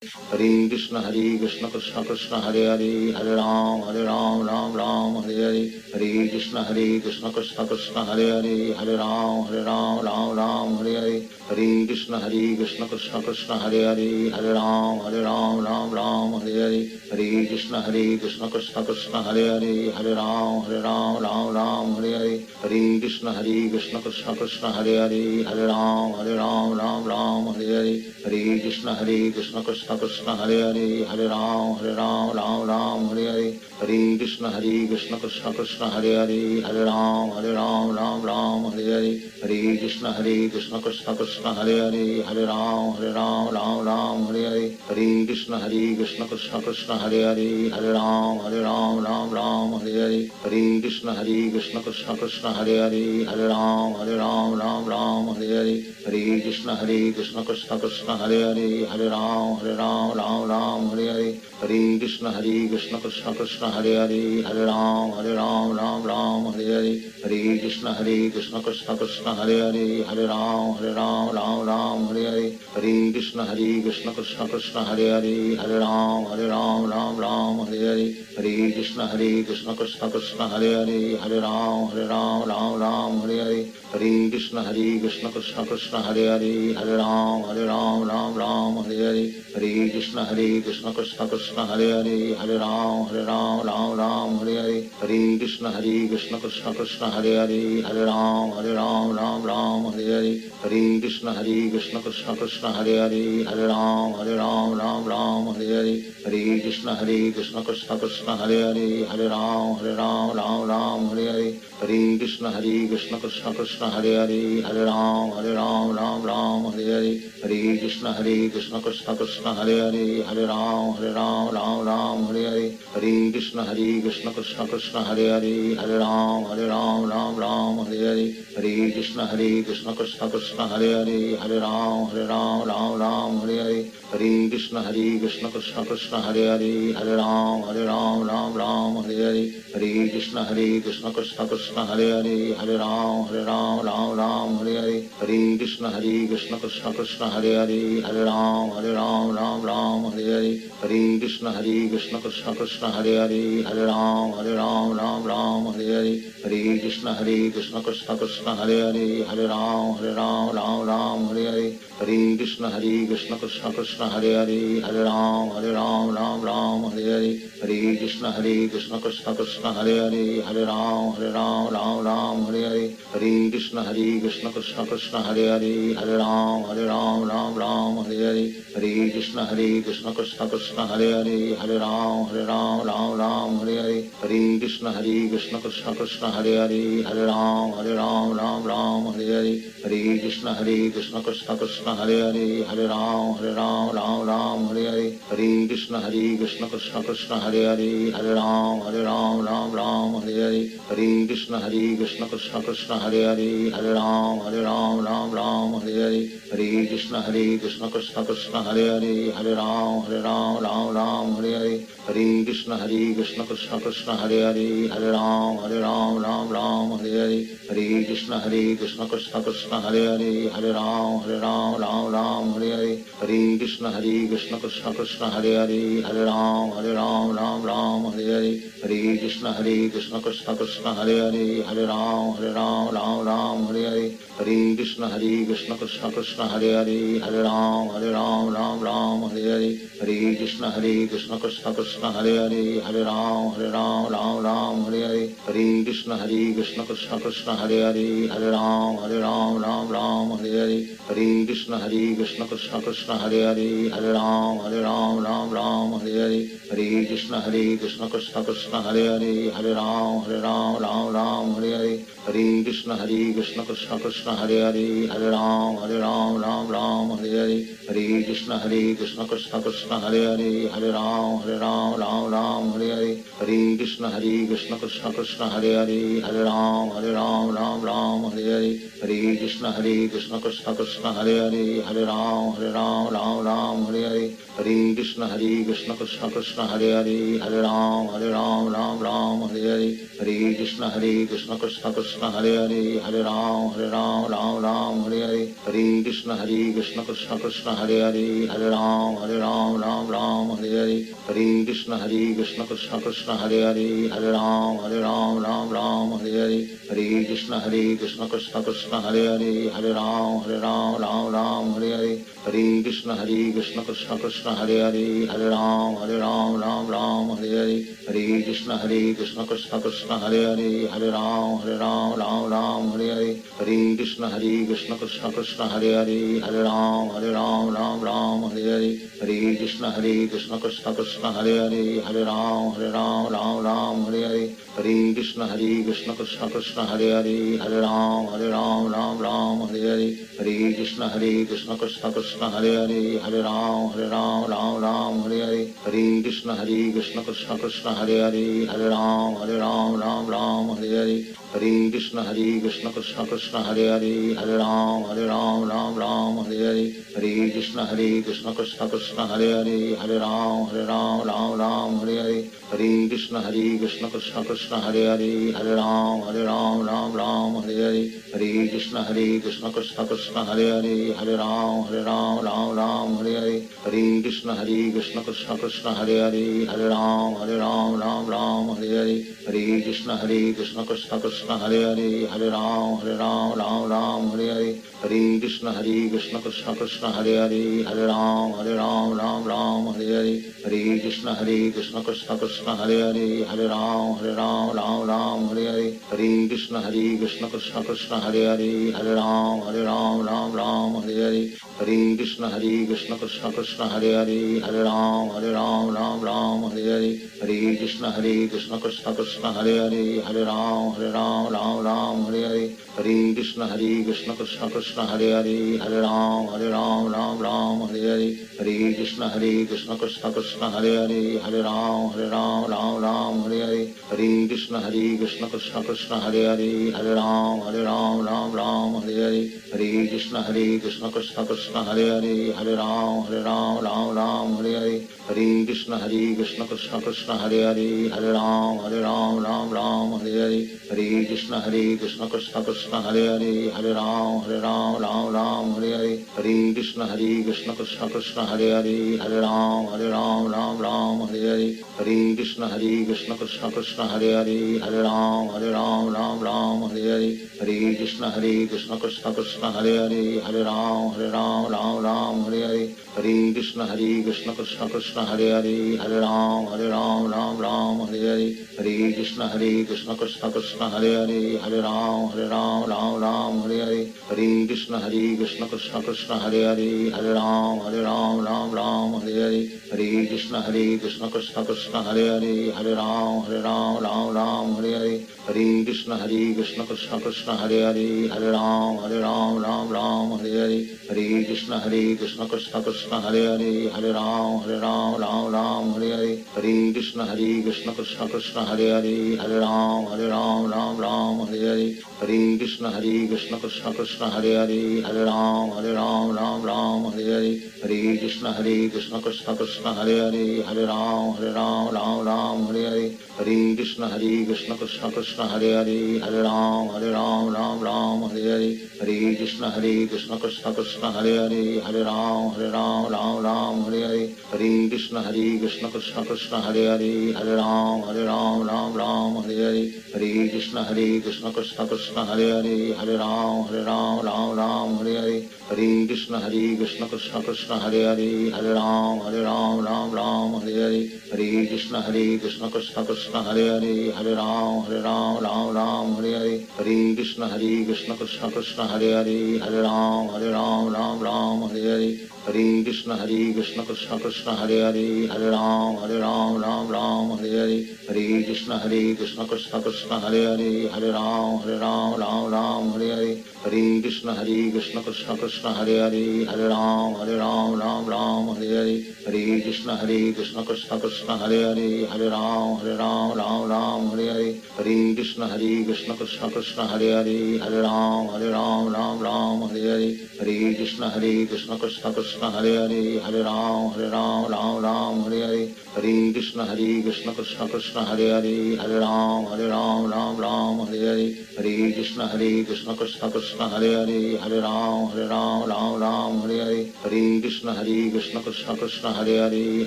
ہری 0.03 0.68
کشن 0.68 0.96
ہری 0.96 1.36
کشن 1.38 1.66
کشن 1.72 2.05
کشن 2.09 2.34
ہرے 2.34 2.66
ہرے 2.68 2.92
ہرے 3.12 3.34
رام 3.34 3.82
ہرے 3.82 4.05
رام 4.05 4.46
رام 4.46 4.76
رام 4.76 5.16
ہرے 5.16 5.34
ہرے 5.36 5.64
ہری 5.94 6.28
کشن 6.28 6.57
ہری 6.68 6.86
کشن 7.05 7.30
کشن 7.36 7.66
کشن 7.70 7.96
ہرے 8.09 8.30
ہرے 8.30 8.72
ہرے 8.78 8.96
رام 8.96 9.40
ہرے 9.40 9.62
رام 9.64 9.98
رام 10.01 10.32
رام 10.38 10.78
ہرے 10.78 10.96
ہرے 10.96 11.18
ہری 11.51 11.86
کشن 11.86 12.14
ہری 12.14 12.57
کشن 12.57 12.86
کشن 12.92 13.20
کشن 13.26 13.53
ہرے 13.62 13.84
ہرے 13.84 14.30
ہرے 14.30 14.53
رام 14.53 15.01
ہرے 15.01 15.20
رام 15.22 15.61
رام 15.64 15.94
رام 15.94 16.34
ہرے 16.34 16.62
ہرے 16.62 16.80
ہری 17.12 17.46
کشن 17.46 17.74
ہری 17.76 18.16
کشن 18.22 18.48
کشن 18.55 18.84
کشن 18.84 19.16
ہرے 19.26 19.48
ہرے 19.48 19.90
ہرے 19.98 20.14
رام 20.14 20.59
ہرے 20.61 20.80
رام 20.80 21.18
رام 21.18 21.55
رام 21.57 21.94
ہرے 21.96 22.14
ہرے 22.14 22.38
ہری 22.64 23.01
کشن 23.01 23.28
ہری 23.28 23.68
کشن 23.68 24.01
کشن 24.05 24.34
کشن 24.40 24.66
ہرے 24.78 24.98
ہرے 24.98 25.22
ہرے 25.48 25.66
رام 25.66 26.14
ہرے 26.14 26.36
رام 26.36 26.78
رام 26.78 27.09
رام 27.09 27.48
ہرے 27.48 27.76
ہرے 27.76 27.98
ہری 28.26 28.59
کشن 28.59 28.88
ہری 29.01 29.30
کشن 29.36 29.62
کشن 29.66 29.89
कृष्ण 29.89 29.95
कृष्ण 29.97 30.34
हरे 30.39 30.61
हरे 30.61 30.88
हरे 31.09 31.26
राम 31.28 31.72
हरे 31.74 31.93
राम 31.93 32.32
राम 32.32 32.63
राम 32.68 33.05
हरे 33.07 33.28
हरे 33.30 33.47
हरे 33.82 33.97
कृष्ण 34.18 34.45
हरे 34.45 34.74
कृष्ण 34.88 35.18
कृष्ण 35.18 35.51
कृष्ण 35.51 35.86
हरे 35.86 36.13
हरे 36.18 36.39
हरे 36.66 36.84
राम 36.84 37.32
हरे 37.32 37.51
राम 37.51 37.95
राम 37.95 38.26
राम 38.26 38.68
हरे 38.68 38.84
हरे 38.93 39.11
हरे 39.43 39.76
कृष्ण 39.78 40.11
हरे 40.18 40.36
कृष्ण 40.49 40.80
कृष्ण 40.80 41.16
कृष्ण 41.16 41.51
हरे 41.51 41.80
हरे 41.80 42.13
हरे 42.26 42.45
राम 42.45 42.88
हरे 42.88 43.09
राम 43.11 43.49
राम 43.49 43.84
राम 43.84 44.16
हरे 44.18 44.36
हरे 44.38 44.61
हरे 44.86 45.26
कृष्ण 45.26 45.53
हरे 45.55 45.82
कृष्ण 45.95 46.26
कृष्ण 46.26 46.59
कृष्ण 46.59 46.93
हरे 46.97 47.22
हरे 47.24 47.43
हरे 47.72 47.91
राम 47.91 48.39
हरे 48.41 48.61
राम 48.61 48.99
राम 49.01 49.34
राम 49.34 49.76
हरे 49.76 49.93
हरे 49.97 50.22
हरे 50.45 50.63
कृष्ण 50.82 51.16
हरे 51.18 51.41
कृष्ण 51.51 51.82
कृष्ण 51.82 52.16
कृष्ण 52.16 52.53
हरे 52.55 52.80
हरे 52.82 53.03
हरे 53.30 53.47
राम 53.47 53.95
हरे 53.95 54.16
राम 54.16 54.59
राम 54.59 54.89
राम 54.89 55.30
हरे 55.30 55.57
हरे 55.57 55.76
हरे 56.07 56.39
कृष्ण 56.39 56.78
हरे 56.82 56.99
कृष्ण 57.11 57.43
कृष्ण 57.43 57.78
कृष्ण 57.80 58.18
हरे 58.22 58.41
हरे 58.43 58.68
हरे 58.91 59.07
राम 59.07 59.53
हरे 59.53 59.76
رام 59.81 60.12
رام 60.12 60.45
رام 60.51 60.89
ہرے 60.91 61.09
ہرے 61.11 61.31
ہرے 61.62 61.81
کشن 61.99 62.26
ہرے 62.26 62.57
کشن 62.72 62.97
کشن 63.03 63.35
کشن 63.39 63.64
ہرے 63.74 63.97
ہرے 63.97 64.20
ہرے 64.43 64.64
رام 64.64 65.12
ہرے 65.12 65.35
رام 65.35 65.72
رام 65.76 66.07
رام 66.07 66.47
ہری 66.47 66.72
ہری 66.72 66.99
ہرے 67.24 67.57
کشن 67.59 67.87
ہرے 67.89 68.16
کشن 68.35 68.61
کشن 68.66 68.97
کشن 69.01 69.28
ہرے 69.39 69.61
ہرے 69.61 70.03
ہرے 70.09 70.26
رام 70.26 70.70
ہرے 70.72 70.93
رام 70.95 71.31
رام 71.31 71.62
رام 71.68 72.09
ہری 72.09 72.26
ہری 72.26 72.49
ہرے 72.76 72.95
کشن 73.12 73.41
ہرے 73.41 73.70
کشن 73.85 74.11
کشن 74.16 74.47
کشن 74.53 74.78
ہرے 74.89 75.11
ہرے 75.11 75.37
ہرے 75.57 75.78
رام 75.78 76.26
ہرے 76.26 76.49
رام 76.49 76.91
رام 76.91 77.20
رام 77.20 77.61
ہری 77.61 77.87
ہری 77.87 78.11
ہرے 78.39 78.70
کشن 78.72 79.01
ہرے 79.12 79.31
کشن 79.49 79.74
کشن 79.78 80.11
کشن 80.11 80.43
ہرے 80.53 80.74
ہرے 80.74 81.01
ہرے 81.24 81.41
رام 81.41 81.85
ہرے 81.85 82.07
رام 82.09 82.43
رام 82.49 82.81
رام 82.83 83.22
ہری 83.22 83.41
ہرے 83.41 83.62
ہری 83.95 84.30
کشن 84.30 84.59
ہرے 84.59 84.82
کشن 85.03 85.30
کشن 85.34 85.64
کشن 85.70 85.97
ہرے 86.07 86.28
ہرے 86.28 86.53
ہرے 86.74 86.97
رام 86.97 87.45
ہرے 87.45 87.64
رام 87.66 88.03
رام 88.09 88.38
رام 88.38 88.76
ہری 88.78 88.99
ہری 89.05 89.24
ہرے 89.55 89.88
کشن 89.88 90.18
ہرے 90.20 90.49
کشن 90.66 90.93
کشن 90.97 91.28
کشن 91.30 91.59
ہرے 91.70 91.91
ہرے 91.93 92.18
ہرے 92.41 92.59
رام 92.59 93.03
ہرے 93.03 93.24
رام 93.24 93.61
رام 93.66 93.99
رام 94.01 94.38
ہرے 94.41 94.59
ہرے 94.59 94.80
ہرے 95.03 95.18
کشن 95.41 95.66
ہرے 95.66 95.97
کشن 96.12 96.36
کشن 96.43 96.74
کشن 96.78 97.05
ہرے 97.14 97.36
ہرے 97.38 97.62
ہرے 97.82 98.05
رام 98.05 98.53
ہرے 98.53 98.74
رام 98.74 99.16
رام 99.16 99.47
رام 99.47 99.86
ہرے 99.86 100.12
ہرے 100.12 100.36
ہری 100.64 101.01
کشن 101.01 101.28
ہرے 101.28 101.59
کشن 101.74 101.99
کشن 102.05 102.34
کشن 102.41 102.66
ہرے 102.76 102.99
ہرے 102.99 103.24
ہرے 103.45 103.66
رام 103.66 104.14
ہرے 104.14 104.36
رام 104.36 104.78
رام 104.78 105.09
رام 105.09 105.49
ہرے 105.49 105.74
ہرے 105.74 105.99
ہرے 106.26 106.59
کشن 106.61 106.88
ہرے 107.01 107.18
کشن 107.36 107.62
کشن 107.66 107.99
کشن 107.99 108.30
ہرے 108.41 108.62
ہرے 108.62 108.88
ہرے 109.12 109.28
رام 109.28 109.72
ہرے 109.72 109.95
رام 109.97 110.32
رام 110.36 110.68
رام 110.70 111.11
ہرے 111.11 111.28
ہرے 111.28 111.51
ہرے 111.82 112.01
کشن 112.20 112.47
ہرے 112.47 112.78
کشن 112.93 113.18
کشن 113.22 113.53
کشن 113.59 113.78
कृष्ण 113.80 113.86
हरे 113.86 114.16
हरे 114.18 114.39
हरे 114.66 114.84
राम 114.86 115.32
हरे 115.34 115.53
राम 115.53 115.91
राम 115.97 116.26
राम 116.26 116.68
हरे 116.68 116.86
हरे 116.93 117.11
हरे 117.43 117.78
कृष्ण 117.78 118.07
हरे 118.07 118.36
कृष्ण 118.49 118.80
कृष्ण 118.80 119.16
कृष्ण 119.16 119.53
हरे 119.57 119.80
हरे 119.80 120.05
हरे 120.28 120.45
राम 120.45 120.91
हरे 120.91 121.11
राम 121.11 121.49
राम 121.49 121.82
राम 121.88 122.26
हरे 122.28 122.45
हरे 122.47 122.66
हरे 122.95 123.13
कृष्ण 123.32 123.66
हरे 123.68 123.88
कृष्ण 124.01 124.32
कृष्ण 124.32 124.66
कृष्ण 124.66 125.03
हरे 125.07 125.30
हरे 125.32 125.55
हरे 125.82 125.97
राम 125.97 126.45
हरे 126.45 126.68
राम 126.68 127.09
राम 127.09 127.39
राम 127.39 127.80
हरे 127.80 127.99
हरे 128.07 128.26
हरे 128.57 128.89
कृष्ण 128.91 129.26
हरे 129.28 129.49
कृष्ण 129.61 129.93
कृष्ण 129.93 130.30
कृष्ण 130.30 130.63
हरे 130.66 130.93
हरे 130.93 131.13
हरे 131.39 131.59
राम 131.59 132.03
हरे 132.03 132.26
राम 132.26 132.63
राम 132.68 132.97
राम 132.97 133.38
हरे 133.39 133.61
हरे 133.61 133.84
हरे 134.16 134.34
कृष्ण 134.49 134.86
हरे 134.86 135.07
कृष्ण 135.20 135.49
कृष्ण 135.49 135.84
कृष्ण 135.86 136.22
हरे 136.24 136.47
हरे 136.49 136.74
हरे 136.97 137.16
राम 137.16 137.63
हरे 137.63 137.86
राम 137.86 138.28
राम 138.30 138.57
राम 138.57 138.97
हरे 138.97 139.24
हरे 139.24 139.43
हरे 139.76 140.07
कृष्ण 140.09 140.45
हरे 140.49 140.68
कृष्ण 140.80 141.11
कृष्ण 141.11 141.45
कृष्ण 141.47 141.86
हरे 141.89 142.11
हरे 142.11 142.36
हरे 142.59 142.78
राम 142.78 143.22
हरे 143.24 143.43
राम 143.43 143.68
رام 143.79 143.87
رام 143.87 144.18
رام 144.18 144.59
ہرے 144.59 144.77
ہرے 144.79 145.01
ہرے 145.21 145.57
کشن 145.61 145.85
ہرے 145.85 146.27
کشن 146.31 146.55
کشن 146.62 146.93
کشن 146.99 147.23
ہرے 147.25 147.57
ہرے 147.57 148.01
ہرے 148.07 148.25
رام 148.25 148.71
ہرے 148.73 148.93
رام 148.95 149.31
رام 149.37 149.66
رام 149.66 150.07
ہری 150.07 150.33
ہری 150.33 150.57
ہرے 150.83 151.18
کشن 151.23 151.47
ہرے 151.47 151.89
کشن 151.93 152.16
کشن 152.25 152.55
کشن 152.59 152.85
ہرے 152.95 153.18
ہرے 153.18 153.62
ہرے 153.62 153.87
رام 153.87 154.33
ہرے 154.33 154.55
رام 154.55 154.93
رام 154.99 155.27
رام 155.27 155.68
ہری 155.68 155.95
ہری 155.95 156.18
ہرے 156.45 156.79
کشن 156.79 157.09
ہرے 157.09 157.39
کشن 157.57 157.81
کشن 157.83 158.16
کشن 158.16 158.49
ہرے 158.49 158.81
ہرے 158.83 159.23
ہرے 159.29 159.47
رام 159.47 159.91
ہرے 159.91 160.12
رام 160.14 160.57
رام 160.57 160.87
رام 160.87 161.29
ہری 161.31 161.47
ہری 161.47 161.71
ہرے 162.03 162.37
کشن 162.37 162.64
ہرے 162.64 163.07
کشن 163.07 163.35
کشن 163.43 163.71
کشن 163.77 164.03
ہرے 164.03 164.35
ہرے 164.37 164.81
ہرے 164.81 165.05
رام 165.05 165.51
ہر 165.53 165.64
رام 165.64 166.14
رام 166.16 166.45
رام 166.45 166.85
ہرے 166.85 167.12
ہری 167.12 167.37
ہری 167.62 167.97
کشن 167.97 168.27
ہرے 168.27 168.55
کشن 168.73 168.99
کشن 169.05 169.35
کشن 169.39 169.66
ہرے 169.77 169.99
ہرے 170.01 170.41
ہرے 170.49 170.64
رام 170.64 171.09
ہرے 171.09 171.31
رام 171.33 171.68
رام 171.68 172.01
رام 172.07 172.45
ہرے 172.47 172.64
ہری 172.66 172.87
ہرے 173.14 173.35
कृष्ण 173.59 173.80
हरे 173.80 174.20
कृष्ण 174.20 174.49
कृष्ण 174.49 174.86
कृष्ण 174.86 175.18
हरे 175.18 175.47
हरे 175.49 175.74
हरे 175.97 176.18
राम 176.18 176.63
हरे 176.66 176.86
राम 176.86 177.24
राम 177.30 177.57
राम 177.59 177.99
हरे 177.99 178.18
हरे 178.26 178.43
हरे 178.76 179.09
कृष्ण 179.09 179.39
हरे 179.39 179.68
कृष्ण 179.82 180.11
कृष्ण 180.11 180.47
कृष्ण 180.47 180.86
हरे 180.91 181.11
हरे 181.13 181.38
हरे 181.61 181.78
राम 181.78 182.24
हरे 182.24 182.45
राम 182.45 182.82
राम 182.82 183.18
राम 183.20 183.57
हरे 183.59 183.78
हरे 183.80 183.97
हरे 184.24 184.41
कृष्ण 184.59 184.93
हरे 184.95 185.18
कृष्ण 185.30 185.59
कृष्ण 185.59 185.93
कृष्ण 185.93 186.32
हरे 186.36 186.57
हरे 186.59 186.84
हरे 187.07 187.26
राम 187.26 187.74
हरे 187.74 187.93
राम 187.93 188.34
राम 188.38 188.68
राम 188.68 189.07
हरे 189.07 189.28
हरे 189.34 189.53
हरे 189.86 190.18
कृष्ण 190.18 190.55
हरे 190.57 190.78
कृष्ण 190.89 191.22
कृष्ण 191.22 191.55
कृष्ण 191.55 191.93
हरे 191.93 192.22
हरे 192.22 192.47
हरे 192.70 192.88
राम 192.88 193.32
हरे 193.32 193.53
राम 193.53 193.89
राम 193.91 194.28
राम 194.28 194.68
हरे 194.68 194.88
हरे 194.88 195.07
हरे 195.32 195.68
कृष्ण 195.68 195.95
हरे 195.95 196.36
कृष्ण 196.38 196.68
कृष्ण 196.68 197.01
कृष्ण 197.01 197.39
हरे 197.41 197.66
हरे 197.66 197.91
हरे 198.16 198.34
राम 198.34 198.82
हरे 198.82 199.03
राम 199.03 199.45
राम 199.45 199.76
राम 199.76 200.16
हरे 200.16 200.41
हरे 200.43 200.61
हरे 200.91 201.28
कृष्ण 201.28 201.55
हरे 201.55 201.95
कृष्ण 201.95 202.26
कृष्ण 202.26 202.61
कृष्ण 202.61 202.93
हरे 203.01 203.24
हरे 203.26 203.49
ہر 203.74 203.84
رام 203.84 204.40
ہر 204.40 204.55
رام 204.62 205.01
رام 205.01 205.34
رام 205.34 205.74
ہری 205.74 206.03
ہری 206.03 206.22
ہری 206.53 206.86
کشن 206.86 207.14
ہری 207.26 207.44
کشن 207.62 207.88
کشن 207.88 208.24
کشن 208.24 208.57
ہری 208.66 208.88
ہری 208.88 209.30
ہر 209.30 209.46
رام 209.55 209.98
ہر 210.01 210.20
رام 210.22 210.59
رام 210.59 210.90
رام 210.90 211.34
ہری 211.36 211.55
ہری 211.55 211.76
ہری 212.09 212.44
کشن 212.44 212.72
ہری 212.72 213.03
کشن 213.14 213.42
کشن 213.48 213.78
کشن 213.78 214.11
ہری 214.22 214.42
ہری 214.42 214.88
ہر 214.90 215.03
رام 215.11 215.59
ہر 215.59 215.72
رام 215.80 216.18
رام 216.18 216.53
رام 216.53 216.92
ہری 216.92 217.18
ہری 217.18 217.42
ہری 217.70 218.05
کشن 218.05 218.32
ہری 218.34 218.74
کشن 218.80 219.07
کشن 219.09 219.42
کشن 219.42 219.72
ہری 219.84 220.07
ہری 220.07 220.48
ہر 220.48 220.64
رام 220.72 221.18
ہر 221.18 221.40
رام 221.40 221.76
رام 221.76 222.09
رام 222.09 222.55
ہری 222.55 222.72
ہری 222.72 222.94
ہری 223.22 223.57
کشن 223.59 223.86
ہری 223.86 224.26
کشن 224.28 224.59
کشن 224.62 224.92
کشن 224.98 225.24
ہری 225.34 225.57
ہری 225.57 226.03
ہر 226.05 226.14
رام 226.24 226.72
ہر 226.72 226.84
رام 226.94 227.32
رام 227.32 227.66
رام 227.66 228.07
ہری 228.07 228.30
ہری 228.30 228.55
ہری 228.82 229.16
کشن 229.18 229.46
ہری 229.48 229.88
کشن 229.88 230.20
کشن 230.20 230.55
کشن 230.55 230.86
ہری 230.98 231.18
ہری 231.20 231.61
ہر 231.62 231.76
رام 231.86 232.30
ہر 232.30 232.53
رام 232.53 232.88
رام 232.88 233.20
رام 233.20 233.39
رام 233.41 233.66
ہری 233.68 233.84
ہری 233.84 234.09
ہری 234.38 234.76
کشن 234.76 235.03
ہرے 235.05 235.34
کشن 235.49 235.76
کشن 235.80 236.11
کشن 236.16 236.41
ہرے 236.53 236.74
ہرے 236.74 236.99
ہرے 237.18 237.43
رام 237.43 237.91
ہرے 237.91 238.11
رام 238.12 238.49
رام 238.55 238.82
رام 238.84 239.24
ہرے 239.24 239.43
ہرے 239.53 239.70
ہرے 240.01 240.34
کشن 240.34 240.64
ہرے 240.66 240.95
کشن 241.12 241.38
کشن 241.43 241.74
کشن 241.76 242.05
ہرے 242.14 242.36
ہرے 242.38 242.64
ہرے 242.80 243.05
رام 243.05 243.49
ہرے 243.49 243.68
رام 243.70 244.07
رام 244.11 244.41
رام 244.45 244.84
ہرے 244.84 245.05
ہرے 245.05 245.26
ہرے 245.49 245.66
کشن 245.84 246.12
ہرے 246.12 246.43
کشن 246.59 246.82
کشن 246.88 247.18
کشن 247.24 247.51
ہرے 247.61 247.82
ہرے 247.84 248.09
ہرے 248.28 248.51
رام 248.51 248.99
ہرے 248.99 249.20
رام 249.20 249.59
رام 249.64 249.93
رام 249.93 250.32
ہرے 250.32 250.59
ہری 250.61 250.84
ہرے 251.11 251.28
کشن 251.49 251.74
ہرے 251.74 252.05
کشن 252.18 252.47
کشن 252.51 252.80
کشن 252.86 253.12
ہرے 253.22 253.45
ہرے 253.47 253.68
ہرے 253.95 254.12
رام 254.12 254.61
ہر 254.61 254.80
رام 254.82 255.24
رام 255.24 255.55
رام 255.55 255.95
ہرے 255.95 256.20
ہرے 256.20 256.45
ہری 256.72 257.05
کشن 257.05 257.34
ہرے 257.47 257.64
کشن 257.82 258.09
کشن 258.12 258.43
کشن 258.47 258.74
ہرے 258.84 259.09
ہرے 259.09 259.51
ہرے 259.59 259.74
رام 259.74 260.18
ہر 260.18 260.41
رام 260.43 260.76
رام 260.80 261.14
رام 261.14 261.55
ہرے 261.55 261.74
ہرے 261.74 261.97
ہری 262.29 262.62
کشن 262.64 262.91
ہری 262.91 263.33
کشن 263.33 263.61
کشن 263.68 263.99
کشن 263.99 264.29
ہرے 264.41 264.61
ہرے 264.62 265.07
ہر 265.07 265.21
رام 265.23 265.79
ہر 265.79 265.91
رام 266.01 266.37
رام 266.37 266.71
رام 266.73 267.12
ہرے 267.12 267.31
ہرے 267.31 267.59
ہری 267.89 268.23
کشن 268.23 268.53
ہری 268.64 268.83
کشن 268.95 269.27
کشن 269.31 269.61
کشن 269.64 269.93
ہرے 270.03 270.25
ہرے 270.27 270.51
ہر 270.68 270.83
رام 270.83 271.37
ہر 271.37 271.59
رام 271.61 271.95
رام 271.95 272.27
رام 272.33 272.73
ہرے 272.75 272.93
ہرے 272.93 273.14
ہری 273.41 273.77
کشن 273.77 274.05
ہری 274.07 274.47
کشن 274.51 274.79
کشن 274.83 275.12
کشن 275.16 275.43
ہرے 275.53 275.75
ہرے 275.77 276.21
ہر 276.21 276.35
رام 276.45 276.91
ہری 276.93 277.12
رام 277.12 277.57
رام 277.57 277.85
رام 277.85 278.27
ہرے 278.27 278.53
ہرے 278.53 278.75
ہری 279.03 279.37
کشن 279.37 279.64
ہری 279.66 279.97
کشن 280.09 280.39
کشن 280.41 280.75
کشن 280.79 281.07
ہرے 281.16 281.39
ہرے 281.41 281.81
ہر 281.81 281.97
رام 282.05 282.51
ہر 282.51 282.71
رام 282.73 283.09
رام 283.09 283.41
رام 283.43 283.87
ہرے 283.87 284.05
ہرے 284.07 284.29
ہری 284.59 284.95
کشن 284.95 285.23
ہری 285.23 285.64
کشن 285.64 285.93
کشن 286.01 286.29
کشن 286.35 286.61
ہرے 286.71 286.93
ہرے 286.95 287.39
ہر 287.43 287.61
رام 287.62 288.09
ہر 288.09 288.29
رام 288.29 288.68
رام 288.68 289.03
رام 289.03 289.43
ہرے 289.45 289.68
ہرے 289.68 289.95
ہری 290.21 290.55
کشن 290.55 290.83
ہری 290.95 291.27
کشن 291.31 291.57
کشن 291.59 291.93
کشن 291.93 292.20
कृष्ण 292.20 292.30
हरे 292.36 292.55
हरे 292.57 292.82
हरे 293.05 293.22
राम 293.22 293.68
हरे 293.68 293.88
राम 293.89 294.26
राम 294.26 294.57
राम 294.63 295.01
हरे 295.03 295.22
हरे 295.24 295.43
हरे 295.68 295.84
कृष्ण 296.03 296.38
हरे 296.39 296.57
कृष्ण 296.74 297.03
कृष्ण 297.03 297.38
कृष्ण 297.38 297.76
हरे 297.78 298.01
हरे 298.01 298.26
हरे 298.51 298.70
राम 298.70 299.18
हरे 299.18 299.38
राम 299.39 299.78
राम 299.82 300.11
राम 300.11 300.51
हरे 300.51 300.72
हरे 300.72 300.97
हरे 301.30 301.47
कृष्ण 301.66 301.99
हरे 302.01 302.24
कृष्ण 302.36 302.66
कृष्ण 302.66 302.99
कृष्ण 302.99 303.38
हरे 303.43 303.61
हरे 303.66 303.88
हरे 304.13 304.32
राम 304.32 304.78
हरे 304.78 304.99
राम 304.99 305.38
राम 305.43 305.74
राम 305.74 306.13
हरे 306.13 306.32
हरे 306.38 306.59
हरे 306.89 307.24
कृष्ण 307.24 307.59
हरे 307.63 307.84
कृष्ण 307.95 308.28
कृष्ण 308.28 308.61
कृष्ण 308.61 308.99
हरे 309.01 309.22
हरे 309.22 309.45
हरे 309.72 309.93
राम 309.93 310.36
हरे 310.38 310.59
राम 310.59 310.95
राम 311.01 311.32
राम 311.32 311.72
हरे 311.72 311.93
हरे 311.93 312.20
हरे 312.47 312.82
कृष्ण 312.82 313.11
हरे 313.11 313.51
कृष्ण 313.53 313.82
कृष्ण 313.82 314.18
कृष्ण 314.18 314.55
हरे 314.55 314.82
हरे 314.82 315.05
हरे 315.32 315.49
राम 315.49 315.97
हरे 315.97 316.18
राम 316.18 316.61
राम 316.61 316.91
राम 316.91 317.32
हरे 317.32 317.49
हरे 317.57 317.78
हरे 318.09 318.41
कृष्ण 318.41 318.80
हरे 318.84 319.01
कृष्ण 319.13 319.45
कृष्ण 319.45 319.80
कृष्ण 319.80 320.20
हरे 320.24 320.43
हरे 320.45 320.70
हरे 320.93 321.09
राम 321.09 321.55
हरे 321.55 321.78
राम 321.78 321.99
رام 322.01 322.20
رام 322.20 322.53
رام 322.53 322.92
ہرے 322.92 323.11
ہرے 323.11 323.32
ہرے 323.61 323.96
کشن 323.96 324.24
ہرے 324.24 324.55
کشن 324.68 324.94
کشن 325.01 325.30
کشن 325.36 325.62
ہرے 325.62 325.94
ہرے 325.94 326.40
ہرے 326.40 326.62
رام 326.62 327.11
ہرے 327.11 327.32
رام 327.32 327.70
رام 327.76 328.05
رام 328.05 328.44
ہری 328.44 328.68
ہری 328.70 328.96
ہرے 329.22 329.55
کشن 329.55 329.84
ہرے 329.84 330.14
کشن 330.32 330.59
کشن 330.62 330.94
کشن 330.98 331.24
ہرے 331.36 331.59
ہرے 331.59 332.01
ہرے 332.01 332.24
رام 332.24 332.68
ہرے 332.68 332.90
رام 332.90 333.28
رام 333.28 333.61
رام 333.66 334.05
ہرے 334.07 334.24
ہرے 334.24 334.46
ہرے 334.78 335.12
کشن 335.16 335.42
ہرے 335.42 335.72
کشن 335.88 336.14
کشن 336.18 336.48
کشن 336.55 336.80
ہرے 336.90 337.12
ہرے 337.12 337.59
ہرے 337.59 337.80
رام 337.80 338.28
ہرے 338.28 338.51
رام 338.51 338.92
رام 338.92 339.22
رام 339.22 339.62
ہرے 339.62 339.88
ہری 339.90 340.14
ہرے 340.38 340.72
کشن 340.72 341.03
ہرے 341.03 341.32
کشن 341.51 341.76
کشن 341.80 342.11
کشن 342.12 342.44
ہرے 342.55 342.76
ہرے 342.76 343.18
ہرے 343.18 343.42
رام 343.42 343.86
ہر 343.86 344.09
رام 344.11 344.44
رام 344.44 344.82
رام 344.84 345.22
ہرے 345.24 345.42
ہرے 345.42 345.64
ہری 345.86 346.22
کشن 346.22 346.51
ہرے 346.51 346.90
کشن 346.96 347.22
کشن 347.26 347.57
کشن 347.62 347.88
ہرے 348.01 348.20
ہرے 348.20 348.66
ہرے 348.72 348.88
رام 348.88 349.36
ہر 349.36 349.48
رام 349.59 350.01
رام 350.01 350.30
رام 350.30 350.70
ہری 350.70 350.96
ہرے 350.96 351.22
ہری 351.55 351.90
کشن 351.90 352.18
ہری 352.18 352.61
کشن 352.64 352.88
کشن 352.94 353.24
کشن 353.30 353.57
ہرے 353.66 353.88
ہرے 353.88 354.12
ہرے 354.34 354.57
رام 354.57 355.05
ہرے 355.05 355.26
رام 355.26 355.64
رام 355.68 355.98
رام 355.98 356.38
ہرے 356.38 356.59
ہرے 356.59 356.88
ہری 357.16 357.51
کشن 357.51 357.78
ہری 357.80 358.11
کشن 358.26 358.53
کشن 358.59 358.88
کشن 358.88 359.18
ہری 359.30 359.53
ہرے 359.53 359.78
ہرے 360.03 360.18
رام 360.18 360.62
ہرے 360.62 360.84
رام 360.86 361.22
رام 361.22 361.55
رام 361.61 362.01
ہری 362.01 362.18
ہرے 362.18 362.40
ہری 362.73 363.09
کشن 363.09 363.37
ہرے 363.37 363.62
کشن 363.79 364.09
کشن 364.12 364.43
کشن 364.49 364.75
ہرے 364.85 365.07
ہرے 365.07 365.31
ہرے 365.53 365.75
رام 365.75 366.23
ہرے 366.23 366.43
رام 366.45 366.83
رام 366.87 367.16
رام 367.16 367.57
ہری 367.57 367.83
ہری 367.83 368.09
ہرے 368.35 368.66
کشن 368.68 368.97
ہرے 368.99 369.25
کشن 369.45 369.71
کشن 369.77 370.07
کشن 370.11 370.37
ہرے 370.49 370.71
ہرے 370.71 371.12
ہرے 371.21 371.37
رام 371.37 371.81
ہرے 371.83 372.03
رام 372.05 372.39
رام 372.41 372.79
رام 372.79 373.16
ہرے 373.18 373.37
ہرے 373.37 373.59
ہری 373.87 374.21
کشن 374.23 374.51
ہرے 374.51 374.79
کشن 374.95 375.21
کشن 375.27 375.57
کشن 375.62 375.89
ہرے 375.99 376.21
ہرے 376.21 376.45
ہرے 376.68 376.89
رام 376.89 377.35
ہرے 377.35 377.57
رام 377.59 378.01
رام 378.01 378.31
رام 378.31 378.71
ہرے 378.71 378.97
ہرے 378.99 379.21
ہرے 379.47 379.81
کشن 379.81 380.11
ہرے 380.12 380.41
کشن 380.59 380.85
کشن 380.85 381.18
کشن 381.23 381.51
ہرے 381.62 381.85
ہرے 381.85 382.27
ہرے 382.27 382.51
رام 382.51 382.95
ہرے 382.95 383.16
رام 383.16 383.53
رام 383.55 383.91
رام 383.93 384.31
ہرے 384.33 384.51
ہرے 384.51 384.73
ہرے 385.03 385.39
کشن 385.43 385.66
ہرے 385.68 385.99
کشن 386.12 386.39
کشن 386.45 386.75
کشن 386.81 387.07
ہرے 387.16 387.37
ہرے 387.39 387.83
ہرے 387.89 388.07
رام 388.07 388.55
ہرے 388.55 388.77
رام 388.77 389.18
رام 389.18 389.49
رام 389.49 389.89
ہرے 389.89 390.14
ہرے 390.14 390.39
ہرے 390.64 390.99
کشن 390.99 391.29
ہرے 391.41 391.59
کشن 391.77 392.03
کشن 392.07 392.37
کشن 392.41 392.59
कृष्ण 392.59 392.74
हरे 392.80 393.01
हरे 393.01 393.28
हरे 393.49 393.68
राम 393.68 394.11
हरे 394.16 394.34
राम 394.34 394.70
राम 394.72 395.03
राम 395.09 395.45
हरे 395.49 395.68
हरे 395.68 395.88
हरे 396.11 396.47
कृष्ण 396.47 396.82
हरे 396.84 397.03
कृष्ण 397.18 397.47
कृष्ण 397.47 397.82
कृष्ण 397.82 398.20
हरे 398.24 398.45
हरे 398.45 398.70
हरे 398.95 399.13
राम 399.13 399.61
हरे 399.61 399.84
राम 399.84 400.22
राम 400.28 400.55
राम 400.57 400.97
हरे 400.97 401.16
हरे 401.22 401.41
हरे 401.82 402.16
कृष्ण 402.16 402.45
हरे 402.45 402.76
कृष्ण 402.86 403.16
कृष्ण 403.16 403.51
कृष्ण 403.51 403.89
हरे 403.89 404.16
हरे 404.16 404.39
हरे 404.66 404.84
राम 404.84 405.30
हरे 405.30 405.51
राम 405.51 405.89
राम 405.89 406.26
राम 406.26 406.66
हरे 406.66 406.84
हरे 406.91 407.11
हरे 407.41 407.76
कृष्ण 407.76 408.11
हरे 408.11 408.34
कृष्ण 408.47 408.78
कृष्ण 408.78 409.13
कृष्ण 409.13 409.51
हरे 409.51 409.78
हरे 409.78 410.03
हरे 410.22 410.43
राम 410.43 410.89
हरे 410.89 411.09
राम 411.09 411.47
राम 411.47 411.82
राम 411.82 412.24
हरे 412.24 412.47
हरे 412.47 412.70
हरे 412.99 413.34
कृष्ण 413.34 413.63
हरे 413.63 414.03
कृष्ण 414.03 414.34
कृष्ण 414.34 414.68
कृष्ण 414.70 415.01
हरे 415.01 415.32
हरे 415.34 415.57
हरे 415.84 415.99
राम 415.99 416.47
हरे 416.49 416.70
राम 416.70 417.11
राम 417.13 417.41
राम 417.41 417.84
हरे 417.84 418.09
हरे 418.09 418.28
हरे 418.59 418.93
कृष्ण 418.93 419.24
हरे 419.24 419.66
कृष्ण 419.66 419.95
कृष्ण 419.95 420.32
कृष्ण 420.32 420.70
हरे 420.76 420.95
हरे 420.97 421.22
हरे 421.43 421.61
राम 421.61 422.07
हरे 422.07 422.28
राम 422.28 422.49
رام 422.51 422.70
رام 422.70 423.03
رام 423.05 423.42
ہرے 423.44 423.62
ہرے 423.62 423.84
ہرے 424.11 424.46
کرشن 424.51 424.74
ہرے 424.74 425.16
کرشن 425.20 425.44
کرشن 425.53 425.82
کرشن 425.86 426.14
ہرے 426.14 426.46
ہرے 426.46 426.90
ہرے 426.96 427.14
رام 427.14 427.62
ہرے 427.62 427.84
رام 427.84 428.20
رام 428.26 428.57
رام 428.57 428.96
ہری 428.96 429.22
ہری 429.22 429.46
ہرے 429.72 430.07
کرشن 430.07 430.36
ہرے 430.36 430.78
کرشن 430.82 431.11
کرشن 431.14 431.44
کرشن 431.48 431.76
ہرے 431.76 432.09
ہرے 432.11 432.53
ہرے 432.53 432.74
رام 432.76 433.20
ہرے 433.20 433.42
رام 433.42 433.78
رام 433.78 434.12
رام 434.16 434.55
ہرے 434.55 434.76
ہری 434.76 434.98
ہرے 435.30 435.64
کرشن 435.64 435.92
ہرے 435.92 436.34
کرشن 436.38 436.66
کرشن 436.70 437.01
کرشن 437.05 437.30
ہرے 437.32 437.64
ہرے 437.66 438.09
ہرے 438.14 438.32
رام 438.32 438.78
ہرے 438.78 439.01
رام 439.01 439.38
رام 439.44 439.72
رام 439.74 440.14
ہرے 440.14 440.40
ہری 440.40 440.64
ہرے 440.90 441.24
کرشن 441.24 441.55
ہرے 441.55 441.96
کرشن 442.01 442.28
کرشن 442.28 442.62
کرشن 442.66 442.94
ہرے 443.05 443.26
ہرے 443.28 443.70
ہرے 443.76 443.92
رام 443.92 444.38
ہر 444.38 444.61
رام 444.61 444.96
رام 445.03 445.34
رام 445.34 445.74
ہرے 445.74 445.94
ہرے 445.94 446.16
ہری 446.38 446.72
کرشن 446.74 447.03
ہری 447.03 447.42
کرشن 447.46 447.70
کرشن 447.78 448.09
کرشن 448.12 448.40
ہرے 448.51 448.72
ہرے 448.72 449.16
ہرے 449.22 449.40
رام 449.40 449.88
ہر 449.88 450.01
رام 450.01 450.53
رام 450.53 450.82
رام 450.82 451.22
ہرے 451.22 451.48
ہرے 451.48 451.70
ہری 452.01 452.34
कृष्ण 452.39 452.63
हरे 452.63 453.05
कृष्ण 453.05 453.36
कृष्ण 453.36 453.70
कृष्ण 453.70 454.03
हरे 454.03 454.34
हरे 454.34 454.57
हरे 454.84 455.01
राम 455.01 455.49
हरे 455.49 455.70
राम 455.72 456.13
राम 456.13 456.43
राम 456.43 456.84
हरे 456.84 457.01
हरे 457.01 457.30
हरे 457.61 457.93
कृष्ण 457.93 458.26
हरे 458.26 458.53
कृष्ण 458.68 458.97
कृष्ण 458.97 459.34
कृष्ण 459.34 459.72
हरे 459.76 459.97
हरे 459.97 460.41
हरे 460.45 460.63
राम 460.63 461.07
हरे 461.07 461.30
राम 461.30 461.66
राम 461.66 462.03
राम 462.05 462.45
हरे 462.45 462.63
हरे 462.66 462.86
ہری 463.16 463.52
کشن 463.54 463.80
ہری 463.80 464.22
کشن 464.22 464.50
کشن 464.54 464.88
کشن 464.88 465.18
ہرے 465.28 465.50
ہرے 465.52 465.96
ہر 465.96 466.11
رام 466.12 466.66
ہر 466.68 466.80
رام 466.90 467.26
رام 467.26 467.61
رام 467.61 468.00
ہرے 468.02 468.20
ہرے 468.20 468.48
ہری 468.78 469.12
کشن 469.12 469.42
ہری 469.44 469.72
کشن 469.84 470.14
کشن 470.20 470.50
کشن 470.50 470.82
ہرے 470.92 471.14
ہرے 471.16 471.56
ہر 471.56 471.72
رام 471.82 472.26
ہر 472.26 472.46
رام 472.48 472.84
رام 472.84 473.16
رام 473.20 473.62
ہرے 473.62 473.80
ہرے 473.82 474.04
ہری 474.30 474.66
کشن 474.66 474.94
ہری 474.94 475.36
کشن 475.36 475.68
کشن 475.72 476.00
کشن 476.06 476.32
ہرے 476.42 476.64
ہرے 476.66 477.11
ہر 477.14 477.24
رام 477.34 477.80
ہر 477.80 477.94
رام 478.02 478.44
رام 478.44 478.74
رام 478.74 479.14
ہرے 479.16 479.42
ہرے 479.42 479.64
ہری 479.92 480.26
کشن 480.26 480.54
ہری 480.56 480.86
کشن 481.02 481.28
کشن 481.30 481.64
کشن 481.64 481.96
ہرے 482.06 482.28
ہرے 482.28 482.70
ہر 482.70 482.86
رام 482.94 483.38
ہر 483.40 483.61
رام 483.61 483.98
رام 483.98 484.36
رام 484.36 484.76
ہرے 484.76 484.94
ہرے 484.94 485.16
ہری 485.48 485.84
کشن 485.84 486.12
ہری 486.12 486.52
کشن 486.54 486.84
کشن 486.88 487.18
کشن 487.24 487.50
ہرے 487.61 487.82
ہرے 487.84 488.08
ہر 488.28 488.50
رام 488.50 488.98
ہر 488.98 489.18
رام 489.20 489.58
رام 489.58 489.92
رام 489.92 490.32
ہرے 490.32 490.58
ہرے 490.58 490.82
ہری 491.11 491.44
کشن 491.44 491.72
ہری 491.84 492.14
کشن 492.20 492.46
کشن 492.46 492.82
کشن 492.82 492.99
कृष्ण 492.99 493.20
हरे 493.26 493.45
हरे 493.47 493.72
हरे 493.95 494.11
राम 494.11 494.57
हरे 494.57 494.78
राम 494.80 495.16
राम 495.16 495.47
राम 495.53 495.93
हरे 495.93 496.11
हरे 496.13 496.34
हरे 496.57 496.93
कृष्ण 496.93 497.22
हरे 497.22 497.61
कृष्ण 497.61 497.91
कृष्ण 497.91 498.28
कृष्ण 498.28 498.66
हरे 498.66 498.91
हरे 498.91 499.16
हरे 499.41 499.59
राम 499.59 500.07
हरे 500.07 500.28
राम 500.28 500.68
राम 500.72 501.01
राम 501.01 501.41
हरे 501.41 501.59
हरे 501.68 501.88
हरे 502.22 502.57
कृष्ण 502.57 502.86
हरे 502.86 503.28
कृष्ण 503.28 503.57
कृष्ण 503.57 503.91
कृष्ण 503.91 504.26
हरे 504.26 504.55
हरे 504.57 504.82
हरे 505.07 505.24
राम 505.24 505.72
हरे 505.72 505.93
राम 505.93 506.32
राम 506.32 506.66
राम 506.66 507.07
हरे 507.07 507.24
हरे 507.34 507.51
हरे 507.84 508.16
कृष्ण 508.18 508.53
हरे 508.53 508.76
कृष्ण 508.89 509.20
कृष्ण 509.20 509.55
कृष्ण 509.55 509.93
हरे 509.93 510.20
हरे 510.20 510.41
हरे 510.68 510.86
राम 510.86 511.30
हरे 511.30 511.49
राम 511.49 511.89
राम 511.89 512.24
राम 512.24 512.63
हरे 512.63 512.82
हरे 512.88 513.11
हरे 513.39 513.76
कृष्ण 513.76 514.03
हरे 514.03 514.45
कृष्ण 514.45 514.76
कृष्ण 514.76 515.09
कृष्ण 515.09 515.43
हरे 515.43 515.74
हरे 515.76 515.99
हरे 516.24 516.41
राम 516.41 516.89
हरे 516.89 517.09
राम 517.09 517.53
राम 517.53 517.84
राम 517.84 518.24
हरे 518.24 518.51
हरे 518.51 518.70
हरे 519.01 519.34
कृष्ण 519.36 519.66
हरे 519.66 520.07
कृष्ण 520.07 520.38
कृष्ण 520.38 520.74
कृष्ण 520.74 521.07
हरे 521.07 521.38
हरे 521.38 521.82
हरे 521.86 522.01
राम 522.01 522.47
हरे 522.47 522.70
राम 522.70 522.88
رام 522.91 523.12
رام 523.12 523.45
رام 523.45 523.84
ہرے 523.84 524.05
ہرے 524.05 524.26
ہرے 524.53 524.88
کرشن 524.91 525.16
ہرے 525.16 525.59
کرشن 525.62 525.91
کرشن 525.93 526.24
کرشن 526.28 526.55
ہرے 526.66 526.86
ہرے 526.88 527.32
ہرے 527.32 527.55
رام 527.57 528.03
ہرے 528.05 528.24
رام 528.24 528.62
رام 528.62 528.97
رام 528.97 529.36
ہری 529.38 529.62
ہری 529.64 529.88
ہرے 530.14 530.49
کرشن 530.49 530.78
ہرے 530.78 531.07
کرشن 531.24 531.53
کرشن 531.55 531.86
کرشن 531.91 532.18
ہرے 532.28 532.51
ہرے 532.53 532.93
ہرے 533.01 533.16
رام 533.16 533.61
ہرے 533.62 533.82
رام 533.84 534.20
رام 534.26 534.55
رام 534.59 534.99
ہرے 534.99 535.16
ہرے 535.18 535.38
ہرے 535.70 536.07
کرشن 536.07 536.34
ہرے 536.34 536.76
کرشن 536.78 537.05
کرشن 537.11 537.41
کرشن 537.47 537.72
ہرے 537.84 538.07
ہرے 538.07 538.51
ہرے 538.55 538.74
رام 538.74 539.20
ہرے 539.22 539.43
رام 539.43 539.80
رام 539.86 540.14
رام 540.14 540.55
ہری 540.55 540.80
ہرے 540.82 541.07
ہرے 541.32 541.66
کرشن 541.66 541.95
ہرے 541.97 542.26
کرشن 542.43 542.68
کرشن 542.70 543.05
کرشن 543.07 543.36
ہرے 543.47 543.68
ہرے 543.68 544.11
ہرے 544.18 544.34
رام 544.34 544.78
ہرے 544.78 545.01
رام 545.01 545.38
رام 545.38 545.76
رام 545.76 546.16
ہرے 546.16 546.34
ہرے 546.34 546.59
ہرے 546.78 546.99
کرشن 547.16 547.43
ہرے 547.43 547.84
کرشن 547.88 548.12
کرشن 548.18 548.51
کرشن 548.55 548.82
ہرے 548.91 549.14
ہرے 549.14 549.59
ہرے 549.59 549.82
رام 549.82 550.30
ہرے 550.30 550.53
رام 550.53 550.95
رام 550.95 551.22
رام 551.22 551.64
ہرے 551.64 551.91
ہرے 551.91 552.14
ہری 552.47 552.82
کشن 552.84 553.11
ہری 553.12 553.53
کشن 553.53 553.80
کشن 553.84 554.18
کشن 554.18 554.49
ہرے 554.51 554.80
ہرے 554.82 555.26
ہر 555.26 555.41
رام 555.47 555.97
ہر 555.97 556.11
رام 556.20 556.57
رام 556.57 556.91
رام 556.93 557.32
ہرے 557.32 557.59
ہرے 557.59 557.78
ہری 558.09 558.43
کشن 558.43 558.72
ہری 558.74 559.03
کشن 559.14 559.47
کشن 559.47 559.80
کشن 559.84 560.12
ہرے 560.22 560.45
ہرے 560.47 560.88
ہر 560.88 561.03
رام 561.09 561.57
ہر 561.57 561.78
رام 561.80 562.14
رام 562.14 562.47
رام 562.51 562.93
ہرے 562.93 563.12
ہرے 563.12 563.34
ہری 563.64 564.01
کشن 564.01 564.28
ہری 564.30 564.70
کشن 564.70 565.03
کشن 565.07 565.36
کشن 565.36 565.66
ہرے 565.76 565.99
ہرے 566.01 566.45
ہر 566.45 566.59
رام 566.68 567.14
ہر 567.16 567.28
رام 567.36 567.74
رام 567.74 568.09
رام 568.09 568.51
ہر 568.51 568.62
ہرے 568.72 568.97
ہری 569.26 569.61
کشن 569.61 569.91
ہری 569.93 570.32
کشن 570.32 570.64
کشن 570.64 570.99
کشن 570.99 571.30
ہرے 571.41 571.62
ہرے 571.64 572.07
ہر 572.07 572.20
رام 572.30 572.74
ہر 572.74 572.97
رام 572.97 573.32
رام 573.34 573.70
رام 573.70 574.11
ہرے 574.12 574.30
ہرے 574.30 574.51
ہری 574.78 575.14
کشن 575.14 575.43
ہری 575.43 575.84
کشن 575.84 576.16
کشن 576.20 576.49
کشن 576.55 576.80
ہرے 576.91 577.12
ہرے 577.14 577.38
ہر 577.59 577.80
رام 577.82 578.30
ہر 578.30 578.49
رام 578.51 578.88
رام 578.88 579.22
رام 579.22 579.62
ہرے 579.64 579.88
ہرے 579.88 580.12
ہری 580.41 580.74
کشن 580.74 581.03
ہری 581.14 581.47
Kishan 581.47 581.76
Kishan 581.78 582.12
Kishan 582.12 582.30
Krishna 582.31 582.49
Krishna 582.49 582.51
Hare 582.53 582.87
Hare 582.87 583.20
Hare 583.20 583.43
Ram 583.43 583.91
Hare 583.93 584.09
Ram 584.09 584.47
Ram 584.47 584.83
Ram 584.83 585.22
Hare 585.24 585.41
Hare. 585.47 585.68
Hare 585.95 586.33
Krishna 586.33 586.64
Hare 586.64 587.03
Krishna 587.03 587.33
Krishna 587.35 587.66
Krishna 587.68 588.05
Hare 588.05 588.31
Hare 588.31 588.76
Hare 588.76 589.01
Ram 589.01 589.47
Hare 589.47 589.68
Ram 589.68 590.09
Ram 590.09 590.37
Ram 590.39 590.78
Hare 590.87 590.99
Hare. 591.11 591.35
Hare 591.57 591.93
Krishna 591.93 592.28
Hare 592.28 592.64
Krishna 592.64 592.95
Krishna 592.95 593.31
Krishna 593.31 593.68
Hare 593.68 593.91
Hare 594.07 594.39
Hare 594.39 594.61
Ram 594.61 595.11
Hare 595.11 595.26
Ram 595.26 595.68
Ram 595.68 596.01
Ram 596.01 596.41
Hare 596.43 596.59
Hare. 596.62 596.93
Hare 597.03 597.41
Krishna 597.41 597.74
Hare 597.74 598.11
Krishna 598.12 598.41
Krishna 598.41 598.76
Krishna 598.76 599.12
Hare 599.12 599.37
Hare 599.43 599.85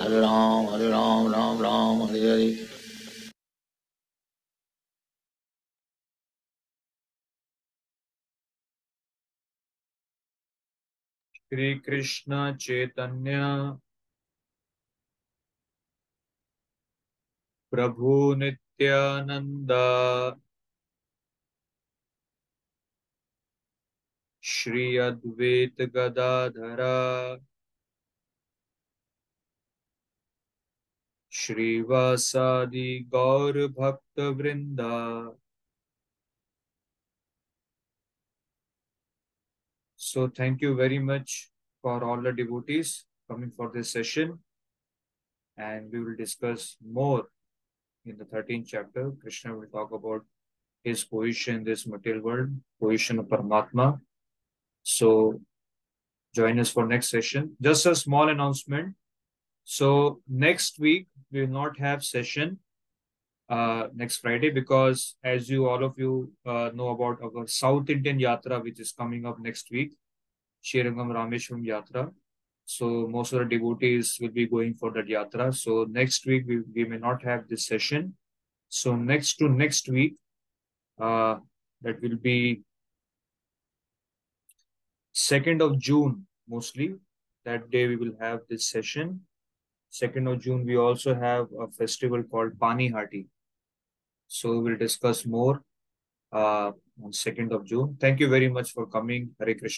Hare 0.03 0.19
Ram 0.19 0.67
Hare 0.67 0.89
Ram 0.89 1.31
Ram 1.31 1.57
Ram 1.61 2.07
Hare 2.09 2.72
شریش 11.53 12.23
چیتنیاتو 12.57 13.81
گوربت 33.09 33.99
been 34.15 34.79
So 40.05 40.27
thank 40.27 40.61
you 40.61 40.75
very 40.75 40.99
much 40.99 41.49
for 41.81 42.03
all 42.03 42.21
the 42.21 42.33
devotees 42.33 43.05
coming 43.29 43.51
for 43.51 43.71
this 43.73 43.91
session. 43.91 44.39
And 45.57 45.91
we 45.91 46.03
will 46.03 46.15
discuss 46.15 46.75
more 46.85 47.27
in 48.05 48.17
the 48.17 48.25
13th 48.25 48.67
chapter. 48.67 49.11
Krishna 49.21 49.55
will 49.55 49.67
talk 49.67 49.91
about 49.91 50.25
his 50.83 51.05
position 51.05 51.55
in 51.55 51.63
this 51.63 51.87
material 51.87 52.21
world, 52.21 52.49
position 52.81 53.19
of 53.19 53.27
Paramatma. 53.27 54.01
So 54.83 55.39
join 56.35 56.59
us 56.59 56.69
for 56.69 56.85
next 56.85 57.09
session. 57.09 57.55
Just 57.61 57.85
a 57.85 57.95
small 57.95 58.27
announcement. 58.27 58.95
So 59.63 60.19
next 60.27 60.79
week 60.79 61.07
we 61.31 61.41
will 61.41 61.53
not 61.53 61.79
have 61.79 62.03
session 62.03 62.59
uh, 63.49 63.87
next 63.93 64.17
Friday 64.17 64.49
because 64.49 65.15
as 65.23 65.49
you 65.49 65.67
all 65.67 65.83
of 65.83 65.93
you 65.97 66.31
uh, 66.45 66.69
know 66.73 66.89
about 66.89 67.19
our 67.21 67.45
South 67.47 67.89
Indian 67.89 68.19
Yatra 68.19 68.63
which 68.63 68.79
is 68.79 68.91
coming 68.91 69.25
up 69.25 69.39
next 69.39 69.69
week, 69.71 69.95
Srirangam 70.63 71.11
Rameshwaram 71.11 71.65
Yatra. 71.65 72.11
So 72.65 73.07
most 73.07 73.33
of 73.33 73.39
the 73.39 73.45
devotees 73.45 74.17
will 74.21 74.29
be 74.29 74.47
going 74.47 74.75
for 74.75 74.91
that 74.91 75.07
Yatra. 75.07 75.53
So 75.53 75.85
next 75.89 76.25
week 76.25 76.45
we, 76.47 76.61
we 76.73 76.85
may 76.85 76.97
not 76.97 77.21
have 77.23 77.47
this 77.47 77.65
session. 77.65 78.15
So 78.69 78.95
next 78.95 79.35
to 79.37 79.49
next 79.49 79.89
week, 79.89 80.15
uh, 80.99 81.35
that 81.81 82.01
will 82.01 82.15
be 82.15 82.61
2nd 85.13 85.61
of 85.61 85.77
June 85.77 86.25
mostly. 86.47 86.95
That 87.45 87.69
day 87.69 87.87
we 87.87 87.97
will 87.97 88.13
have 88.19 88.39
this 88.49 88.69
session. 88.69 89.21
2nd 89.93 90.31
of 90.31 90.39
June, 90.41 90.65
we 90.65 90.75
also 90.75 91.13
have 91.13 91.47
a 91.59 91.67
festival 91.67 92.23
called 92.23 92.57
Panihati. 92.57 93.27
So 94.27 94.59
we'll 94.59 94.77
discuss 94.77 95.25
more 95.25 95.61
uh, 96.31 96.71
on 97.03 97.11
2nd 97.11 97.51
of 97.51 97.63
June. 97.63 97.95
Thank 97.99 98.19
you 98.19 98.27
very 98.27 98.49
much 98.49 98.71
for 98.71 98.87
coming. 98.87 99.29
Hare 99.39 99.53
Krishna. 99.53 99.71